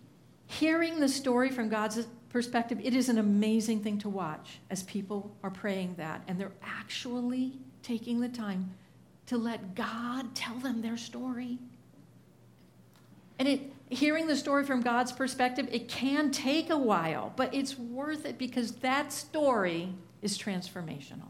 hearing 0.48 1.00
the 1.00 1.08
story 1.08 1.50
from 1.50 1.70
God's 1.70 2.08
perspective, 2.30 2.80
it 2.84 2.94
is 2.94 3.10
an 3.10 3.18
amazing 3.18 3.82
thing 3.84 3.98
to 4.00 4.10
watch 4.10 4.60
as 4.70 4.84
people 4.84 5.36
are 5.44 5.50
praying 5.50 5.96
that 5.98 6.24
and 6.28 6.40
they're 6.40 6.52
actually 6.64 7.54
taking 7.84 8.20
the 8.20 8.30
time 8.30 8.74
to 9.28 9.38
let 9.38 9.76
God 9.76 10.34
tell 10.34 10.56
them 10.56 10.82
their 10.82 10.98
story. 10.98 11.60
And 13.40 13.48
it, 13.48 13.62
hearing 13.90 14.28
the 14.28 14.36
story 14.36 14.66
from 14.66 14.82
God's 14.82 15.12
perspective, 15.12 15.68
it 15.72 15.88
can 15.88 16.32
take 16.32 16.70
a 16.70 16.78
while, 16.78 17.34
but 17.36 17.54
it's 17.54 17.78
worth 17.78 18.26
it 18.26 18.38
because 18.38 18.72
that 18.78 19.14
story 19.14 19.94
is 20.22 20.38
transformational. 20.38 21.30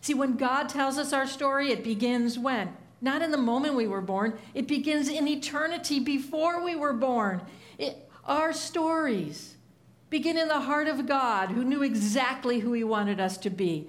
See, 0.00 0.14
when 0.14 0.36
God 0.36 0.68
tells 0.68 0.98
us 0.98 1.12
our 1.12 1.26
story, 1.26 1.70
it 1.70 1.82
begins 1.82 2.38
when? 2.38 2.76
Not 3.00 3.22
in 3.22 3.30
the 3.30 3.38
moment 3.38 3.74
we 3.74 3.86
were 3.86 4.00
born, 4.00 4.38
it 4.54 4.66
begins 4.66 5.08
in 5.08 5.28
eternity 5.28 6.00
before 6.00 6.62
we 6.62 6.74
were 6.74 6.92
born. 6.92 7.40
It, 7.78 8.10
our 8.24 8.52
stories 8.52 9.54
begin 10.10 10.36
in 10.36 10.48
the 10.48 10.60
heart 10.60 10.88
of 10.88 11.06
God, 11.06 11.50
who 11.50 11.64
knew 11.64 11.82
exactly 11.82 12.60
who 12.60 12.72
He 12.72 12.84
wanted 12.84 13.20
us 13.20 13.38
to 13.38 13.50
be, 13.50 13.88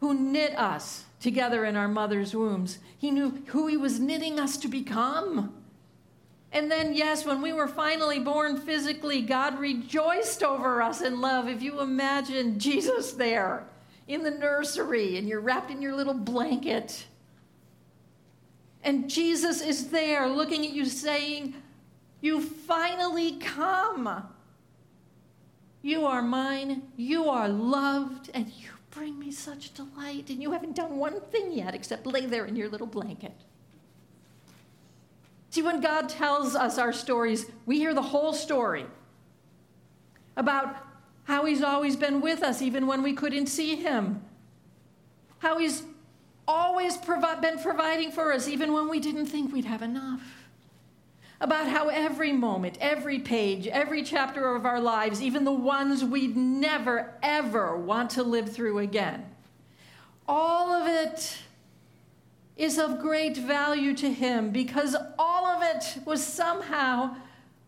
who 0.00 0.14
knit 0.14 0.56
us 0.58 1.04
together 1.20 1.64
in 1.64 1.76
our 1.76 1.88
mother's 1.88 2.34
wombs. 2.34 2.78
He 2.96 3.10
knew 3.10 3.42
who 3.46 3.66
He 3.66 3.76
was 3.76 4.00
knitting 4.00 4.40
us 4.40 4.56
to 4.58 4.68
become. 4.68 5.54
And 6.50 6.70
then, 6.70 6.94
yes, 6.94 7.26
when 7.26 7.42
we 7.42 7.52
were 7.52 7.68
finally 7.68 8.18
born 8.18 8.56
physically, 8.56 9.20
God 9.20 9.58
rejoiced 9.58 10.42
over 10.42 10.80
us 10.80 11.02
in 11.02 11.20
love. 11.20 11.48
If 11.48 11.60
you 11.60 11.80
imagine 11.80 12.58
Jesus 12.58 13.12
there 13.12 13.64
in 14.06 14.22
the 14.22 14.30
nursery 14.30 15.18
and 15.18 15.28
you're 15.28 15.40
wrapped 15.40 15.70
in 15.70 15.82
your 15.82 15.94
little 15.94 16.14
blanket, 16.14 17.04
and 18.82 19.10
Jesus 19.10 19.60
is 19.60 19.90
there 19.90 20.26
looking 20.26 20.64
at 20.64 20.72
you 20.72 20.86
saying, 20.86 21.54
You 22.20 22.40
finally 22.40 23.36
come. 23.36 24.24
You 25.82 26.06
are 26.06 26.22
mine, 26.22 26.82
you 26.96 27.28
are 27.28 27.48
loved, 27.48 28.30
and 28.34 28.48
you 28.48 28.70
bring 28.90 29.18
me 29.18 29.30
such 29.30 29.74
delight. 29.74 30.28
And 30.28 30.42
you 30.42 30.52
haven't 30.52 30.74
done 30.74 30.96
one 30.96 31.20
thing 31.20 31.52
yet 31.52 31.74
except 31.74 32.06
lay 32.06 32.26
there 32.26 32.44
in 32.44 32.56
your 32.56 32.68
little 32.68 32.86
blanket. 32.86 33.32
See, 35.50 35.62
when 35.62 35.80
God 35.80 36.08
tells 36.08 36.54
us 36.54 36.78
our 36.78 36.92
stories, 36.92 37.46
we 37.64 37.78
hear 37.78 37.94
the 37.94 38.02
whole 38.02 38.32
story 38.32 38.86
about 40.36 40.76
how 41.24 41.44
He's 41.44 41.62
always 41.62 41.96
been 41.96 42.20
with 42.20 42.42
us, 42.42 42.60
even 42.60 42.86
when 42.86 43.02
we 43.02 43.12
couldn't 43.12 43.46
see 43.46 43.76
Him, 43.76 44.22
how 45.38 45.58
He's 45.58 45.84
always 46.46 46.96
provi- 46.96 47.40
been 47.40 47.58
providing 47.58 48.10
for 48.10 48.32
us, 48.32 48.48
even 48.48 48.72
when 48.72 48.88
we 48.88 49.00
didn't 49.00 49.26
think 49.26 49.52
we'd 49.52 49.64
have 49.64 49.82
enough. 49.82 50.37
About 51.40 51.68
how 51.68 51.88
every 51.88 52.32
moment, 52.32 52.78
every 52.80 53.20
page, 53.20 53.68
every 53.68 54.02
chapter 54.02 54.56
of 54.56 54.66
our 54.66 54.80
lives, 54.80 55.22
even 55.22 55.44
the 55.44 55.52
ones 55.52 56.04
we'd 56.04 56.36
never, 56.36 57.14
ever 57.22 57.76
want 57.76 58.10
to 58.10 58.24
live 58.24 58.52
through 58.52 58.78
again, 58.78 59.24
all 60.26 60.72
of 60.72 60.88
it 60.88 61.38
is 62.56 62.76
of 62.76 62.98
great 62.98 63.36
value 63.36 63.94
to 63.94 64.12
Him 64.12 64.50
because 64.50 64.96
all 65.16 65.46
of 65.46 65.62
it 65.62 66.04
was 66.04 66.26
somehow 66.26 67.14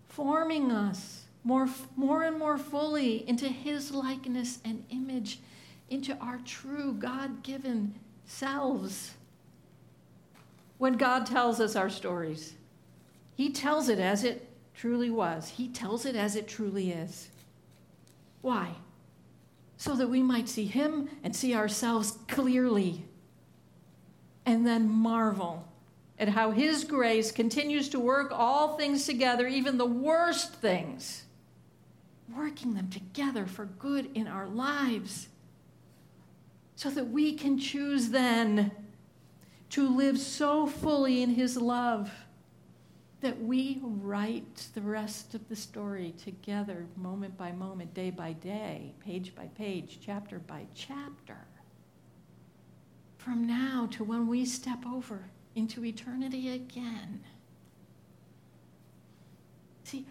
forming 0.08 0.72
us 0.72 1.24
more, 1.44 1.68
more 1.94 2.24
and 2.24 2.38
more 2.38 2.58
fully 2.58 3.26
into 3.28 3.48
His 3.48 3.92
likeness 3.92 4.58
and 4.64 4.84
image, 4.90 5.38
into 5.88 6.16
our 6.18 6.38
true 6.44 6.92
God 6.92 7.44
given 7.44 7.94
selves. 8.26 9.12
When 10.78 10.94
God 10.94 11.24
tells 11.24 11.60
us 11.60 11.76
our 11.76 11.90
stories, 11.90 12.54
He 13.34 13.50
tells 13.50 13.88
it 13.88 13.98
as 13.98 14.24
it 14.24 14.48
truly 14.74 15.10
was, 15.10 15.50
He 15.50 15.68
tells 15.68 16.06
it 16.06 16.16
as 16.16 16.36
it 16.36 16.48
truly 16.48 16.90
is. 16.90 17.28
Why? 18.42 18.76
So 19.76 19.94
that 19.96 20.08
we 20.08 20.22
might 20.22 20.48
see 20.48 20.66
Him 20.66 21.08
and 21.22 21.34
see 21.34 21.54
ourselves 21.54 22.18
clearly 22.28 23.04
and 24.46 24.66
then 24.66 24.88
marvel 24.88 25.66
at 26.18 26.28
how 26.28 26.50
His 26.50 26.84
grace 26.84 27.32
continues 27.32 27.88
to 27.90 28.00
work 28.00 28.30
all 28.30 28.76
things 28.76 29.06
together, 29.06 29.46
even 29.46 29.78
the 29.78 29.86
worst 29.86 30.54
things, 30.54 31.24
working 32.36 32.74
them 32.74 32.90
together 32.90 33.46
for 33.46 33.64
good 33.64 34.10
in 34.14 34.26
our 34.26 34.46
lives, 34.46 35.28
so 36.76 36.90
that 36.90 37.10
we 37.10 37.34
can 37.34 37.58
choose 37.58 38.10
then 38.10 38.70
to 39.70 39.88
live 39.88 40.18
so 40.18 40.66
fully 40.66 41.22
in 41.22 41.30
His 41.30 41.56
love 41.56 42.10
that 43.20 43.40
we 43.42 43.78
write 43.82 44.68
the 44.74 44.80
rest 44.80 45.34
of 45.34 45.46
the 45.48 45.56
story 45.56 46.14
together, 46.22 46.86
moment 46.96 47.36
by 47.36 47.52
moment, 47.52 47.92
day 47.92 48.10
by 48.10 48.32
day, 48.32 48.94
page 49.04 49.34
by 49.34 49.46
page, 49.48 49.98
chapter 50.02 50.38
by 50.38 50.66
chapter 50.74 51.36
from 53.20 53.46
now 53.46 53.86
to 53.92 54.02
when 54.02 54.26
we 54.26 54.46
step 54.46 54.78
over 54.86 55.24
into 55.54 55.84
eternity 55.84 56.50
again. 56.50 57.20
See, 59.84 60.06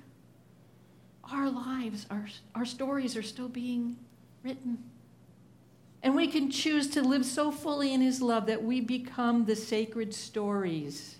our 1.32 1.50
lives, 1.50 2.06
our, 2.12 2.28
our 2.54 2.66
stories 2.66 3.18
are 3.18 3.24
still 3.24 3.50
being 3.50 3.98
written. 4.44 4.78
And 6.04 6.16
we 6.16 6.28
can 6.28 6.52
choose 6.52 6.88
to 6.92 7.02
live 7.02 7.26
so 7.26 7.52
fully 7.52 7.94
in 7.94 8.02
His 8.02 8.22
love 8.22 8.46
that 8.46 8.64
we 8.64 8.80
become 8.80 9.46
the 9.46 9.56
sacred 9.56 10.14
stories 10.14 11.19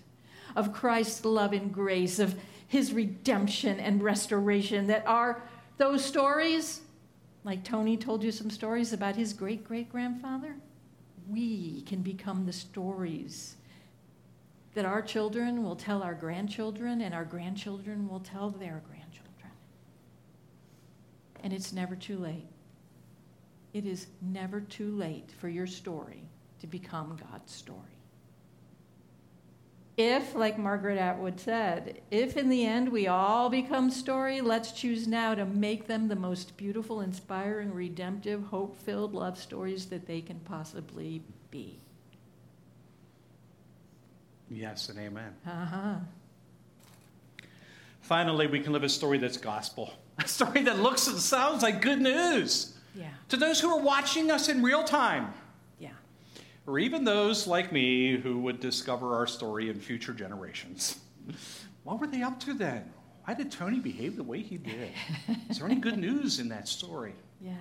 of 0.56 0.72
Christ's 0.72 1.24
love 1.24 1.52
and 1.52 1.72
grace, 1.72 2.18
of 2.18 2.34
His 2.66 2.92
redemption 2.92 3.80
and 3.80 4.02
restoration, 4.02 4.86
that 4.88 5.06
are 5.06 5.42
those 5.76 6.04
stories, 6.04 6.80
like 7.44 7.64
Tony 7.64 7.96
told 7.96 8.22
you 8.22 8.30
some 8.30 8.50
stories 8.50 8.92
about 8.92 9.16
his 9.16 9.32
great 9.32 9.64
great 9.64 9.90
grandfather 9.90 10.56
we 11.30 11.82
can 11.82 12.02
become 12.02 12.44
the 12.44 12.52
stories 12.52 13.56
that 14.74 14.84
our 14.84 15.02
children 15.02 15.62
will 15.62 15.76
tell 15.76 16.02
our 16.02 16.14
grandchildren, 16.14 17.00
and 17.00 17.12
our 17.12 17.24
grandchildren 17.24 18.08
will 18.08 18.20
tell 18.20 18.50
their 18.50 18.82
grandchildren. 18.88 19.50
And 21.42 21.52
it's 21.52 21.72
never 21.72 21.96
too 21.96 22.18
late. 22.18 22.46
It 23.72 23.84
is 23.84 24.06
never 24.20 24.60
too 24.60 24.92
late 24.96 25.30
for 25.38 25.48
your 25.48 25.66
story 25.66 26.22
to 26.60 26.66
become 26.66 27.18
God's 27.30 27.52
story. 27.52 27.78
If, 30.02 30.34
like 30.34 30.58
Margaret 30.58 30.96
Atwood 30.96 31.38
said, 31.38 32.00
if 32.10 32.38
in 32.38 32.48
the 32.48 32.64
end 32.64 32.88
we 32.88 33.06
all 33.06 33.50
become 33.50 33.90
story, 33.90 34.40
let's 34.40 34.72
choose 34.72 35.06
now 35.06 35.34
to 35.34 35.44
make 35.44 35.88
them 35.88 36.08
the 36.08 36.16
most 36.16 36.56
beautiful, 36.56 37.02
inspiring, 37.02 37.74
redemptive, 37.74 38.44
hope 38.44 38.78
filled 38.78 39.12
love 39.12 39.36
stories 39.36 39.84
that 39.90 40.06
they 40.06 40.22
can 40.22 40.40
possibly 40.40 41.22
be. 41.50 41.80
Yes 44.48 44.88
and 44.88 44.98
amen. 44.98 45.34
Uh 45.46 45.66
huh. 45.66 45.94
Finally, 48.00 48.46
we 48.46 48.60
can 48.60 48.72
live 48.72 48.84
a 48.84 48.88
story 48.88 49.18
that's 49.18 49.36
gospel, 49.36 49.92
a 50.18 50.26
story 50.26 50.62
that 50.62 50.78
looks 50.78 51.08
and 51.08 51.18
sounds 51.18 51.62
like 51.62 51.82
good 51.82 52.00
news 52.00 52.74
Yeah. 52.94 53.10
to 53.28 53.36
those 53.36 53.60
who 53.60 53.68
are 53.68 53.82
watching 53.82 54.30
us 54.30 54.48
in 54.48 54.62
real 54.62 54.82
time. 54.82 55.34
Or 56.66 56.78
even 56.78 57.04
those 57.04 57.46
like 57.46 57.72
me 57.72 58.16
who 58.16 58.38
would 58.40 58.60
discover 58.60 59.16
our 59.16 59.26
story 59.26 59.68
in 59.70 59.80
future 59.80 60.12
generations. 60.12 60.98
What 61.82 61.98
were 61.98 62.06
they 62.06 62.22
up 62.22 62.38
to 62.40 62.52
then? 62.52 62.92
Why 63.24 63.32
did 63.34 63.50
Tony 63.50 63.78
behave 63.80 64.16
the 64.16 64.22
way 64.22 64.42
he 64.42 64.58
did? 64.58 64.92
Is 65.48 65.58
there 65.58 65.66
any 65.66 65.80
good 65.80 65.96
news 66.08 66.38
in 66.38 66.48
that 66.50 66.68
story? 66.68 67.14
Yeah. 67.40 67.54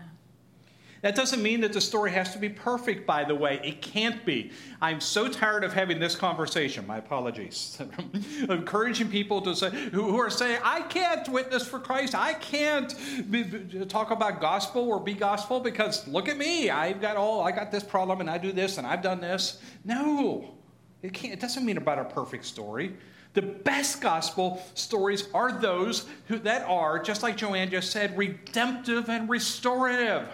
That 1.01 1.15
doesn't 1.15 1.41
mean 1.41 1.61
that 1.61 1.71
the 1.71 1.79
story 1.79 2.11
has 2.11 2.33
to 2.33 2.39
be 2.39 2.49
perfect, 2.49 3.07
by 3.07 3.23
the 3.23 3.35
way. 3.35 3.61
It 3.63 3.81
can't 3.81 4.25
be. 4.25 4.51
I'm 4.81 4.99
so 4.99 5.29
tired 5.29 5.63
of 5.63 5.71
having 5.71 5.99
this 5.99 6.15
conversation. 6.15 6.85
My 6.85 6.97
apologies. 6.97 7.81
Encouraging 8.49 9.09
people 9.09 9.41
to 9.43 9.55
say, 9.55 9.69
who, 9.69 10.19
are 10.19 10.29
saying, 10.29 10.59
I 10.63 10.81
can't 10.81 11.27
witness 11.29 11.65
for 11.65 11.79
Christ. 11.79 12.15
I 12.15 12.33
can't 12.33 12.93
be, 13.31 13.43
be- 13.43 13.85
talk 13.85 14.11
about 14.11 14.41
gospel 14.41 14.89
or 14.89 14.99
be 14.99 15.13
gospel 15.13 15.61
because 15.61 16.05
look 16.07 16.27
at 16.27 16.37
me. 16.37 16.69
I've 16.69 16.99
got 16.99 17.15
all, 17.15 17.41
I 17.41 17.51
got 17.51 17.71
this 17.71 17.83
problem 17.83 18.19
and 18.19 18.29
I 18.29 18.37
do 18.37 18.51
this 18.51 18.77
and 18.77 18.85
I've 18.85 19.01
done 19.01 19.21
this. 19.21 19.61
No, 19.85 20.55
it 21.01 21.13
can't. 21.13 21.33
It 21.33 21.39
doesn't 21.39 21.65
mean 21.65 21.77
about 21.77 21.99
a 21.99 22.05
perfect 22.05 22.43
story. 22.43 22.97
The 23.33 23.41
best 23.43 24.01
gospel 24.01 24.61
stories 24.73 25.29
are 25.33 25.51
those 25.51 26.07
who, 26.27 26.39
that 26.39 26.63
are, 26.67 26.99
just 26.99 27.21
like 27.21 27.37
Joanne 27.37 27.69
just 27.69 27.91
said, 27.91 28.17
redemptive 28.17 29.07
and 29.07 29.29
restorative. 29.29 30.27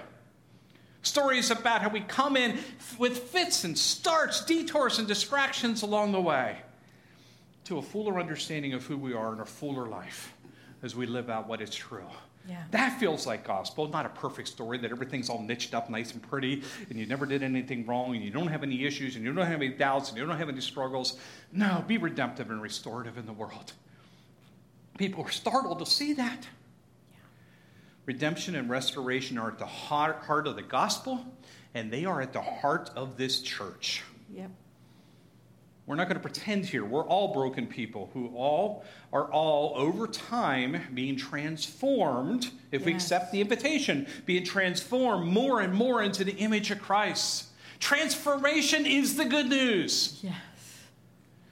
Stories 1.06 1.52
about 1.52 1.84
how 1.84 1.90
we 1.90 2.00
come 2.00 2.36
in 2.36 2.58
with 2.98 3.20
fits 3.20 3.64
and 3.64 3.78
starts, 3.78 4.44
detours, 4.44 4.98
and 4.98 5.08
distractions 5.08 5.84
along 5.84 6.14
the 6.14 6.20
way 6.20 6.58
to 7.66 7.78
a 7.78 7.82
fuller 7.82 8.20
understanding 8.20 8.74
of 8.74 8.84
who 8.86 8.98
we 8.98 9.14
are 9.14 9.32
and 9.32 9.40
a 9.40 9.46
fuller 9.46 9.86
life 9.86 10.34
as 10.82 10.96
we 10.96 11.06
live 11.06 11.30
out 11.30 11.48
what 11.48 11.62
is 11.62 11.70
true. 11.70 12.08
Yeah. 12.50 12.64
That 12.72 13.00
feels 13.00 13.28
like 13.28 13.46
gospel, 13.46 13.88
not 13.88 14.08
a 14.08 14.10
perfect 14.10 14.48
story 14.48 14.80
that 14.80 14.92
everything's 14.92 15.30
all 15.30 15.44
niched 15.44 15.76
up 15.76 15.92
nice 15.92 16.12
and 16.12 16.24
pretty 16.24 16.64
and 16.90 16.98
you 16.98 17.06
never 17.06 17.28
did 17.28 17.44
anything 17.44 17.86
wrong 17.86 18.16
and 18.16 18.24
you 18.24 18.32
don't 18.32 18.48
have 18.48 18.64
any 18.64 18.84
issues 18.84 19.16
and 19.16 19.24
you 19.24 19.32
don't 19.32 19.46
have 19.46 19.62
any 19.62 19.70
doubts 19.70 20.10
and 20.10 20.18
you 20.18 20.26
don't 20.26 20.38
have 20.38 20.50
any 20.50 20.62
struggles. 20.62 21.20
No, 21.52 21.84
be 21.88 22.00
redemptive 22.00 22.50
and 22.50 22.64
restorative 22.64 23.20
in 23.20 23.28
the 23.28 23.34
world. 23.34 23.74
People 24.98 25.24
are 25.24 25.32
startled 25.32 25.78
to 25.80 25.86
see 25.86 26.14
that. 26.14 26.48
Redemption 28.06 28.56
and 28.56 28.70
restoration 28.70 29.38
are 29.38 29.50
at 29.50 29.60
the 29.60 29.66
heart, 29.66 30.48
of 30.48 30.56
the 30.56 30.62
gospel 30.62 31.26
and 31.74 31.92
they 31.92 32.06
are 32.06 32.22
at 32.22 32.34
the 32.34 32.42
heart 32.42 32.90
of 32.96 33.18
this 33.18 33.42
church. 33.42 34.04
Yep. 34.34 34.50
We're 35.86 35.96
not 35.96 36.06
going 36.06 36.16
to 36.16 36.22
pretend 36.22 36.66
here. 36.66 36.84
We're 36.84 37.06
all 37.06 37.32
broken 37.32 37.68
people 37.68 38.10
who 38.14 38.30
all 38.36 38.84
are 39.14 39.32
all 39.32 39.74
over 39.76 40.08
time 40.08 40.82
being 40.96 41.16
transformed, 41.16 42.50
if 42.72 42.86
we 42.86 42.94
accept 42.94 43.32
the 43.32 43.40
invitation, 43.40 44.08
being 44.26 44.44
transformed 44.44 45.28
more 45.28 45.62
and 45.62 45.74
more 45.74 46.02
into 46.02 46.24
the 46.24 46.36
image 46.38 46.72
of 46.72 46.82
Christ. 46.82 47.50
Transformation 47.80 48.88
is 48.88 49.16
the 49.16 49.26
good 49.26 49.48
news. 49.48 50.20
Yes. 50.24 50.34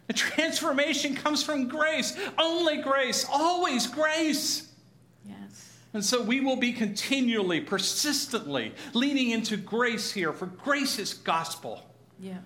The 0.07 0.13
transformation 0.13 1.15
comes 1.15 1.43
from 1.43 1.67
grace, 1.67 2.17
only 2.39 2.81
grace, 2.81 3.27
always 3.31 3.85
grace. 3.85 4.72
And 5.94 6.03
so 6.03 6.22
we 6.22 6.40
will 6.41 6.56
be 6.56 6.74
continually, 6.74 7.61
persistently 7.61 8.74
leaning 8.94 9.30
into 9.30 9.57
grace 9.57 10.11
here, 10.11 10.34
for 10.34 10.48
grace 10.48 10.98
is 10.98 11.14
gospel. 11.14 11.88
Yeah. 12.20 12.40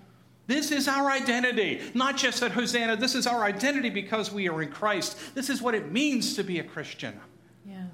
This 0.46 0.70
is 0.70 0.88
our 0.88 1.10
identity. 1.10 1.80
Not 1.94 2.16
just 2.16 2.42
at 2.42 2.52
Hosanna, 2.52 2.96
this 2.96 3.14
is 3.14 3.26
our 3.26 3.44
identity 3.44 3.90
because 3.90 4.32
we 4.32 4.48
are 4.48 4.62
in 4.62 4.70
Christ. 4.70 5.18
This 5.34 5.50
is 5.50 5.62
what 5.62 5.74
it 5.74 5.92
means 5.92 6.34
to 6.36 6.42
be 6.42 6.58
a 6.58 6.64
Christian. 6.64 7.18
Yes. 7.66 7.84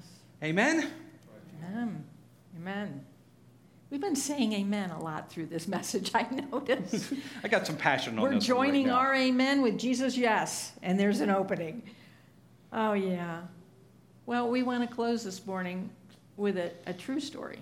Amen? 0.43 0.89
Amen. 1.63 2.05
Amen. 2.57 3.05
We've 3.89 4.01
been 4.01 4.15
saying 4.15 4.51
amen 4.53 4.89
a 4.91 5.01
lot 5.01 5.29
through 5.29 5.47
this 5.47 5.67
message, 5.69 6.11
I 6.13 6.27
noticed. 6.51 7.13
I 7.43 7.47
got 7.47 7.67
some 7.67 7.77
passion 7.77 8.17
on 8.17 8.23
We're 8.23 8.29
this. 8.29 8.49
right 8.49 8.57
joining 8.57 8.87
now. 8.87 8.97
our 8.97 9.15
amen 9.15 9.61
with 9.61 9.77
Jesus, 9.77 10.17
yes, 10.17 10.73
and 10.81 10.99
there's 10.99 11.21
an 11.21 11.29
opening. 11.29 11.83
Oh, 12.73 12.93
yeah. 12.93 13.41
Well, 14.27 14.49
we 14.49 14.63
want 14.63 14.89
to 14.89 14.93
close 14.93 15.23
this 15.23 15.45
morning 15.45 15.89
with 16.35 16.57
a, 16.57 16.71
a 16.87 16.93
true 16.93 17.19
story 17.19 17.59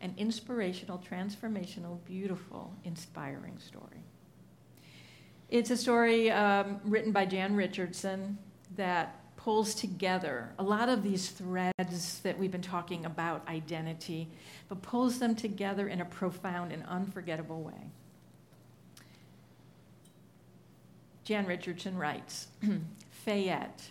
an 0.00 0.14
inspirational, 0.16 1.02
transformational, 1.10 1.98
beautiful, 2.04 2.72
inspiring 2.84 3.58
story. 3.58 4.04
It's 5.48 5.70
a 5.70 5.76
story 5.76 6.30
um, 6.30 6.80
written 6.84 7.10
by 7.10 7.26
Jan 7.26 7.56
Richardson 7.56 8.38
that 8.76 9.16
pulls 9.36 9.74
together 9.74 10.50
a 10.58 10.62
lot 10.62 10.88
of 10.88 11.02
these 11.02 11.30
threads 11.30 12.20
that 12.20 12.38
we've 12.38 12.52
been 12.52 12.62
talking 12.62 13.06
about 13.06 13.46
identity, 13.48 14.28
but 14.68 14.80
pulls 14.82 15.18
them 15.18 15.34
together 15.34 15.88
in 15.88 16.00
a 16.00 16.04
profound 16.04 16.70
and 16.70 16.84
unforgettable 16.86 17.62
way. 17.62 17.90
Jan 21.24 21.44
Richardson 21.44 21.96
writes 21.98 22.46
Fayette. 23.10 23.90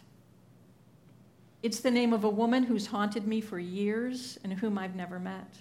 It's 1.64 1.80
the 1.80 1.92
name 1.92 2.14
of 2.14 2.24
a 2.24 2.30
woman 2.30 2.64
who's 2.64 2.88
haunted 2.88 3.28
me 3.28 3.42
for 3.42 3.58
years 3.58 4.38
and 4.44 4.54
whom 4.54 4.78
I've 4.78 4.96
never 4.96 5.20
met. 5.20 5.58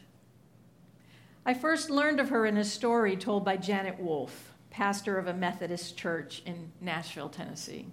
I 1.47 1.55
first 1.55 1.91
learned 1.91 2.21
of 2.21 2.29
her 2.29 2.45
in 2.45 2.59
a 2.59 2.65
story 2.65 3.17
told 3.17 3.45
by 3.45 3.57
Janet 3.57 3.99
Wolf, 3.99 4.53
pastor 4.71 5.17
of 5.17 5.27
a 5.27 5.33
Methodist 5.33 5.97
church 5.97 6.43
in 6.45 6.71
Nashville, 6.81 7.31
Tennessee. 7.31 7.87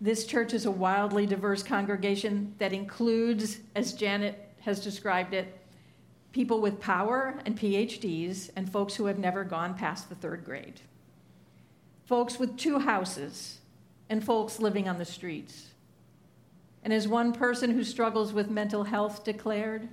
This 0.00 0.26
church 0.26 0.52
is 0.52 0.66
a 0.66 0.70
wildly 0.70 1.26
diverse 1.26 1.62
congregation 1.62 2.54
that 2.58 2.72
includes, 2.72 3.60
as 3.74 3.94
Janet 3.94 4.52
has 4.60 4.80
described 4.80 5.32
it, 5.32 5.58
people 6.32 6.60
with 6.60 6.80
power 6.80 7.40
and 7.46 7.58
PhDs 7.58 8.50
and 8.56 8.70
folks 8.70 8.96
who 8.96 9.06
have 9.06 9.18
never 9.18 9.44
gone 9.44 9.74
past 9.74 10.08
the 10.08 10.14
third 10.14 10.44
grade, 10.44 10.80
folks 12.04 12.38
with 12.38 12.58
two 12.58 12.80
houses, 12.80 13.60
and 14.10 14.22
folks 14.24 14.58
living 14.58 14.88
on 14.88 14.98
the 14.98 15.04
streets. 15.04 15.71
And 16.84 16.92
as 16.92 17.06
one 17.06 17.32
person 17.32 17.70
who 17.70 17.84
struggles 17.84 18.32
with 18.32 18.50
mental 18.50 18.84
health 18.84 19.24
declared, 19.24 19.88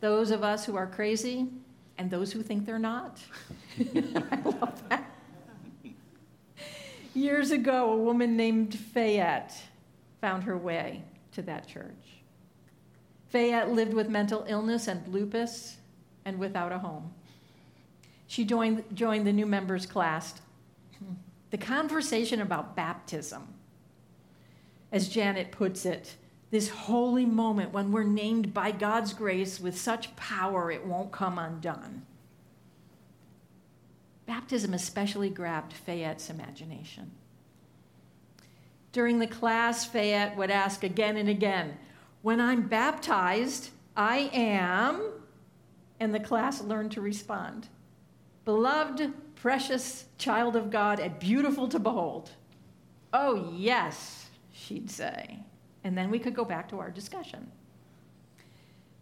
those 0.00 0.30
of 0.30 0.42
us 0.42 0.64
who 0.64 0.76
are 0.76 0.86
crazy 0.86 1.48
and 1.98 2.10
those 2.10 2.32
who 2.32 2.42
think 2.42 2.66
they're 2.66 2.78
not. 2.78 3.18
I 3.78 4.40
love 4.44 4.88
that. 4.88 5.14
Years 7.14 7.50
ago, 7.50 7.92
a 7.92 7.96
woman 7.96 8.36
named 8.36 8.74
Fayette 8.74 9.52
found 10.20 10.44
her 10.44 10.56
way 10.56 11.02
to 11.32 11.42
that 11.42 11.66
church. 11.66 11.94
Fayette 13.28 13.72
lived 13.72 13.92
with 13.92 14.08
mental 14.08 14.44
illness 14.48 14.88
and 14.88 15.06
lupus 15.08 15.76
and 16.24 16.38
without 16.38 16.72
a 16.72 16.78
home. 16.78 17.12
She 18.26 18.44
joined, 18.44 18.84
joined 18.94 19.26
the 19.26 19.32
new 19.32 19.46
members 19.46 19.86
class. 19.86 20.34
The 21.50 21.58
conversation 21.58 22.40
about 22.40 22.76
baptism, 22.76 23.48
as 24.92 25.08
Janet 25.08 25.52
puts 25.52 25.84
it, 25.84 26.16
this 26.50 26.68
holy 26.68 27.26
moment 27.26 27.72
when 27.72 27.92
we're 27.92 28.04
named 28.04 28.54
by 28.54 28.70
God's 28.70 29.12
grace 29.12 29.60
with 29.60 29.78
such 29.78 30.16
power 30.16 30.70
it 30.70 30.86
won't 30.86 31.12
come 31.12 31.38
undone. 31.38 32.06
Baptism 34.26 34.74
especially 34.74 35.30
grabbed 35.30 35.72
Fayette's 35.72 36.30
imagination. 36.30 37.10
During 38.92 39.18
the 39.18 39.26
class, 39.26 39.84
Fayette 39.84 40.36
would 40.36 40.50
ask 40.50 40.82
again 40.82 41.16
and 41.16 41.28
again, 41.28 41.78
When 42.22 42.40
I'm 42.40 42.68
baptized, 42.68 43.70
I 43.96 44.30
am, 44.32 45.12
and 46.00 46.14
the 46.14 46.20
class 46.20 46.62
learned 46.62 46.92
to 46.92 47.00
respond, 47.00 47.68
Beloved, 48.44 49.12
precious 49.34 50.06
child 50.16 50.56
of 50.56 50.70
God, 50.70 51.00
and 51.00 51.18
beautiful 51.18 51.68
to 51.68 51.78
behold. 51.78 52.30
Oh, 53.12 53.52
yes, 53.56 54.27
she'd 54.68 54.90
say. 54.90 55.38
And 55.84 55.96
then 55.96 56.10
we 56.10 56.18
could 56.18 56.34
go 56.34 56.44
back 56.44 56.68
to 56.68 56.78
our 56.78 56.90
discussion. 56.90 57.50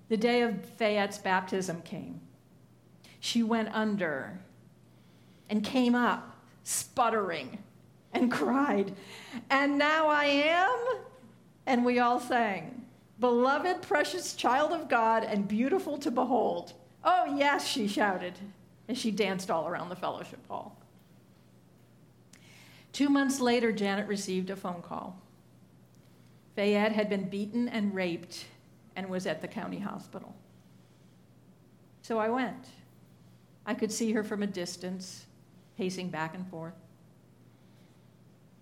The 0.08 0.16
day 0.16 0.42
of 0.42 0.64
Fayette's 0.64 1.18
baptism 1.18 1.82
came. 1.82 2.20
She 3.18 3.42
went 3.42 3.74
under 3.74 4.38
and 5.50 5.64
came 5.64 5.94
up, 5.94 6.36
sputtering, 6.62 7.58
and 8.12 8.30
cried, 8.30 8.94
And 9.50 9.78
now 9.78 10.08
I 10.08 10.24
am? 10.24 10.98
And 11.66 11.84
we 11.84 11.98
all 11.98 12.20
sang, 12.20 12.84
Beloved, 13.18 13.82
precious 13.82 14.34
child 14.34 14.72
of 14.72 14.88
God, 14.88 15.24
and 15.24 15.48
beautiful 15.48 15.98
to 15.98 16.10
behold. 16.10 16.74
Oh, 17.02 17.34
yes, 17.36 17.66
she 17.66 17.88
shouted 17.88 18.34
as 18.88 18.98
she 18.98 19.10
danced 19.10 19.50
all 19.50 19.66
around 19.66 19.88
the 19.88 19.96
fellowship 19.96 20.46
hall. 20.46 20.78
Two 22.92 23.08
months 23.08 23.40
later, 23.40 23.72
Janet 23.72 24.06
received 24.06 24.50
a 24.50 24.56
phone 24.56 24.82
call. 24.82 25.20
Fayette 26.56 26.92
had 26.92 27.10
been 27.10 27.28
beaten 27.28 27.68
and 27.68 27.94
raped 27.94 28.46
and 28.96 29.08
was 29.10 29.26
at 29.26 29.42
the 29.42 29.48
county 29.48 29.78
hospital. 29.78 30.34
So 32.00 32.18
I 32.18 32.30
went. 32.30 32.66
I 33.66 33.74
could 33.74 33.92
see 33.92 34.12
her 34.12 34.24
from 34.24 34.42
a 34.42 34.46
distance, 34.46 35.26
pacing 35.76 36.08
back 36.08 36.34
and 36.34 36.48
forth. 36.48 36.74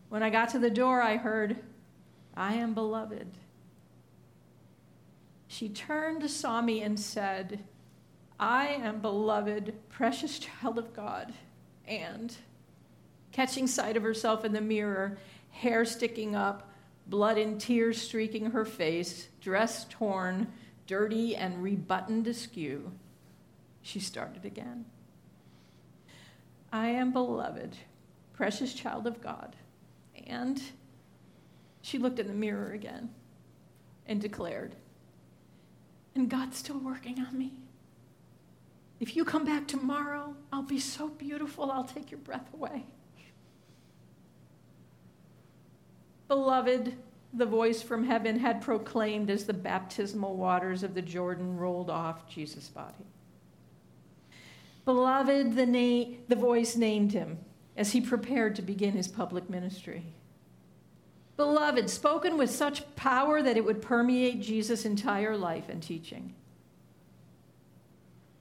When 0.09 0.25
I 0.25 0.31
got 0.31 0.49
to 0.51 0.59
the 0.59 0.71
door, 0.71 1.01
I 1.01 1.17
heard, 1.17 1.57
I 2.37 2.55
am 2.55 2.75
beloved. 2.75 3.29
She 5.47 5.69
turned, 5.69 6.29
saw 6.29 6.61
me, 6.61 6.83
and 6.83 6.99
said, 6.99 7.61
I 8.41 8.67
am 8.67 9.01
beloved, 9.01 9.73
precious 9.89 10.41
child 10.41 10.79
of 10.79 10.95
God. 10.95 11.33
And, 11.87 12.35
catching 13.31 13.69
sight 13.69 13.97
of 13.97 14.03
herself 14.03 14.45
in 14.45 14.53
the 14.53 14.61
mirror, 14.61 15.19
hair 15.51 15.85
sticking 15.85 16.35
up, 16.35 16.74
blood 17.07 17.39
and 17.39 17.61
tears 17.61 18.01
streaking 18.01 18.51
her 18.51 18.65
face, 18.65 19.29
dress 19.41 19.87
torn, 19.91 20.53
dirty, 20.87 21.37
and 21.37 21.63
rebuttoned 21.63 22.27
askew, 22.27 22.93
she 23.83 24.01
started 24.01 24.45
again. 24.45 24.87
I 26.73 26.89
am 26.89 27.13
beloved, 27.13 27.77
precious 28.33 28.75
child 28.75 29.07
of 29.07 29.21
God. 29.21 29.57
And 30.27 30.61
she 31.83 31.99
looked 31.99 32.19
in 32.19 32.27
the 32.27 32.35
mirror 32.35 32.73
again 32.73 33.11
and 34.07 34.21
declared, 34.21 34.75
And 36.15 36.29
God's 36.29 36.57
still 36.57 36.79
working 36.79 37.21
on 37.21 37.37
me. 37.37 37.53
If 39.01 39.17
you 39.17 39.25
come 39.25 39.45
back 39.45 39.69
tomorrow, 39.69 40.35
I'll 40.53 40.63
be 40.63 40.81
so 40.81 41.09
beautiful, 41.09 41.71
I'll 41.71 41.85
take 41.85 42.11
your 42.11 42.21
breath 42.21 42.53
away. 42.55 42.87
Beloved, 46.29 46.95
the 47.33 47.47
voice 47.47 47.83
from 47.83 48.05
heaven 48.05 48.39
had 48.39 48.63
proclaimed 48.63 49.29
as 49.29 49.45
the 49.45 49.53
baptismal 49.53 50.37
waters 50.37 50.83
of 50.83 50.95
the 50.95 51.03
Jordan 51.03 51.57
rolled 51.57 51.91
off 51.91 52.29
Jesus' 52.29 52.69
body. 52.69 53.07
Beloved, 54.85 55.57
the, 55.57 55.67
na- 55.67 56.17
the 56.29 56.37
voice 56.37 56.77
named 56.77 57.13
him 57.13 57.39
as 57.77 57.93
he 57.93 58.01
prepared 58.01 58.55
to 58.57 58.63
begin 58.63 58.93
his 58.93 59.09
public 59.09 59.51
ministry. 59.51 60.05
Beloved, 61.37 61.91
spoken 61.91 62.39
with 62.39 62.51
such 62.51 62.95
power 62.95 63.43
that 63.43 63.57
it 63.57 63.65
would 63.65 63.83
permeate 63.83 64.41
Jesus' 64.41 64.85
entire 64.85 65.37
life 65.37 65.69
and 65.69 65.83
teaching. 65.83 66.35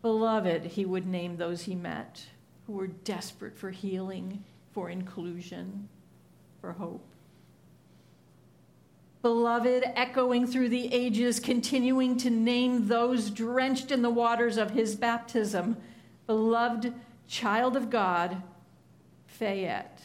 Beloved, 0.04 0.66
he 0.66 0.86
would 0.86 1.08
name 1.08 1.38
those 1.38 1.64
he 1.64 1.76
met 1.76 2.24
who 2.68 2.74
were 2.74 2.88
desperate 2.88 3.58
for 3.58 3.72
healing, 3.72 4.44
for 4.72 4.90
inclusion, 4.90 5.90
for 6.62 6.74
hope. 6.74 7.08
Beloved, 9.24 9.86
echoing 9.96 10.46
through 10.46 10.68
the 10.68 10.94
ages, 10.94 11.40
continuing 11.40 12.18
to 12.18 12.30
name 12.30 12.90
those 12.90 13.30
drenched 13.30 13.90
in 13.90 14.02
the 14.02 14.10
waters 14.10 14.58
of 14.58 14.72
his 14.72 14.98
baptism. 14.98 15.78
Beloved 16.28 16.94
child 17.26 17.78
of 17.78 17.90
God, 17.90 18.44
Fayette. 19.26 20.02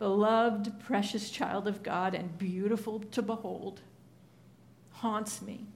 Beloved, 0.00 0.80
precious 0.80 1.30
child 1.30 1.68
of 1.68 1.84
God, 1.84 2.16
and 2.16 2.36
beautiful 2.36 2.98
to 2.98 3.22
behold, 3.22 3.80
haunts 4.90 5.40
me, 5.40 5.66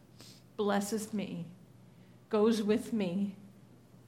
blesses 0.56 1.12
me, 1.12 1.46
goes 2.30 2.64
with 2.64 2.92
me. 2.92 3.36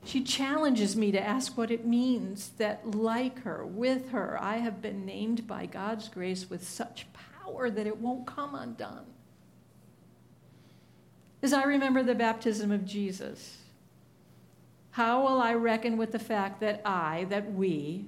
She 0.04 0.24
challenges 0.24 0.96
me 0.96 1.12
to 1.12 1.20
ask 1.20 1.56
what 1.56 1.70
it 1.70 1.86
means 1.86 2.50
that, 2.58 2.90
like 2.90 3.42
her, 3.42 3.64
with 3.64 4.10
her, 4.10 4.36
I 4.42 4.56
have 4.56 4.82
been 4.82 5.06
named 5.06 5.46
by 5.46 5.66
God's 5.66 6.08
grace 6.08 6.50
with 6.50 6.66
such 6.66 7.06
power 7.46 7.70
that 7.70 7.86
it 7.86 7.98
won't 7.98 8.26
come 8.26 8.54
undone. 8.54 9.06
As 11.42 11.52
I 11.52 11.64
remember 11.64 12.02
the 12.02 12.14
baptism 12.14 12.72
of 12.72 12.84
Jesus, 12.84 13.58
how 14.90 15.22
will 15.22 15.40
I 15.40 15.54
reckon 15.54 15.96
with 15.96 16.12
the 16.12 16.18
fact 16.18 16.60
that 16.60 16.80
I, 16.84 17.26
that 17.28 17.52
we, 17.52 18.06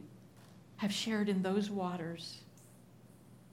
have 0.78 0.92
shared 0.92 1.28
in 1.28 1.42
those 1.42 1.70
waters? 1.70 2.38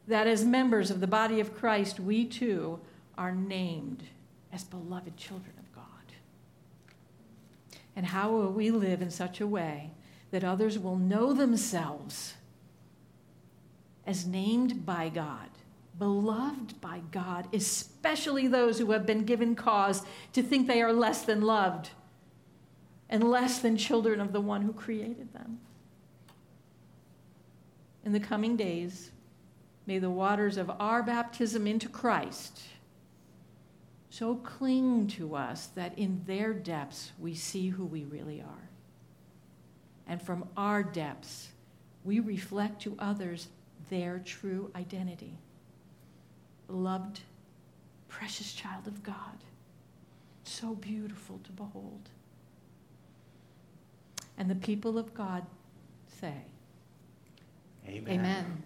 That 0.08 0.28
as 0.28 0.46
members 0.46 0.92
of 0.92 1.02
the 1.02 1.08
body 1.08 1.40
of 1.40 1.56
Christ, 1.56 2.00
we 2.00 2.26
too 2.26 2.80
are 3.18 3.34
named 3.34 4.04
as 4.54 4.64
beloved 4.64 5.18
children 5.18 5.54
of 5.60 5.76
God. 5.76 5.84
And 7.96 8.06
how 8.06 8.32
will 8.32 8.52
we 8.52 8.72
live 8.72 9.02
in 9.02 9.12
such 9.12 9.42
a 9.42 9.48
way 9.48 9.92
that 10.32 10.44
others 10.44 10.80
will 10.80 10.98
know 10.98 11.34
themselves 11.34 12.36
as 14.08 14.26
named 14.26 14.86
by 14.86 15.10
God, 15.10 15.50
beloved 15.98 16.80
by 16.82 17.02
God, 17.12 17.48
especially 17.54 18.48
those 18.48 18.80
who 18.80 18.92
have 18.92 19.06
been 19.06 19.24
given 19.24 19.56
cause 19.56 20.04
to 20.34 20.44
think 20.44 20.68
they 20.68 20.82
are 20.82 20.94
less 20.94 21.24
than 21.24 21.42
loved 21.42 21.90
and 23.10 23.24
less 23.24 23.60
than 23.60 23.78
children 23.78 24.20
of 24.20 24.34
the 24.34 24.42
one 24.42 24.62
who 24.62 24.74
created 24.74 25.34
them? 25.34 25.60
In 28.04 28.12
the 28.12 28.20
coming 28.20 28.56
days, 28.56 29.12
may 29.88 30.00
the 30.00 30.10
waters 30.10 30.58
of 30.58 30.72
our 30.80 31.02
baptism 31.02 31.66
into 31.66 31.90
Christ 31.90 32.62
so 34.16 34.36
cling 34.36 35.08
to 35.08 35.36
us 35.36 35.68
that 35.76 35.98
in 36.00 36.22
their 36.26 36.54
depths 36.54 37.12
we 37.20 37.34
see 37.34 37.68
who 37.68 37.86
we 37.86 38.06
really 38.06 38.40
are. 38.40 38.70
And 40.08 40.22
from 40.22 40.48
our 40.56 40.84
depths, 40.84 41.50
we 42.06 42.22
reflect 42.22 42.82
to 42.84 42.96
others 42.98 43.50
their 43.90 44.20
true 44.20 44.72
identity. 44.74 45.38
Beloved, 46.68 47.20
precious 48.08 48.54
child 48.54 48.88
of 48.88 49.04
God, 49.04 49.38
so 50.44 50.76
beautiful 50.76 51.40
to 51.44 51.52
behold. 51.52 52.10
And 54.38 54.50
the 54.50 54.56
people 54.56 54.98
of 54.98 55.14
God 55.14 55.46
say, 56.20 56.34
Amen. 57.88 58.20
Amen. 58.20 58.64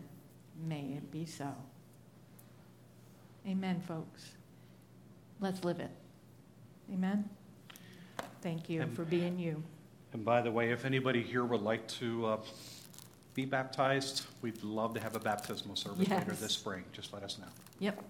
May 0.68 0.94
it 0.98 1.12
be 1.12 1.26
so. 1.26 1.54
Amen, 3.48 3.82
folks. 3.88 4.32
Let's 5.40 5.64
live 5.64 5.80
it. 5.80 5.92
Amen. 6.94 7.30
Thank 8.42 8.70
you 8.70 8.82
And- 8.82 8.96
for 8.96 9.04
being 9.04 9.38
you. 9.40 9.62
And 10.12 10.26
by 10.26 10.42
the 10.42 10.50
way, 10.52 10.72
if 10.72 10.86
anybody 10.86 11.22
here 11.22 11.46
would 11.46 11.62
like 11.62 11.88
to 12.00 12.26
uh, 12.26 12.38
be 13.40 13.46
baptized, 13.46 14.24
we'd 14.42 14.62
love 14.64 14.94
to 14.94 15.00
have 15.00 15.16
a 15.16 15.20
baptismal 15.20 15.76
service 15.76 16.10
later 16.10 16.26
Yes. 16.30 16.40
this 16.42 16.52
spring. 16.54 16.84
Just 16.92 17.14
let 17.14 17.24
us 17.24 17.38
know. 17.40 17.48
Yep. 17.80 18.04